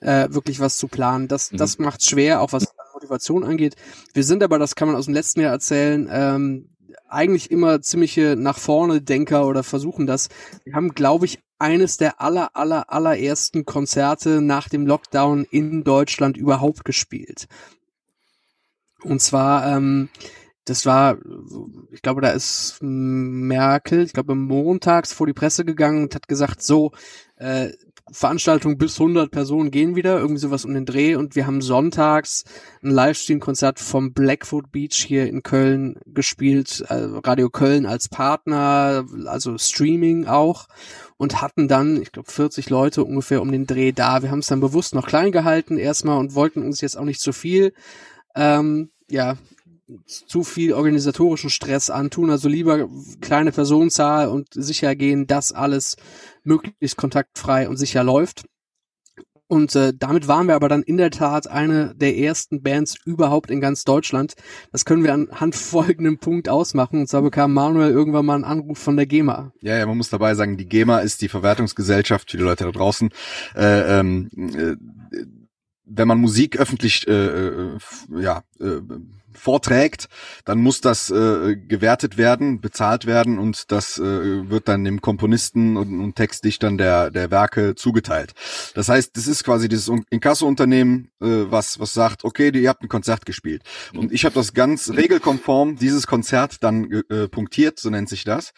äh, 0.00 0.28
wirklich 0.30 0.58
was 0.58 0.78
zu 0.78 0.88
planen. 0.88 1.28
Das, 1.28 1.52
mhm. 1.52 1.58
das 1.58 1.78
macht 1.78 2.02
schwer, 2.02 2.40
auch 2.40 2.54
was 2.54 2.72
Motivation 2.94 3.44
angeht. 3.44 3.76
Wir 4.14 4.24
sind 4.24 4.42
aber, 4.42 4.58
das 4.58 4.74
kann 4.74 4.88
man 4.88 4.96
aus 4.96 5.04
dem 5.04 5.12
letzten 5.12 5.42
Jahr 5.42 5.52
erzählen, 5.52 6.08
ähm, 6.10 6.70
eigentlich 7.10 7.50
immer 7.50 7.82
ziemliche 7.82 8.36
nach 8.36 8.56
vorne 8.56 9.02
Denker 9.02 9.46
oder 9.46 9.62
versuchen 9.62 10.06
das. 10.06 10.28
Wir 10.64 10.74
haben, 10.74 10.94
glaube 10.94 11.26
ich, 11.26 11.43
eines 11.58 11.96
der 11.96 12.20
aller, 12.20 12.54
aller, 12.54 12.92
allerersten 12.92 13.64
Konzerte 13.64 14.40
nach 14.40 14.68
dem 14.68 14.86
Lockdown 14.86 15.44
in 15.44 15.84
Deutschland 15.84 16.36
überhaupt 16.36 16.84
gespielt. 16.84 17.46
Und 19.02 19.20
zwar, 19.20 19.76
ähm, 19.76 20.08
das 20.64 20.86
war, 20.86 21.18
ich 21.92 22.02
glaube, 22.02 22.22
da 22.22 22.30
ist 22.30 22.78
Merkel, 22.80 24.04
ich 24.04 24.14
glaube, 24.14 24.34
montags 24.34 25.12
vor 25.12 25.26
die 25.26 25.34
Presse 25.34 25.64
gegangen 25.64 26.04
und 26.04 26.14
hat 26.14 26.26
gesagt, 26.26 26.62
so, 26.62 26.92
äh, 27.36 27.72
Veranstaltung 28.12 28.76
bis 28.76 29.00
100 29.00 29.30
Personen 29.30 29.70
gehen 29.70 29.96
wieder, 29.96 30.18
irgendwie 30.18 30.40
sowas 30.40 30.66
um 30.66 30.74
den 30.74 30.84
Dreh 30.84 31.16
und 31.16 31.36
wir 31.36 31.46
haben 31.46 31.62
sonntags 31.62 32.44
ein 32.82 32.90
Livestream-Konzert 32.90 33.80
vom 33.80 34.12
Blackfoot 34.12 34.70
Beach 34.70 34.96
hier 35.06 35.26
in 35.26 35.42
Köln 35.42 35.98
gespielt, 36.06 36.84
äh, 36.88 36.94
Radio 37.24 37.48
Köln 37.48 37.86
als 37.86 38.10
Partner, 38.10 39.06
also 39.24 39.56
Streaming 39.56 40.26
auch 40.26 40.66
und 41.16 41.40
hatten 41.40 41.68
dann, 41.68 42.00
ich 42.00 42.12
glaube, 42.12 42.30
40 42.30 42.70
Leute 42.70 43.04
ungefähr 43.04 43.40
um 43.40 43.52
den 43.52 43.66
Dreh 43.66 43.92
da. 43.92 44.22
Wir 44.22 44.30
haben 44.30 44.40
es 44.40 44.48
dann 44.48 44.60
bewusst 44.60 44.94
noch 44.94 45.06
klein 45.06 45.32
gehalten 45.32 45.78
erstmal 45.78 46.18
und 46.18 46.34
wollten 46.34 46.62
uns 46.62 46.80
jetzt 46.80 46.96
auch 46.96 47.04
nicht 47.04 47.20
zu 47.20 47.32
viel, 47.32 47.72
ähm, 48.34 48.90
ja, 49.08 49.36
zu 50.06 50.44
viel 50.44 50.72
organisatorischen 50.72 51.50
Stress 51.50 51.90
antun, 51.90 52.30
also 52.30 52.48
lieber 52.48 52.88
kleine 53.20 53.52
Personenzahl 53.52 54.28
und 54.28 54.48
sicher 54.52 54.96
gehen, 54.96 55.26
dass 55.26 55.52
alles 55.52 55.96
möglichst 56.42 56.96
kontaktfrei 56.96 57.68
und 57.68 57.76
sicher 57.76 58.02
läuft. 58.02 58.44
Und 59.46 59.74
äh, 59.76 59.92
damit 59.94 60.26
waren 60.26 60.46
wir 60.48 60.54
aber 60.54 60.68
dann 60.68 60.82
in 60.82 60.96
der 60.96 61.10
Tat 61.10 61.46
eine 61.46 61.94
der 61.94 62.16
ersten 62.16 62.62
Bands 62.62 62.96
überhaupt 63.04 63.50
in 63.50 63.60
ganz 63.60 63.84
Deutschland. 63.84 64.34
Das 64.72 64.84
können 64.84 65.04
wir 65.04 65.12
anhand 65.12 65.54
folgendem 65.54 66.18
Punkt 66.18 66.48
ausmachen. 66.48 67.00
Und 67.00 67.08
zwar 67.08 67.22
bekam 67.22 67.52
Manuel 67.52 67.90
irgendwann 67.90 68.26
mal 68.26 68.34
einen 68.36 68.44
Anruf 68.44 68.78
von 68.78 68.96
der 68.96 69.06
GEMA. 69.06 69.52
Ja, 69.60 69.76
ja, 69.76 69.86
man 69.86 69.96
muss 69.96 70.10
dabei 70.10 70.34
sagen, 70.34 70.56
die 70.56 70.68
GEMA 70.68 71.00
ist 71.00 71.20
die 71.20 71.28
Verwertungsgesellschaft 71.28 72.30
für 72.30 72.38
die 72.38 72.42
Leute 72.42 72.64
da 72.64 72.70
draußen. 72.70 73.10
Äh, 73.54 74.00
ähm, 74.00 74.30
äh, 74.36 74.76
wenn 75.86 76.08
man 76.08 76.18
Musik 76.18 76.56
öffentlich 76.56 77.06
äh, 77.06 77.12
äh, 77.12 77.78
ja, 78.18 78.42
äh, 78.58 78.80
vorträgt, 79.34 80.08
dann 80.44 80.58
muss 80.58 80.80
das 80.80 81.10
äh, 81.10 81.56
gewertet 81.56 82.16
werden, 82.16 82.60
bezahlt 82.60 83.06
werden 83.06 83.38
und 83.38 83.70
das 83.72 83.98
äh, 83.98 84.50
wird 84.50 84.68
dann 84.68 84.84
dem 84.84 85.00
Komponisten 85.00 85.76
und, 85.76 86.00
und 86.00 86.16
Textdichtern 86.16 86.78
der 86.78 87.10
der 87.10 87.30
Werke 87.30 87.74
zugeteilt. 87.74 88.32
Das 88.74 88.88
heißt, 88.88 89.16
das 89.16 89.26
ist 89.26 89.44
quasi 89.44 89.68
dieses 89.68 89.90
Inkasso-Unternehmen, 90.10 91.10
äh, 91.20 91.26
was 91.50 91.80
was 91.80 91.94
sagt, 91.94 92.24
okay, 92.24 92.50
ihr 92.54 92.68
habt 92.68 92.82
ein 92.82 92.88
Konzert 92.88 93.26
gespielt 93.26 93.62
und 93.94 94.12
ich 94.12 94.24
habe 94.24 94.34
das 94.34 94.54
ganz 94.54 94.90
regelkonform 94.90 95.76
dieses 95.76 96.06
Konzert 96.06 96.62
dann 96.62 96.90
äh, 97.08 97.28
punktiert, 97.28 97.78
so 97.78 97.90
nennt 97.90 98.08
sich 98.08 98.24
das 98.24 98.52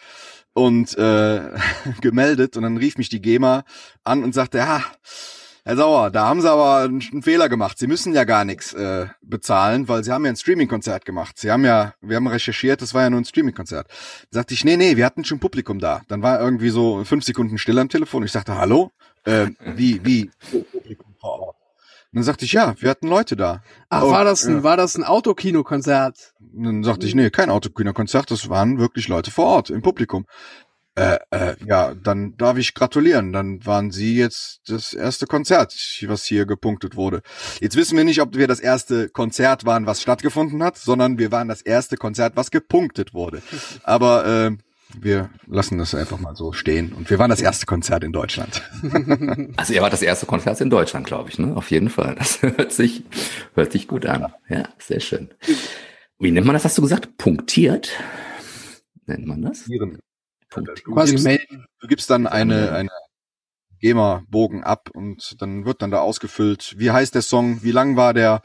und 0.53 0.97
äh, 0.97 1.41
gemeldet 2.01 2.57
und 2.57 2.63
dann 2.63 2.77
rief 2.77 2.97
mich 2.97 3.09
die 3.09 3.21
GEMA 3.21 3.63
an 4.03 4.23
und 4.23 4.33
sagte, 4.33 4.57
ja 4.57 4.83
Herr 5.67 5.75
Sauer, 5.75 6.11
da 6.11 6.29
haben 6.29 6.39
Sie 6.39 6.49
aber 6.49 6.83
einen, 6.83 7.21
Fehler 7.21 7.49
gemacht. 7.49 7.77
Sie 7.77 7.87
müssen 7.87 8.13
ja 8.13 8.23
gar 8.23 8.45
nichts 8.45 8.71
äh, 8.73 9.07
bezahlen, 9.21 9.89
weil 9.89 10.01
Sie 10.01 10.13
haben 10.13 10.23
ja 10.23 10.31
ein 10.31 10.37
Streaming-Konzert 10.37 11.03
gemacht. 11.03 11.37
Sie 11.37 11.51
haben 11.51 11.65
ja, 11.65 11.93
wir 11.99 12.15
haben 12.15 12.27
recherchiert, 12.27 12.81
das 12.81 12.93
war 12.93 13.01
ja 13.01 13.09
nur 13.09 13.19
ein 13.19 13.25
Streaming-Konzert. 13.25 13.85
Sagte 14.31 14.53
ich, 14.53 14.63
nee, 14.63 14.77
nee, 14.77 14.95
wir 14.95 15.05
hatten 15.05 15.25
schon 15.25 15.39
Publikum 15.39 15.79
da. 15.79 16.03
Dann 16.07 16.21
war 16.23 16.39
irgendwie 16.39 16.69
so 16.69 17.03
fünf 17.03 17.25
Sekunden 17.25 17.57
still 17.57 17.77
am 17.79 17.89
Telefon. 17.89 18.23
Ich 18.23 18.31
sagte, 18.31 18.57
hallo? 18.57 18.91
Äh, 19.25 19.47
wie, 19.75 19.99
wie? 20.05 20.31
Publikum 20.71 21.13
vor 21.19 21.37
Ort. 21.41 21.57
Und 22.13 22.19
dann 22.19 22.23
sagte 22.23 22.45
ich, 22.45 22.53
ja, 22.53 22.73
wir 22.79 22.89
hatten 22.89 23.09
Leute 23.09 23.35
da. 23.35 23.61
Ach, 23.89 24.03
und, 24.03 24.11
war 24.11 24.23
das 24.23 24.45
ein, 24.45 24.55
ja. 24.55 24.63
war 24.63 24.77
das 24.77 24.95
ein 24.95 25.03
Autokino-Konzert? 25.03 26.33
Dann 26.39 26.85
sagte 26.85 27.07
ich, 27.07 27.13
nee, 27.13 27.29
kein 27.29 27.49
Autokino-Konzert, 27.49 28.31
das 28.31 28.47
waren 28.47 28.79
wirklich 28.79 29.09
Leute 29.09 29.31
vor 29.31 29.47
Ort 29.47 29.69
im 29.69 29.81
Publikum. 29.81 30.27
Äh, 30.97 31.19
äh, 31.29 31.55
ja, 31.63 31.93
dann 31.93 32.35
darf 32.37 32.57
ich 32.57 32.73
gratulieren. 32.73 33.31
Dann 33.31 33.63
waren 33.63 33.91
Sie 33.91 34.17
jetzt 34.17 34.61
das 34.67 34.93
erste 34.93 35.27
Konzert, 35.27 35.75
was 36.07 36.25
hier 36.25 36.47
gepunktet 36.47 36.95
wurde. 36.95 37.21
Jetzt 37.61 37.75
wissen 37.75 37.95
wir 37.95 38.03
nicht, 38.03 38.19
ob 38.19 38.35
wir 38.35 38.47
das 38.47 38.59
erste 38.59 39.07
Konzert 39.07 39.63
waren, 39.63 39.85
was 39.85 40.01
stattgefunden 40.01 40.63
hat, 40.63 40.75
sondern 40.75 41.19
wir 41.19 41.31
waren 41.31 41.49
das 41.49 41.61
erste 41.61 41.97
Konzert, 41.97 42.35
was 42.35 42.49
gepunktet 42.49 43.13
wurde. 43.13 43.43
Aber 43.83 44.25
äh, 44.25 44.51
wir 44.99 45.29
lassen 45.45 45.77
das 45.77 45.93
einfach 45.93 46.19
mal 46.19 46.35
so 46.35 46.51
stehen. 46.51 46.93
Und 46.93 47.11
wir 47.11 47.19
waren 47.19 47.29
das 47.29 47.41
erste 47.41 47.67
Konzert 47.67 48.03
in 48.03 48.11
Deutschland. 48.11 48.63
Also 49.55 49.73
ihr 49.73 49.81
wart 49.81 49.93
das 49.93 50.01
erste 50.01 50.25
Konzert 50.25 50.59
in 50.61 50.71
Deutschland, 50.71 51.05
glaube 51.05 51.29
ich, 51.29 51.37
ne? 51.37 51.55
Auf 51.55 51.69
jeden 51.69 51.89
Fall. 51.89 52.15
Das 52.15 52.41
hört 52.41 52.71
sich, 52.71 53.03
hört 53.53 53.71
sich 53.71 53.87
gut 53.87 54.07
an. 54.07 54.33
Ja, 54.49 54.63
sehr 54.79 54.99
schön. 54.99 55.29
Wie 56.17 56.31
nennt 56.31 56.47
man 56.47 56.55
das, 56.55 56.65
hast 56.65 56.77
du 56.77 56.81
gesagt? 56.81 57.17
Punktiert? 57.17 57.91
Nennt 59.05 59.27
man 59.27 59.43
das? 59.43 59.65
Punktieren. 59.65 59.99
Punkt. 60.49 60.81
Du 60.85 60.93
Quasi 60.93 61.11
gibst, 61.11 61.25
melden. 61.25 61.65
Du 61.79 61.87
gibst 61.87 62.09
dann 62.09 62.27
eine, 62.27 62.71
eine 62.71 62.89
GEMA-Bogen 63.79 64.63
ab 64.63 64.89
und 64.93 65.35
dann 65.39 65.65
wird 65.65 65.81
dann 65.81 65.91
da 65.91 65.99
ausgefüllt, 65.99 66.75
wie 66.77 66.91
heißt 66.91 67.15
der 67.15 67.21
Song, 67.21 67.63
wie 67.63 67.71
lang 67.71 67.95
war 67.95 68.13
der, 68.13 68.41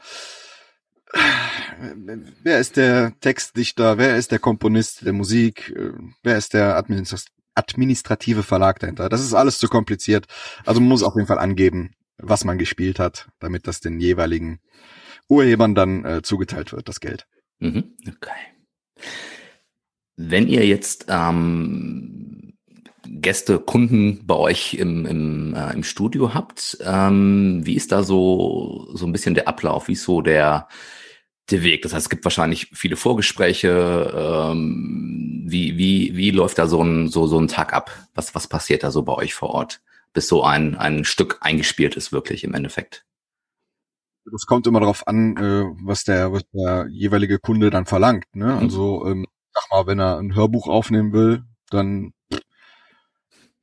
wer 2.43 2.59
ist 2.59 2.77
der 2.77 3.13
Textdichter, 3.19 3.97
wer 3.97 4.17
ist 4.17 4.31
der 4.31 4.39
Komponist 4.39 5.05
der 5.05 5.13
Musik, 5.13 5.73
wer 6.23 6.37
ist 6.37 6.53
der 6.53 6.83
administrative 7.55 8.43
Verlag 8.43 8.79
dahinter. 8.79 9.09
Das 9.09 9.21
ist 9.21 9.33
alles 9.33 9.57
zu 9.59 9.67
kompliziert. 9.67 10.27
Also 10.65 10.79
man 10.79 10.89
muss 10.89 11.03
auf 11.03 11.15
jeden 11.15 11.27
Fall 11.27 11.39
angeben, 11.39 11.95
was 12.17 12.45
man 12.45 12.57
gespielt 12.57 12.99
hat, 12.99 13.27
damit 13.39 13.67
das 13.67 13.79
den 13.79 13.99
jeweiligen 13.99 14.59
Urhebern 15.29 15.73
dann 15.73 16.05
äh, 16.05 16.21
zugeteilt 16.21 16.73
wird, 16.73 16.87
das 16.87 16.99
Geld. 16.99 17.25
Mhm. 17.59 17.95
Okay. 18.07 18.31
Wenn 20.15 20.47
ihr 20.47 20.65
jetzt 20.65 21.05
ähm, 21.09 22.53
Gäste, 23.05 23.59
Kunden 23.59 24.25
bei 24.25 24.35
euch 24.35 24.75
im, 24.75 25.05
im, 25.05 25.55
äh, 25.55 25.73
im 25.73 25.83
Studio 25.83 26.33
habt, 26.33 26.77
ähm, 26.81 27.61
wie 27.63 27.75
ist 27.75 27.91
da 27.91 28.03
so, 28.03 28.87
so 28.93 29.05
ein 29.05 29.11
bisschen 29.11 29.33
der 29.35 29.47
Ablauf? 29.47 29.87
Wie 29.87 29.93
ist 29.93 30.03
so 30.03 30.21
der, 30.21 30.67
der 31.49 31.63
Weg? 31.63 31.81
Das 31.81 31.93
heißt, 31.93 32.05
es 32.05 32.09
gibt 32.09 32.25
wahrscheinlich 32.25 32.69
viele 32.73 32.95
Vorgespräche. 32.95 34.13
Ähm, 34.15 35.43
wie, 35.47 35.77
wie, 35.77 36.15
wie 36.15 36.31
läuft 36.31 36.57
da 36.57 36.67
so 36.67 36.83
ein, 36.83 37.09
so, 37.09 37.27
so 37.27 37.39
ein 37.39 37.47
Tag 37.47 37.73
ab? 37.73 37.91
Was, 38.13 38.35
was 38.35 38.47
passiert 38.47 38.83
da 38.83 38.91
so 38.91 39.03
bei 39.03 39.13
euch 39.13 39.33
vor 39.33 39.49
Ort, 39.49 39.81
bis 40.13 40.27
so 40.27 40.43
ein, 40.43 40.75
ein 40.75 41.05
Stück 41.05 41.39
eingespielt 41.41 41.95
ist, 41.95 42.11
wirklich 42.11 42.43
im 42.43 42.53
Endeffekt? 42.53 43.05
Das 44.31 44.45
kommt 44.45 44.67
immer 44.67 44.79
darauf 44.79 45.07
an, 45.07 45.35
äh, 45.37 45.65
was 45.83 46.05
der, 46.05 46.31
was 46.31 46.43
der 46.53 46.87
jeweilige 46.89 47.39
Kunde 47.39 47.69
dann 47.69 47.85
verlangt. 47.85 48.25
Ne? 48.33 48.45
Mhm. 48.45 48.57
Also 48.59 49.05
ähm, 49.05 49.25
sag 49.73 49.85
mal, 49.85 49.91
wenn 49.91 49.99
er 49.99 50.17
ein 50.17 50.35
Hörbuch 50.35 50.67
aufnehmen 50.67 51.13
will, 51.13 51.43
dann 51.69 52.13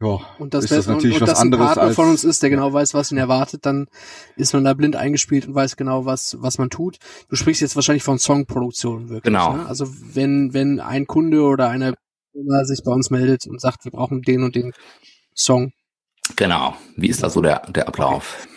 ja, 0.02 0.18
und 0.38 0.54
das, 0.54 0.64
ist 0.64 0.72
das 0.72 0.86
natürlich 0.86 1.16
und, 1.16 1.22
und 1.22 1.28
was 1.28 1.34
das 1.34 1.40
anderes 1.40 1.62
ein 1.62 1.66
Partner 1.66 1.82
als, 1.82 1.96
von 1.96 2.08
uns 2.08 2.24
ist, 2.24 2.42
der 2.42 2.48
genau 2.48 2.72
weiß, 2.72 2.94
was 2.94 3.12
ihn 3.12 3.18
erwartet, 3.18 3.66
dann 3.66 3.86
ist 4.34 4.54
man 4.54 4.64
da 4.64 4.72
blind 4.72 4.96
eingespielt 4.96 5.46
und 5.46 5.54
weiß 5.54 5.76
genau, 5.76 6.06
was 6.06 6.38
was 6.40 6.56
man 6.56 6.70
tut. 6.70 6.98
Du 7.28 7.36
sprichst 7.36 7.60
jetzt 7.60 7.76
wahrscheinlich 7.76 8.02
von 8.02 8.18
Songproduktion 8.18 9.10
wirklich. 9.10 9.24
Genau. 9.24 9.56
Ne? 9.56 9.66
Also 9.66 9.86
wenn 9.88 10.54
wenn 10.54 10.80
ein 10.80 11.06
Kunde 11.06 11.42
oder 11.42 11.68
eine 11.68 11.94
Firma 12.32 12.64
sich 12.64 12.82
bei 12.82 12.92
uns 12.92 13.10
meldet 13.10 13.46
und 13.46 13.60
sagt, 13.60 13.84
wir 13.84 13.92
brauchen 13.92 14.22
den 14.22 14.42
und 14.42 14.54
den 14.56 14.72
Song. 15.34 15.72
Genau. 16.36 16.74
Wie 16.96 17.08
ist 17.08 17.22
da 17.22 17.28
so 17.28 17.42
der 17.42 17.70
der 17.70 17.86
Ablauf? 17.86 18.48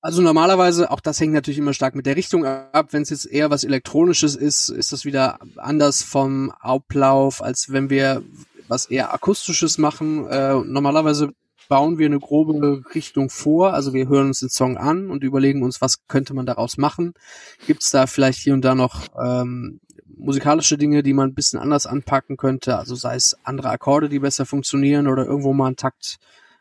Also 0.00 0.22
normalerweise, 0.22 0.90
auch 0.90 1.00
das 1.00 1.20
hängt 1.20 1.32
natürlich 1.32 1.58
immer 1.58 1.72
stark 1.72 1.96
mit 1.96 2.06
der 2.06 2.16
Richtung 2.16 2.44
ab. 2.44 2.92
Wenn 2.92 3.02
es 3.02 3.10
jetzt 3.10 3.26
eher 3.26 3.50
was 3.50 3.64
Elektronisches 3.64 4.36
ist, 4.36 4.68
ist 4.68 4.92
das 4.92 5.04
wieder 5.04 5.38
anders 5.56 6.02
vom 6.02 6.50
Ablauf, 6.60 7.42
als 7.42 7.72
wenn 7.72 7.90
wir 7.90 8.22
was 8.68 8.86
eher 8.86 9.12
akustisches 9.12 9.76
machen. 9.78 10.26
Äh, 10.28 10.54
normalerweise 10.54 11.30
bauen 11.68 11.98
wir 11.98 12.06
eine 12.06 12.18
grobe 12.18 12.82
Richtung 12.94 13.28
vor, 13.28 13.74
also 13.74 13.92
wir 13.92 14.08
hören 14.08 14.28
uns 14.28 14.40
den 14.40 14.48
Song 14.48 14.78
an 14.78 15.10
und 15.10 15.22
überlegen 15.22 15.62
uns, 15.62 15.80
was 15.80 16.06
könnte 16.06 16.32
man 16.32 16.46
daraus 16.46 16.78
machen. 16.78 17.12
Gibt 17.66 17.82
es 17.82 17.90
da 17.90 18.06
vielleicht 18.06 18.38
hier 18.38 18.54
und 18.54 18.64
da 18.64 18.74
noch 18.74 19.06
ähm, 19.20 19.80
musikalische 20.06 20.78
Dinge, 20.78 21.02
die 21.02 21.12
man 21.12 21.30
ein 21.30 21.34
bisschen 21.34 21.58
anders 21.58 21.86
anpacken 21.86 22.36
könnte, 22.36 22.78
also 22.78 22.94
sei 22.94 23.16
es 23.16 23.36
andere 23.44 23.70
Akkorde, 23.70 24.08
die 24.08 24.18
besser 24.18 24.46
funktionieren 24.46 25.08
oder 25.08 25.26
irgendwo 25.26 25.52
mal 25.52 25.68
ein 25.68 25.76
Takt 25.76 26.18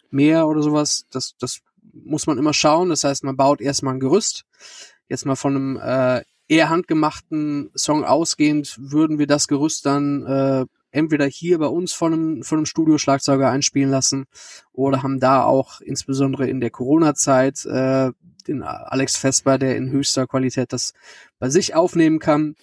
mehr 0.09 0.47
oder 0.47 0.61
sowas. 0.61 1.05
Das, 1.11 1.35
das 1.39 1.61
muss 2.03 2.27
man 2.27 2.37
immer 2.37 2.53
schauen. 2.53 2.89
Das 2.89 3.03
heißt, 3.03 3.23
man 3.23 3.37
baut 3.37 3.61
erstmal 3.61 3.95
ein 3.95 3.99
Gerüst. 3.99 4.45
Jetzt 5.07 5.25
mal 5.25 5.35
von 5.35 5.55
einem 5.55 5.77
äh, 5.77 6.23
eher 6.47 6.69
handgemachten 6.69 7.71
Song 7.75 8.03
ausgehend 8.03 8.77
würden 8.79 9.19
wir 9.19 9.27
das 9.27 9.47
Gerüst 9.47 9.85
dann 9.85 10.25
äh, 10.25 10.65
entweder 10.91 11.25
hier 11.25 11.59
bei 11.59 11.67
uns 11.67 11.93
von 11.93 12.13
einem, 12.13 12.43
von 12.43 12.59
einem 12.59 12.65
Studioschlagzeuger 12.65 13.49
einspielen 13.49 13.89
lassen 13.89 14.25
oder 14.71 15.03
haben 15.03 15.19
da 15.19 15.43
auch 15.43 15.81
insbesondere 15.81 16.49
in 16.49 16.59
der 16.59 16.69
Corona-Zeit 16.69 17.65
äh, 17.65 18.11
den 18.47 18.63
Alex 18.63 19.17
Vesper, 19.17 19.57
der 19.57 19.75
in 19.75 19.91
höchster 19.91 20.25
Qualität 20.25 20.71
das 20.71 20.93
bei 21.37 21.49
sich 21.49 21.75
aufnehmen 21.75 22.19
kann. 22.19 22.55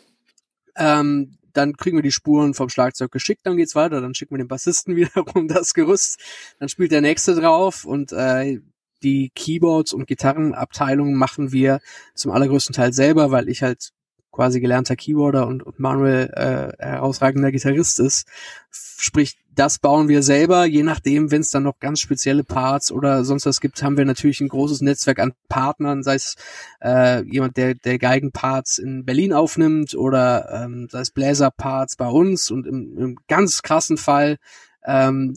Ähm, 0.76 1.38
dann 1.52 1.76
kriegen 1.76 1.96
wir 1.96 2.02
die 2.02 2.10
Spuren 2.10 2.54
vom 2.54 2.68
Schlagzeug 2.68 3.12
geschickt, 3.12 3.42
dann 3.44 3.56
geht's 3.56 3.76
weiter, 3.76 4.00
dann 4.00 4.14
schicken 4.14 4.34
wir 4.34 4.42
den 4.42 4.48
Bassisten 4.48 4.96
wiederum 4.96 5.46
das 5.46 5.74
Gerüst, 5.74 6.18
dann 6.58 6.68
spielt 6.68 6.90
der 6.90 7.02
nächste 7.02 7.34
drauf 7.34 7.84
und 7.84 8.12
äh, 8.12 8.60
die 9.04 9.30
Keyboards 9.34 9.92
und 9.92 10.06
Gitarrenabteilungen 10.06 11.14
machen 11.14 11.52
wir 11.52 11.80
zum 12.14 12.32
allergrößten 12.32 12.74
Teil 12.74 12.92
selber, 12.92 13.30
weil 13.30 13.48
ich 13.48 13.62
halt 13.62 13.92
quasi 14.34 14.60
gelernter 14.60 14.96
Keyboarder 14.96 15.46
und, 15.46 15.62
und 15.62 15.78
Manuel 15.78 16.30
äh, 16.34 16.82
herausragender 16.82 17.52
Gitarrist 17.52 18.00
ist. 18.00 18.26
Sprich, 18.70 19.38
das 19.54 19.78
bauen 19.78 20.08
wir 20.08 20.24
selber, 20.24 20.64
je 20.64 20.82
nachdem, 20.82 21.30
wenn 21.30 21.42
es 21.42 21.50
dann 21.50 21.62
noch 21.62 21.78
ganz 21.78 22.00
spezielle 22.00 22.42
Parts 22.42 22.90
oder 22.90 23.24
sonst 23.24 23.46
was 23.46 23.60
gibt, 23.60 23.82
haben 23.82 23.96
wir 23.96 24.04
natürlich 24.04 24.40
ein 24.40 24.48
großes 24.48 24.80
Netzwerk 24.80 25.20
an 25.20 25.34
Partnern, 25.48 26.02
sei 26.02 26.16
es 26.16 26.34
äh, 26.82 27.22
jemand, 27.24 27.56
der, 27.56 27.74
der 27.74 27.98
Geigenparts 27.98 28.78
in 28.78 29.04
Berlin 29.04 29.32
aufnimmt 29.32 29.94
oder 29.94 30.64
ähm, 30.64 30.88
sei 30.90 31.00
es 31.00 31.12
Bläserparts 31.12 31.94
bei 31.96 32.08
uns 32.08 32.50
und 32.50 32.66
im, 32.66 32.98
im 32.98 33.18
ganz 33.28 33.62
krassen 33.62 33.96
Fall 33.96 34.38
ähm, 34.84 35.34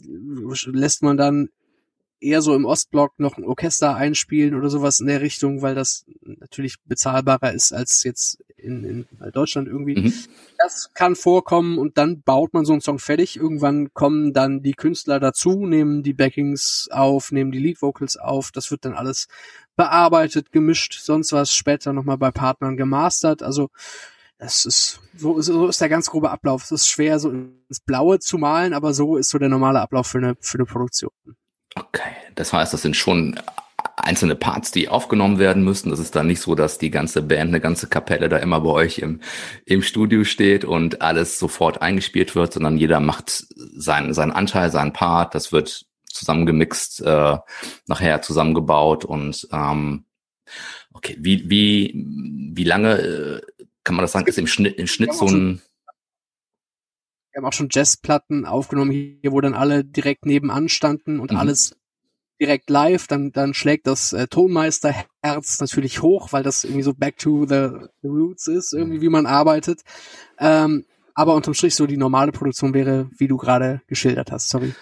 lässt 0.66 1.02
man 1.02 1.16
dann 1.16 1.48
eher 2.20 2.42
so 2.42 2.54
im 2.54 2.64
Ostblock 2.64 3.18
noch 3.18 3.36
ein 3.36 3.44
Orchester 3.44 3.94
einspielen 3.94 4.54
oder 4.54 4.70
sowas 4.70 5.00
in 5.00 5.06
der 5.06 5.20
Richtung, 5.20 5.62
weil 5.62 5.74
das 5.74 6.04
natürlich 6.22 6.76
bezahlbarer 6.84 7.52
ist 7.52 7.72
als 7.72 8.02
jetzt 8.04 8.42
in, 8.56 8.84
in 8.84 9.30
Deutschland 9.32 9.68
irgendwie. 9.68 10.00
Mhm. 10.00 10.14
Das 10.58 10.90
kann 10.94 11.16
vorkommen 11.16 11.78
und 11.78 11.96
dann 11.96 12.22
baut 12.22 12.52
man 12.54 12.64
so 12.64 12.72
einen 12.72 12.80
Song 12.80 12.98
fertig. 12.98 13.36
Irgendwann 13.36 13.92
kommen 13.94 14.32
dann 14.32 14.62
die 14.62 14.72
Künstler 14.72 15.20
dazu, 15.20 15.66
nehmen 15.66 16.02
die 16.02 16.14
Backings 16.14 16.88
auf, 16.90 17.30
nehmen 17.30 17.52
die 17.52 17.60
Lead 17.60 17.80
Vocals 17.80 18.16
auf. 18.16 18.50
Das 18.50 18.70
wird 18.70 18.84
dann 18.84 18.94
alles 18.94 19.28
bearbeitet, 19.76 20.50
gemischt, 20.50 21.00
sonst 21.00 21.32
was 21.32 21.52
später 21.52 21.92
nochmal 21.92 22.18
bei 22.18 22.32
Partnern 22.32 22.76
gemastert. 22.76 23.42
Also 23.42 23.70
das 24.38 24.66
ist 24.66 25.00
so, 25.16 25.40
so 25.40 25.68
ist 25.68 25.80
der 25.80 25.88
ganz 25.88 26.06
grobe 26.06 26.30
Ablauf. 26.30 26.64
Es 26.64 26.72
ist 26.72 26.88
schwer, 26.88 27.18
so 27.18 27.30
ins 27.30 27.80
Blaue 27.84 28.18
zu 28.18 28.38
malen, 28.38 28.72
aber 28.72 28.94
so 28.94 29.16
ist 29.16 29.30
so 29.30 29.38
der 29.38 29.48
normale 29.48 29.80
Ablauf 29.80 30.06
für 30.06 30.18
eine, 30.18 30.36
für 30.40 30.58
eine 30.58 30.66
Produktion. 30.66 31.10
Okay, 31.78 32.10
das 32.34 32.52
heißt, 32.52 32.72
das 32.72 32.82
sind 32.82 32.96
schon 32.96 33.38
einzelne 33.96 34.34
Parts, 34.34 34.72
die 34.72 34.88
aufgenommen 34.88 35.38
werden 35.38 35.62
müssen. 35.62 35.90
Das 35.90 35.98
ist 35.98 36.16
dann 36.16 36.26
nicht 36.26 36.40
so, 36.40 36.54
dass 36.54 36.78
die 36.78 36.90
ganze 36.90 37.22
Band, 37.22 37.48
eine 37.48 37.60
ganze 37.60 37.88
Kapelle 37.88 38.28
da 38.28 38.38
immer 38.38 38.60
bei 38.60 38.70
euch 38.70 38.98
im, 38.98 39.20
im 39.64 39.82
Studio 39.82 40.24
steht 40.24 40.64
und 40.64 41.02
alles 41.02 41.38
sofort 41.38 41.82
eingespielt 41.82 42.34
wird, 42.34 42.52
sondern 42.52 42.78
jeder 42.78 43.00
macht 43.00 43.46
seinen, 43.56 44.14
seinen 44.14 44.32
Anteil, 44.32 44.70
seinen 44.70 44.92
Part. 44.92 45.34
Das 45.34 45.52
wird 45.52 45.86
zusammengemixt, 46.06 47.02
äh, 47.02 47.36
nachher 47.86 48.22
zusammengebaut 48.22 49.04
und 49.04 49.46
ähm, 49.52 50.04
okay, 50.94 51.16
wie, 51.20 51.48
wie, 51.48 52.04
wie 52.54 52.64
lange 52.64 52.98
äh, 52.98 53.40
kann 53.84 53.94
man 53.94 54.02
das 54.02 54.12
sagen, 54.12 54.26
ist 54.26 54.38
im 54.38 54.46
Schnitt, 54.46 54.78
im 54.78 54.86
Schnitt 54.86 55.14
so 55.14 55.26
ein 55.26 55.62
wir 57.38 57.42
haben 57.42 57.50
auch 57.50 57.56
schon 57.56 57.68
Jazzplatten 57.70 58.46
aufgenommen 58.46 58.90
hier, 58.90 59.30
wo 59.30 59.40
dann 59.40 59.54
alle 59.54 59.84
direkt 59.84 60.26
nebenan 60.26 60.68
standen 60.68 61.20
und 61.20 61.30
mhm. 61.30 61.36
alles 61.36 61.76
direkt 62.40 62.68
live, 62.68 63.06
dann, 63.06 63.30
dann 63.30 63.54
schlägt 63.54 63.86
das 63.86 64.12
äh, 64.12 64.26
Tonmeisterherz 64.26 65.60
natürlich 65.60 66.02
hoch, 66.02 66.32
weil 66.32 66.42
das 66.42 66.64
irgendwie 66.64 66.82
so 66.82 66.94
back 66.94 67.16
to 67.16 67.46
the, 67.46 67.68
the 68.02 68.08
roots 68.08 68.48
ist, 68.48 68.72
irgendwie 68.72 69.00
wie 69.00 69.08
man 69.08 69.26
arbeitet. 69.26 69.82
Ähm, 70.40 70.84
aber 71.14 71.36
unterm 71.36 71.54
Strich 71.54 71.76
so 71.76 71.86
die 71.86 71.96
normale 71.96 72.32
Produktion 72.32 72.74
wäre, 72.74 73.08
wie 73.16 73.28
du 73.28 73.36
gerade 73.36 73.82
geschildert 73.86 74.32
hast, 74.32 74.48
sorry. 74.48 74.74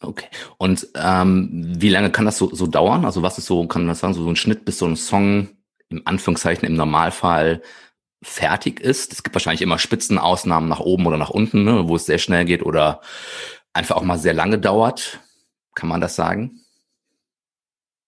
Okay. 0.00 0.26
Und 0.56 0.86
ähm, 0.94 1.74
wie 1.78 1.88
lange 1.88 2.12
kann 2.12 2.26
das 2.26 2.38
so, 2.38 2.54
so 2.54 2.68
dauern? 2.68 3.04
Also 3.06 3.22
was 3.22 3.38
ist 3.38 3.46
so, 3.46 3.66
kann 3.66 3.86
man 3.86 3.96
sagen, 3.96 4.14
so, 4.14 4.22
so 4.22 4.30
ein 4.30 4.36
Schnitt, 4.36 4.64
bis 4.64 4.78
so 4.78 4.86
ein 4.86 4.94
Song 4.94 5.48
im 5.88 6.02
Anführungszeichen 6.04 6.68
im 6.68 6.74
Normalfall 6.74 7.60
fertig 8.22 8.80
ist. 8.80 9.12
Es 9.12 9.22
gibt 9.22 9.34
wahrscheinlich 9.34 9.62
immer 9.62 9.78
Spitzenausnahmen 9.78 10.68
nach 10.68 10.80
oben 10.80 11.06
oder 11.06 11.18
nach 11.18 11.30
unten, 11.30 11.64
ne, 11.64 11.88
wo 11.88 11.96
es 11.96 12.06
sehr 12.06 12.18
schnell 12.18 12.44
geht 12.44 12.62
oder 12.62 13.00
einfach 13.72 13.96
auch 13.96 14.02
mal 14.02 14.18
sehr 14.18 14.34
lange 14.34 14.58
dauert. 14.58 15.20
Kann 15.74 15.88
man 15.88 16.00
das 16.00 16.16
sagen? 16.16 16.60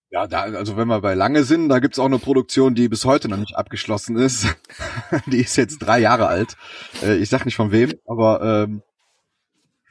Ja, 0.09 0.27
da, 0.27 0.41
also 0.41 0.75
wenn 0.75 0.89
wir 0.89 0.99
bei 0.99 1.13
lange 1.13 1.45
sind, 1.45 1.69
da 1.69 1.79
gibt's 1.79 1.97
auch 1.97 2.05
eine 2.05 2.19
Produktion, 2.19 2.75
die 2.75 2.89
bis 2.89 3.05
heute 3.05 3.29
noch 3.29 3.37
nicht 3.37 3.55
abgeschlossen 3.55 4.17
ist. 4.17 4.45
die 5.27 5.39
ist 5.39 5.55
jetzt 5.55 5.79
drei 5.79 5.99
Jahre 5.99 6.27
alt. 6.27 6.57
Äh, 7.01 7.15
ich 7.15 7.29
sag 7.29 7.45
nicht 7.45 7.55
von 7.55 7.71
wem, 7.71 7.93
aber 8.05 8.65
ähm, 8.65 8.81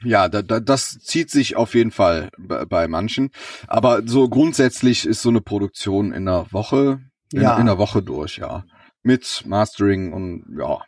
ja, 0.03 0.29
da, 0.29 0.43
da, 0.43 0.59
das 0.59 0.99
zieht 0.99 1.31
sich 1.31 1.55
auf 1.55 1.73
jeden 1.73 1.91
Fall 1.91 2.29
bei, 2.37 2.65
bei 2.65 2.87
manchen. 2.87 3.31
Aber 3.67 4.03
so 4.05 4.29
grundsätzlich 4.29 5.07
ist 5.07 5.23
so 5.23 5.29
eine 5.29 5.41
Produktion 5.41 6.11
in 6.11 6.27
einer 6.27 6.51
Woche, 6.51 6.99
in, 7.33 7.41
ja. 7.41 7.55
in 7.55 7.61
einer 7.61 7.79
Woche 7.79 8.03
durch, 8.03 8.37
ja 8.37 8.63
mit 9.03 9.43
Mastering 9.45 10.13
und 10.13 10.45
ja. 10.57 10.81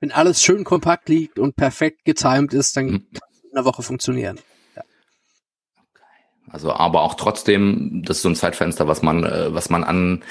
Wenn 0.00 0.12
alles 0.12 0.42
schön 0.42 0.64
kompakt 0.64 1.08
liegt 1.08 1.38
und 1.38 1.56
perfekt 1.56 2.04
getimed 2.04 2.52
ist, 2.52 2.76
dann 2.76 2.86
mhm. 2.86 3.06
kann 3.12 3.28
es 3.32 3.44
in 3.44 3.56
einer 3.56 3.64
Woche 3.64 3.82
funktionieren. 3.82 4.38
Ja. 4.74 4.82
Also, 6.48 6.72
aber 6.72 7.02
auch 7.02 7.14
trotzdem, 7.14 8.02
das 8.04 8.18
ist 8.18 8.22
so 8.22 8.28
ein 8.28 8.36
Zeitfenster, 8.36 8.86
was 8.86 9.02
man, 9.02 9.24
äh, 9.24 9.52
was 9.54 9.70
man 9.70 9.84
an, 9.84 10.22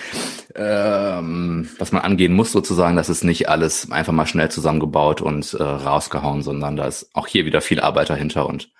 ähm, 0.53 1.69
was 1.79 1.91
man 1.91 2.03
angehen 2.03 2.33
muss 2.33 2.51
sozusagen. 2.51 2.95
Das 2.95 3.09
ist 3.09 3.23
nicht 3.23 3.49
alles 3.49 3.91
einfach 3.91 4.13
mal 4.13 4.27
schnell 4.27 4.51
zusammengebaut 4.51 5.21
und 5.21 5.53
äh, 5.55 5.63
rausgehauen, 5.63 6.43
sondern 6.43 6.75
da 6.75 6.85
ist 6.85 7.09
auch 7.13 7.27
hier 7.27 7.45
wieder 7.45 7.61
viel 7.61 7.79
Arbeit 7.79 8.09
dahinter 8.09 8.47
und 8.47 8.71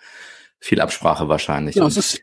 viel 0.60 0.80
Absprache 0.80 1.28
wahrscheinlich. 1.28 1.76
Ja, 1.76 1.88
es 1.88 1.98
ist 1.98 2.22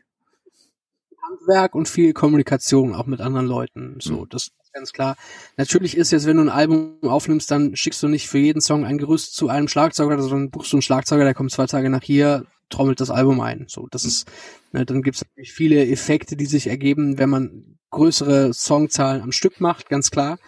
Handwerk 1.21 1.75
und 1.75 1.87
viel 1.87 2.13
Kommunikation 2.13 2.95
auch 2.95 3.05
mit 3.05 3.21
anderen 3.21 3.47
Leuten. 3.47 3.97
So, 3.99 4.21
mhm. 4.21 4.29
das 4.29 4.51
ganz 4.73 4.91
klar. 4.91 5.15
Natürlich 5.57 5.95
ist 5.95 6.11
jetzt, 6.11 6.25
wenn 6.25 6.37
du 6.37 6.43
ein 6.43 6.49
Album 6.49 6.97
aufnimmst, 7.03 7.49
dann 7.51 7.75
schickst 7.75 8.01
du 8.03 8.07
nicht 8.07 8.27
für 8.27 8.39
jeden 8.39 8.61
Song 8.61 8.85
ein 8.85 8.97
Gerüst 8.97 9.35
zu 9.35 9.49
einem 9.49 9.67
Schlagzeuger, 9.67 10.21
sondern 10.21 10.49
buchst 10.49 10.73
du 10.73 10.77
einen 10.77 10.81
Schlagzeuger, 10.81 11.23
der 11.23 11.33
kommt 11.33 11.51
zwei 11.51 11.67
Tage 11.67 11.89
nach 11.89 12.03
hier, 12.03 12.45
trommelt 12.69 12.99
das 12.99 13.09
Album 13.09 13.39
ein. 13.39 13.65
So, 13.67 13.87
das 13.91 14.03
ist, 14.03 14.27
ne, 14.71 14.85
dann 14.85 15.03
gibt 15.03 15.17
es 15.17 15.23
natürlich 15.23 15.53
viele 15.53 15.87
Effekte, 15.87 16.35
die 16.35 16.45
sich 16.45 16.67
ergeben, 16.67 17.17
wenn 17.17 17.29
man 17.29 17.77
größere 17.91 18.53
Songzahlen 18.53 19.21
am 19.21 19.31
Stück 19.31 19.61
macht, 19.61 19.89
ganz 19.89 20.11
klar. 20.11 20.39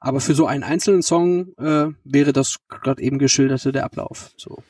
Aber 0.00 0.20
für 0.20 0.34
so 0.34 0.46
einen 0.46 0.64
einzelnen 0.64 1.02
Song 1.02 1.54
äh, 1.58 1.86
wäre 2.04 2.32
das 2.32 2.56
gerade 2.68 3.02
eben 3.02 3.18
geschilderte 3.18 3.72
der 3.72 3.84
Ablauf. 3.84 4.32
So. 4.36 4.62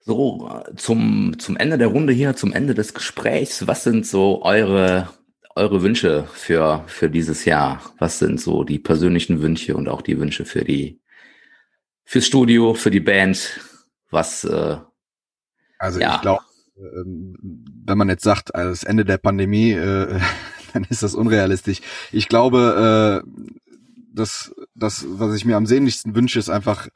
So, 0.00 0.62
zum, 0.76 1.38
zum 1.38 1.58
Ende 1.58 1.76
der 1.76 1.88
Runde 1.88 2.14
hier, 2.14 2.34
zum 2.34 2.54
Ende 2.54 2.72
des 2.72 2.94
Gesprächs, 2.94 3.66
was 3.66 3.84
sind 3.84 4.06
so 4.06 4.40
eure, 4.42 5.10
eure 5.58 5.82
Wünsche 5.82 6.26
für, 6.32 6.84
für 6.86 7.10
dieses 7.10 7.44
Jahr? 7.44 7.82
Was 7.98 8.18
sind 8.18 8.40
so 8.40 8.64
die 8.64 8.78
persönlichen 8.78 9.42
Wünsche 9.42 9.76
und 9.76 9.88
auch 9.88 10.02
die 10.02 10.18
Wünsche 10.18 10.44
für 10.44 10.64
die, 10.64 11.00
fürs 12.04 12.26
Studio, 12.26 12.74
für 12.74 12.90
die 12.90 13.00
Band? 13.00 13.60
Was, 14.10 14.44
äh, 14.44 14.78
also 15.78 16.00
ja. 16.00 16.14
ich 16.14 16.20
glaube, 16.22 16.42
ähm, 16.78 17.36
wenn 17.84 17.98
man 17.98 18.08
jetzt 18.08 18.24
sagt, 18.24 18.54
also 18.54 18.70
das 18.70 18.84
Ende 18.84 19.04
der 19.04 19.18
Pandemie, 19.18 19.72
äh, 19.72 20.20
dann 20.72 20.86
ist 20.88 21.02
das 21.02 21.14
unrealistisch. 21.14 21.80
Ich 22.12 22.28
glaube, 22.28 23.22
äh, 23.24 23.58
das, 24.14 24.54
das, 24.74 25.04
was 25.08 25.34
ich 25.36 25.44
mir 25.44 25.56
am 25.56 25.66
sehnlichsten 25.66 26.14
wünsche, 26.14 26.38
ist 26.38 26.48
einfach 26.48 26.88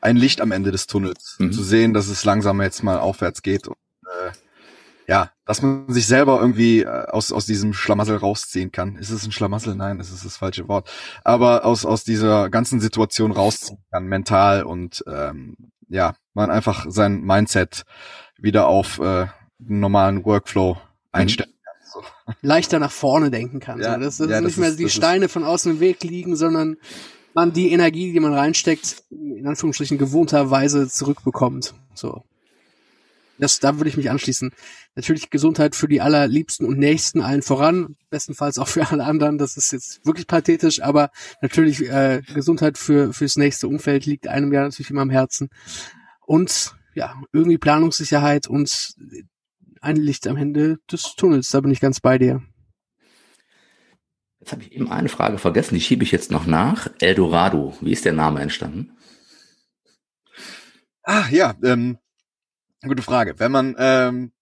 ein 0.00 0.16
Licht 0.16 0.40
am 0.40 0.52
Ende 0.52 0.70
des 0.70 0.86
Tunnels. 0.86 1.36
Mhm. 1.38 1.52
Zu 1.52 1.62
sehen, 1.62 1.94
dass 1.94 2.08
es 2.08 2.24
langsam 2.24 2.60
jetzt 2.62 2.82
mal 2.82 2.98
aufwärts 2.98 3.42
geht. 3.42 3.68
Und, 3.68 3.77
ja, 5.08 5.30
dass 5.46 5.62
man 5.62 5.86
sich 5.88 6.06
selber 6.06 6.38
irgendwie 6.38 6.82
äh, 6.82 7.06
aus, 7.06 7.32
aus 7.32 7.46
diesem 7.46 7.72
Schlamassel 7.72 8.18
rausziehen 8.18 8.70
kann. 8.70 8.96
Ist 8.96 9.08
es 9.08 9.24
ein 9.24 9.32
Schlamassel? 9.32 9.74
Nein, 9.74 9.96
das 9.96 10.10
ist 10.10 10.26
das 10.26 10.36
falsche 10.36 10.68
Wort. 10.68 10.90
Aber 11.24 11.64
aus, 11.64 11.86
aus 11.86 12.04
dieser 12.04 12.50
ganzen 12.50 12.78
Situation 12.78 13.32
rausziehen 13.32 13.78
kann, 13.90 14.04
mental 14.04 14.64
und 14.64 15.02
ähm, 15.08 15.56
ja, 15.88 16.14
man 16.34 16.50
einfach 16.50 16.84
sein 16.90 17.22
Mindset 17.22 17.84
wieder 18.36 18.68
auf 18.68 18.98
äh, 18.98 19.02
einen 19.02 19.80
normalen 19.80 20.26
Workflow 20.26 20.74
mhm. 20.74 20.80
einstellen 21.10 21.54
so. 21.90 22.02
leichter 22.42 22.78
nach 22.78 22.92
vorne 22.92 23.30
denken 23.30 23.60
kann. 23.60 23.80
Ja, 23.80 23.94
so. 23.94 24.00
Dass, 24.00 24.16
dass 24.18 24.28
ja, 24.28 24.40
nicht 24.42 24.50
das 24.50 24.56
mehr 24.58 24.68
ist, 24.68 24.78
die 24.78 24.90
Steine 24.90 25.30
von 25.30 25.42
außen 25.42 25.72
im 25.72 25.80
Weg 25.80 26.04
liegen, 26.04 26.36
sondern 26.36 26.76
man 27.32 27.54
die 27.54 27.72
Energie, 27.72 28.12
die 28.12 28.20
man 28.20 28.34
reinsteckt, 28.34 29.04
in 29.10 29.46
Anführungsstrichen 29.46 29.96
gewohnterweise 29.96 30.86
zurückbekommt. 30.86 31.72
So. 31.94 32.24
Das, 33.38 33.60
da 33.60 33.76
würde 33.76 33.88
ich 33.88 33.96
mich 33.96 34.10
anschließen. 34.10 34.52
Natürlich 34.94 35.30
Gesundheit 35.30 35.76
für 35.76 35.88
die 35.88 36.00
allerliebsten 36.00 36.66
und 36.66 36.78
Nächsten 36.78 37.20
allen 37.20 37.42
voran, 37.42 37.96
bestenfalls 38.10 38.58
auch 38.58 38.68
für 38.68 38.88
alle 38.90 39.04
anderen. 39.04 39.38
Das 39.38 39.56
ist 39.56 39.72
jetzt 39.72 40.04
wirklich 40.04 40.26
pathetisch, 40.26 40.82
aber 40.82 41.10
natürlich 41.40 41.88
äh, 41.88 42.22
Gesundheit 42.34 42.78
für 42.78 43.12
fürs 43.12 43.36
nächste 43.36 43.68
Umfeld 43.68 44.06
liegt 44.06 44.28
einem 44.28 44.52
ja 44.52 44.62
natürlich 44.62 44.90
immer 44.90 45.02
am 45.02 45.10
Herzen. 45.10 45.50
Und 46.26 46.74
ja, 46.94 47.14
irgendwie 47.32 47.58
Planungssicherheit 47.58 48.48
und 48.48 48.94
ein 49.80 49.96
Licht 49.96 50.26
am 50.26 50.36
Ende 50.36 50.78
des 50.90 51.14
Tunnels. 51.16 51.50
Da 51.50 51.60
bin 51.60 51.70
ich 51.70 51.80
ganz 51.80 52.00
bei 52.00 52.18
dir. 52.18 52.42
Jetzt 54.40 54.52
habe 54.52 54.62
ich 54.62 54.72
eben 54.72 54.90
eine 54.90 55.08
Frage 55.08 55.38
vergessen, 55.38 55.74
die 55.74 55.80
schiebe 55.80 56.04
ich 56.04 56.12
jetzt 56.12 56.30
noch 56.30 56.46
nach. 56.46 56.88
Eldorado, 57.00 57.76
wie 57.80 57.92
ist 57.92 58.04
der 58.04 58.12
Name 58.12 58.40
entstanden? 58.40 58.96
Ah, 61.02 61.28
ja, 61.30 61.54
ähm, 61.62 61.98
gute 62.86 63.02
Frage. 63.02 63.38
Wenn 63.38 63.52
man 63.52 63.74
ähm, 63.78 64.32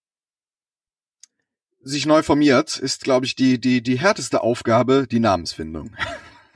sich 1.81 2.05
neu 2.05 2.21
formiert, 2.21 2.77
ist, 2.77 3.03
glaube 3.03 3.25
ich, 3.25 3.35
die, 3.35 3.59
die, 3.59 3.81
die 3.81 3.99
härteste 3.99 4.41
Aufgabe 4.41 5.07
die 5.09 5.19
Namensfindung. 5.19 5.95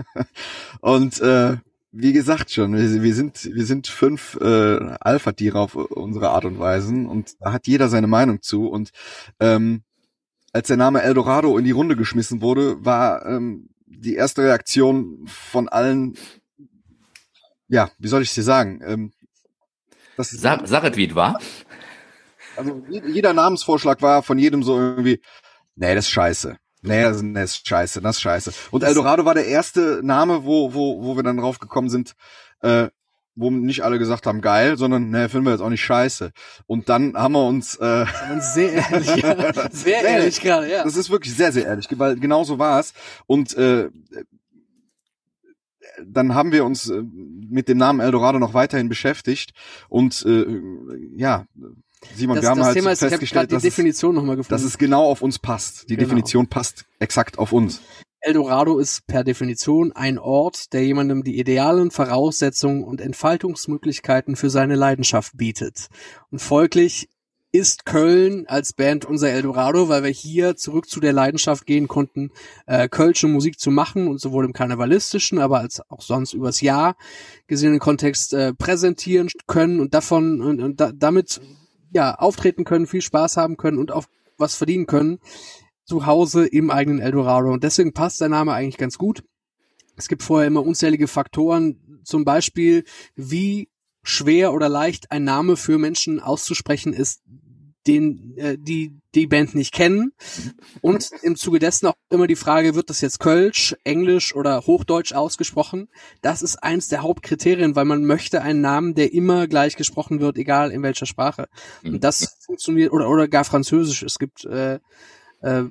Und 0.81 1.19
äh, 1.21 1.57
wie 1.91 2.13
gesagt 2.13 2.51
schon, 2.51 2.73
wir, 2.73 3.03
wir 3.03 3.15
sind 3.15 3.53
wir 3.53 3.65
sind 3.65 3.87
fünf 3.87 4.37
äh, 4.39 4.95
Alpha-Tiere 4.99 5.59
auf 5.59 5.75
unsere 5.75 6.29
Art 6.29 6.45
und 6.45 6.57
Weisen 6.57 7.05
und 7.05 7.35
da 7.41 7.51
hat 7.51 7.67
jeder 7.67 7.89
seine 7.89 8.07
Meinung 8.07 8.41
zu 8.41 8.69
und 8.69 8.91
ähm, 9.41 9.83
als 10.53 10.67
der 10.67 10.77
Name 10.77 11.01
Eldorado 11.01 11.57
in 11.57 11.65
die 11.65 11.71
Runde 11.71 11.95
geschmissen 11.97 12.41
wurde, 12.41 12.83
war 12.83 13.25
ähm, 13.25 13.69
die 13.85 14.15
erste 14.15 14.43
Reaktion 14.43 15.25
von 15.27 15.67
allen, 15.69 16.15
ja, 17.67 17.89
wie 17.99 18.07
soll 18.07 18.21
ich 18.21 18.33
dir 18.33 18.43
sagen? 18.43 18.81
Ähm, 18.83 19.11
das 20.17 20.33
ist, 20.33 20.41
Sag, 20.41 20.67
sag 20.67 20.83
es, 20.83 20.97
wie 20.97 21.07
es 21.07 21.15
war. 21.15 21.39
Also 22.57 22.83
jeder 22.89 23.33
Namensvorschlag 23.33 24.01
war 24.01 24.23
von 24.23 24.37
jedem 24.37 24.63
so 24.63 24.77
irgendwie, 24.77 25.21
nee, 25.75 25.95
das 25.95 26.05
ist 26.05 26.11
scheiße. 26.11 26.57
Nee, 26.83 27.03
das 27.03 27.21
ist 27.21 27.67
scheiße, 27.67 28.01
das 28.01 28.15
ist 28.17 28.21
scheiße. 28.21 28.53
Und 28.71 28.83
Eldorado 28.83 29.23
war 29.23 29.35
der 29.35 29.45
erste 29.45 30.01
Name, 30.03 30.43
wo, 30.43 30.73
wo, 30.73 31.03
wo 31.03 31.15
wir 31.15 31.23
dann 31.23 31.37
drauf 31.37 31.59
gekommen 31.59 31.89
sind, 31.89 32.13
äh, 32.61 32.87
wo 33.35 33.51
nicht 33.51 33.81
alle 33.81 33.99
gesagt 33.99 34.25
haben, 34.25 34.41
geil, 34.41 34.77
sondern 34.77 35.09
ne, 35.09 35.29
finden 35.29 35.45
wir 35.45 35.51
jetzt 35.51 35.61
auch 35.61 35.69
nicht 35.69 35.83
scheiße. 35.83 36.31
Und 36.65 36.89
dann 36.89 37.13
haben 37.15 37.33
wir 37.33 37.45
uns 37.45 37.75
äh, 37.75 38.05
sehr 38.39 38.73
ehrlich, 38.73 39.15
ja. 39.15 39.69
sehr 39.71 40.03
ehrlich 40.03 40.41
gerade, 40.41 40.69
ja. 40.71 40.83
Das 40.83 40.97
ist 40.97 41.09
wirklich 41.09 41.35
sehr, 41.35 41.51
sehr 41.51 41.65
ehrlich, 41.65 41.87
weil 41.91 42.19
genau 42.19 42.43
so 42.43 42.57
war 42.59 42.79
es. 42.79 42.93
Und 43.27 43.55
äh, 43.55 43.89
dann 46.05 46.33
haben 46.35 46.51
wir 46.51 46.65
uns 46.65 46.89
äh, 46.89 47.03
mit 47.49 47.67
dem 47.67 47.77
Namen 47.77 47.99
Eldorado 47.99 48.39
noch 48.39 48.53
weiterhin 48.53 48.89
beschäftigt 48.89 49.53
und 49.89 50.25
äh, 50.25 50.45
ja, 51.15 51.45
Simon, 52.15 52.35
das, 52.35 52.43
wir 52.43 52.49
haben 52.49 52.57
das 52.57 52.67
halt 52.67 52.77
Thema 52.77 52.91
ist, 52.91 52.99
festgestellt, 52.99 53.51
dass, 53.51 53.63
gefunden. 53.63 54.45
dass 54.49 54.63
es 54.63 54.77
genau 54.77 55.05
auf 55.05 55.21
uns 55.21 55.37
passt. 55.37 55.89
Die 55.89 55.95
genau. 55.95 56.07
Definition 56.07 56.47
passt 56.47 56.85
exakt 56.99 57.37
auf 57.37 57.51
uns. 57.51 57.81
Eldorado 58.23 58.77
ist 58.77 59.07
per 59.07 59.23
Definition 59.23 59.91
ein 59.93 60.19
Ort, 60.19 60.73
der 60.73 60.85
jemandem 60.85 61.23
die 61.23 61.39
idealen 61.39 61.89
Voraussetzungen 61.89 62.83
und 62.83 63.01
Entfaltungsmöglichkeiten 63.01 64.35
für 64.35 64.51
seine 64.51 64.75
Leidenschaft 64.75 65.37
bietet. 65.37 65.87
Und 66.29 66.39
folglich 66.39 67.09
ist 67.51 67.85
Köln 67.85 68.45
als 68.47 68.73
Band 68.73 69.03
unser 69.05 69.29
Eldorado, 69.29 69.89
weil 69.89 70.03
wir 70.03 70.09
hier 70.09 70.55
zurück 70.55 70.89
zu 70.89 70.99
der 70.99 71.11
Leidenschaft 71.11 71.65
gehen 71.65 71.87
konnten, 71.87 72.31
äh, 72.65 72.87
Kölsche 72.87 73.27
Musik 73.27 73.59
zu 73.59 73.71
machen 73.71 74.07
und 74.07 74.19
sowohl 74.19 74.45
im 74.45 74.53
karnevalistischen, 74.53 75.39
aber 75.39 75.59
als 75.59 75.81
auch 75.89 76.01
sonst 76.01 76.33
übers 76.33 76.61
Jahr 76.61 76.95
gesehenen 77.47 77.79
Kontext 77.79 78.33
äh, 78.33 78.53
präsentieren 78.53 79.29
können 79.47 79.79
und 79.79 79.93
davon 79.93 80.41
und, 80.41 80.61
und 80.61 80.79
da, 80.79 80.91
damit 80.93 81.41
ja 81.93 82.15
auftreten 82.15 82.63
können, 82.63 82.87
viel 82.87 83.01
Spaß 83.01 83.35
haben 83.37 83.57
können 83.57 83.77
und 83.77 83.91
auch 83.91 84.05
was 84.37 84.55
verdienen 84.55 84.85
können 84.85 85.19
zu 85.83 86.05
Hause 86.05 86.47
im 86.47 86.69
eigenen 86.69 86.99
Eldorado. 86.99 87.51
Und 87.51 87.63
deswegen 87.63 87.91
passt 87.91 88.21
der 88.21 88.29
Name 88.29 88.53
eigentlich 88.53 88.77
ganz 88.77 88.97
gut. 88.97 89.23
Es 89.97 90.07
gibt 90.07 90.23
vorher 90.23 90.47
immer 90.47 90.65
unzählige 90.65 91.07
Faktoren, 91.07 91.99
zum 92.05 92.23
Beispiel 92.23 92.85
wie 93.15 93.70
schwer 94.03 94.53
oder 94.53 94.69
leicht 94.69 95.11
ein 95.11 95.23
Name 95.23 95.57
für 95.57 95.77
Menschen 95.77 96.19
auszusprechen 96.19 96.93
ist, 96.93 97.21
den 97.87 98.37
äh, 98.37 98.57
die 98.59 98.99
die 99.15 99.27
Band 99.27 99.55
nicht 99.55 99.73
kennen 99.73 100.13
und 100.81 101.09
im 101.23 101.35
Zuge 101.35 101.59
dessen 101.59 101.87
auch 101.87 101.95
immer 102.09 102.27
die 102.27 102.35
Frage 102.35 102.75
wird 102.75 102.89
das 102.89 103.01
jetzt 103.01 103.19
Kölsch, 103.19 103.75
Englisch 103.83 104.35
oder 104.35 104.61
Hochdeutsch 104.67 105.13
ausgesprochen? 105.13 105.89
Das 106.21 106.41
ist 106.41 106.57
eins 106.63 106.87
der 106.87 107.01
Hauptkriterien, 107.01 107.75
weil 107.75 107.85
man 107.85 108.05
möchte 108.05 108.41
einen 108.41 108.61
Namen, 108.61 108.93
der 108.93 109.13
immer 109.13 109.47
gleich 109.47 109.75
gesprochen 109.75 110.21
wird, 110.21 110.37
egal 110.37 110.71
in 110.71 110.83
welcher 110.83 111.05
Sprache. 111.05 111.47
Und 111.83 111.93
mhm. 111.93 111.99
das 111.99 112.37
funktioniert 112.45 112.93
oder 112.93 113.09
oder 113.09 113.27
gar 113.27 113.43
Französisch. 113.43 114.03
Es 114.03 114.19
gibt 114.19 114.45
äh, 114.45 114.79
äh, 115.41 115.63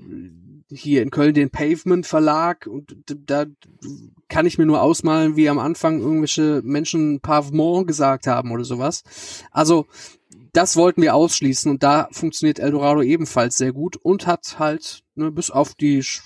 hier 0.72 1.02
in 1.02 1.10
Köln 1.10 1.34
den 1.34 1.50
Pavement 1.50 2.06
Verlag 2.06 2.66
und 2.66 2.96
da 3.26 3.46
kann 4.28 4.46
ich 4.46 4.58
mir 4.58 4.66
nur 4.66 4.82
ausmalen, 4.82 5.36
wie 5.36 5.48
am 5.48 5.58
Anfang 5.58 6.00
irgendwelche 6.00 6.62
Menschen 6.64 7.20
Pavement 7.20 7.86
gesagt 7.86 8.26
haben 8.26 8.52
oder 8.52 8.64
sowas. 8.64 9.02
Also 9.50 9.86
das 10.52 10.76
wollten 10.76 11.02
wir 11.02 11.14
ausschließen 11.14 11.70
und 11.70 11.82
da 11.82 12.08
funktioniert 12.12 12.58
Eldorado 12.58 13.02
ebenfalls 13.02 13.56
sehr 13.56 13.72
gut 13.72 13.96
und 13.96 14.26
hat 14.26 14.58
halt 14.58 15.02
ne, 15.14 15.30
bis 15.30 15.50
auf 15.50 15.74
die 15.74 16.02
Sch 16.02 16.22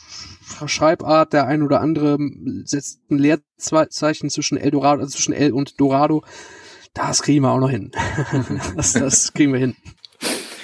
Schreibart 0.67 1.33
der 1.33 1.47
ein 1.47 1.63
oder 1.63 1.81
andere 1.81 2.19
setzt 2.65 3.01
ein 3.11 3.19
Leerzeichen 3.19 4.29
zwischen 4.29 4.59
Eldorado, 4.59 5.01
also 5.01 5.13
zwischen 5.13 5.33
L 5.33 5.53
und 5.53 5.81
Dorado. 5.81 6.23
Das 6.93 7.23
kriegen 7.23 7.43
wir 7.43 7.51
auch 7.51 7.61
noch 7.61 7.71
hin. 7.71 7.93
das, 8.77 8.93
das 8.93 9.33
kriegen 9.33 9.53
wir 9.53 9.61
hin. 9.61 9.77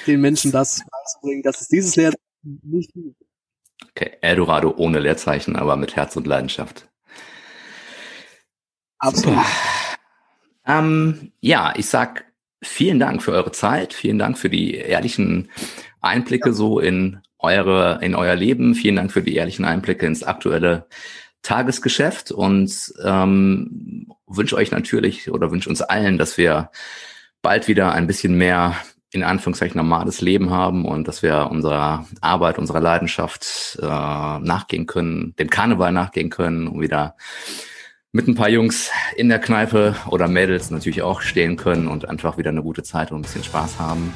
Den 0.07 0.21
Menschen 0.21 0.53
das 0.53 0.83
beizubringen, 0.91 1.43
dass 1.43 1.61
es 1.61 1.69
dieses 1.69 1.97
Leerzeichen 1.97 2.30
nicht. 2.43 2.93
Okay, 3.91 4.19
Eldorado 4.21 4.75
ohne 4.77 5.01
Leerzeichen, 5.01 5.57
aber 5.57 5.77
mit 5.77 5.97
Herz 5.97 6.17
und 6.17 6.27
Leidenschaft. 6.27 6.89
Absolut. 8.99 9.39
Ähm, 10.67 11.33
ja, 11.41 11.73
ich 11.77 11.87
sag 11.87 12.27
vielen 12.63 12.99
Dank 12.99 13.23
für 13.23 13.33
eure 13.33 13.53
Zeit, 13.53 13.95
vielen 13.95 14.19
Dank 14.19 14.39
für 14.39 14.51
die 14.51 14.75
ehrlichen 14.75 15.51
Einblicke 16.01 16.53
so 16.53 16.79
in 16.79 17.21
eure, 17.39 17.99
in 18.03 18.15
euer 18.15 18.37
Leben, 18.37 18.75
vielen 18.75 18.97
Dank 18.97 19.13
für 19.13 19.23
die 19.23 19.35
ehrlichen 19.35 19.65
Einblicke 19.65 20.07
ins 20.07 20.23
aktuelle 20.23 20.87
Tagesgeschäft 21.43 22.31
und 22.31 22.93
ähm, 23.03 24.13
wünsche 24.27 24.57
euch 24.57 24.71
natürlich 24.71 25.31
oder 25.31 25.51
wünsche 25.51 25.71
uns 25.71 25.81
allen, 25.81 26.19
dass 26.19 26.37
wir 26.37 26.71
bald 27.41 27.67
wieder 27.67 27.93
ein 27.93 28.07
bisschen 28.07 28.35
mehr 28.35 28.77
in 29.13 29.25
Anführungszeichen 29.25 29.77
normales 29.77 30.21
Leben 30.21 30.51
haben 30.51 30.85
und 30.85 31.09
dass 31.09 31.23
wir 31.23 31.49
unserer 31.51 32.07
Arbeit, 32.21 32.59
unserer 32.59 32.81
Leidenschaft 32.81 33.79
äh, 33.83 33.87
nachgehen 33.87 34.87
können, 34.87 35.35
dem 35.39 35.51
Karneval 35.51 35.93
nachgehen 35.93 36.31
können 36.31 36.69
und 36.69 36.81
wieder 36.81 37.17
mit 38.13 38.27
ein 38.27 38.35
paar 38.35 38.49
Jungs 38.49 38.91
in 39.17 39.29
der 39.29 39.39
Kneipe 39.39 39.95
oder 40.09 40.29
Mädels 40.29 40.71
natürlich 40.71 41.03
auch 41.03 41.21
stehen 41.21 41.57
können 41.57 41.89
und 41.89 42.09
einfach 42.09 42.39
wieder 42.39 42.51
eine 42.51 42.63
gute 42.63 42.83
Zeit 42.83 43.11
und 43.11 43.19
ein 43.19 43.23
bisschen 43.23 43.45
Spaß 43.45 43.79
haben. 43.79 44.13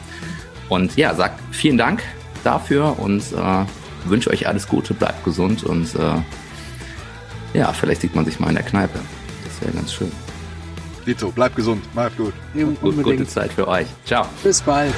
Und 0.68 0.96
ja, 0.96 1.14
sag 1.14 1.32
vielen 1.50 1.78
Dank 1.78 2.02
dafür 2.42 2.98
und 2.98 3.20
äh, 3.32 3.64
wünsche 4.04 4.30
euch 4.30 4.46
alles 4.46 4.68
Gute, 4.68 4.94
bleibt 4.94 5.24
gesund 5.24 5.64
und 5.64 5.94
äh, 5.94 7.58
ja, 7.58 7.72
vielleicht 7.72 8.00
sieht 8.00 8.14
man 8.14 8.24
sich 8.24 8.40
mal 8.40 8.48
in 8.48 8.56
der 8.56 8.64
Kneipe. 8.64 8.98
Das 9.44 9.60
wäre 9.60 9.72
ganz 9.72 9.92
schön. 9.92 10.23
Dito, 11.06 11.30
bleib 11.30 11.54
gesund, 11.54 11.84
macht 11.94 12.16
gut. 12.16 12.34
gut. 13.02 13.04
Gute 13.04 13.26
Zeit 13.26 13.52
für 13.52 13.68
euch. 13.68 13.86
Ciao. 14.04 14.26
Bis 14.42 14.60
bald. 14.62 14.94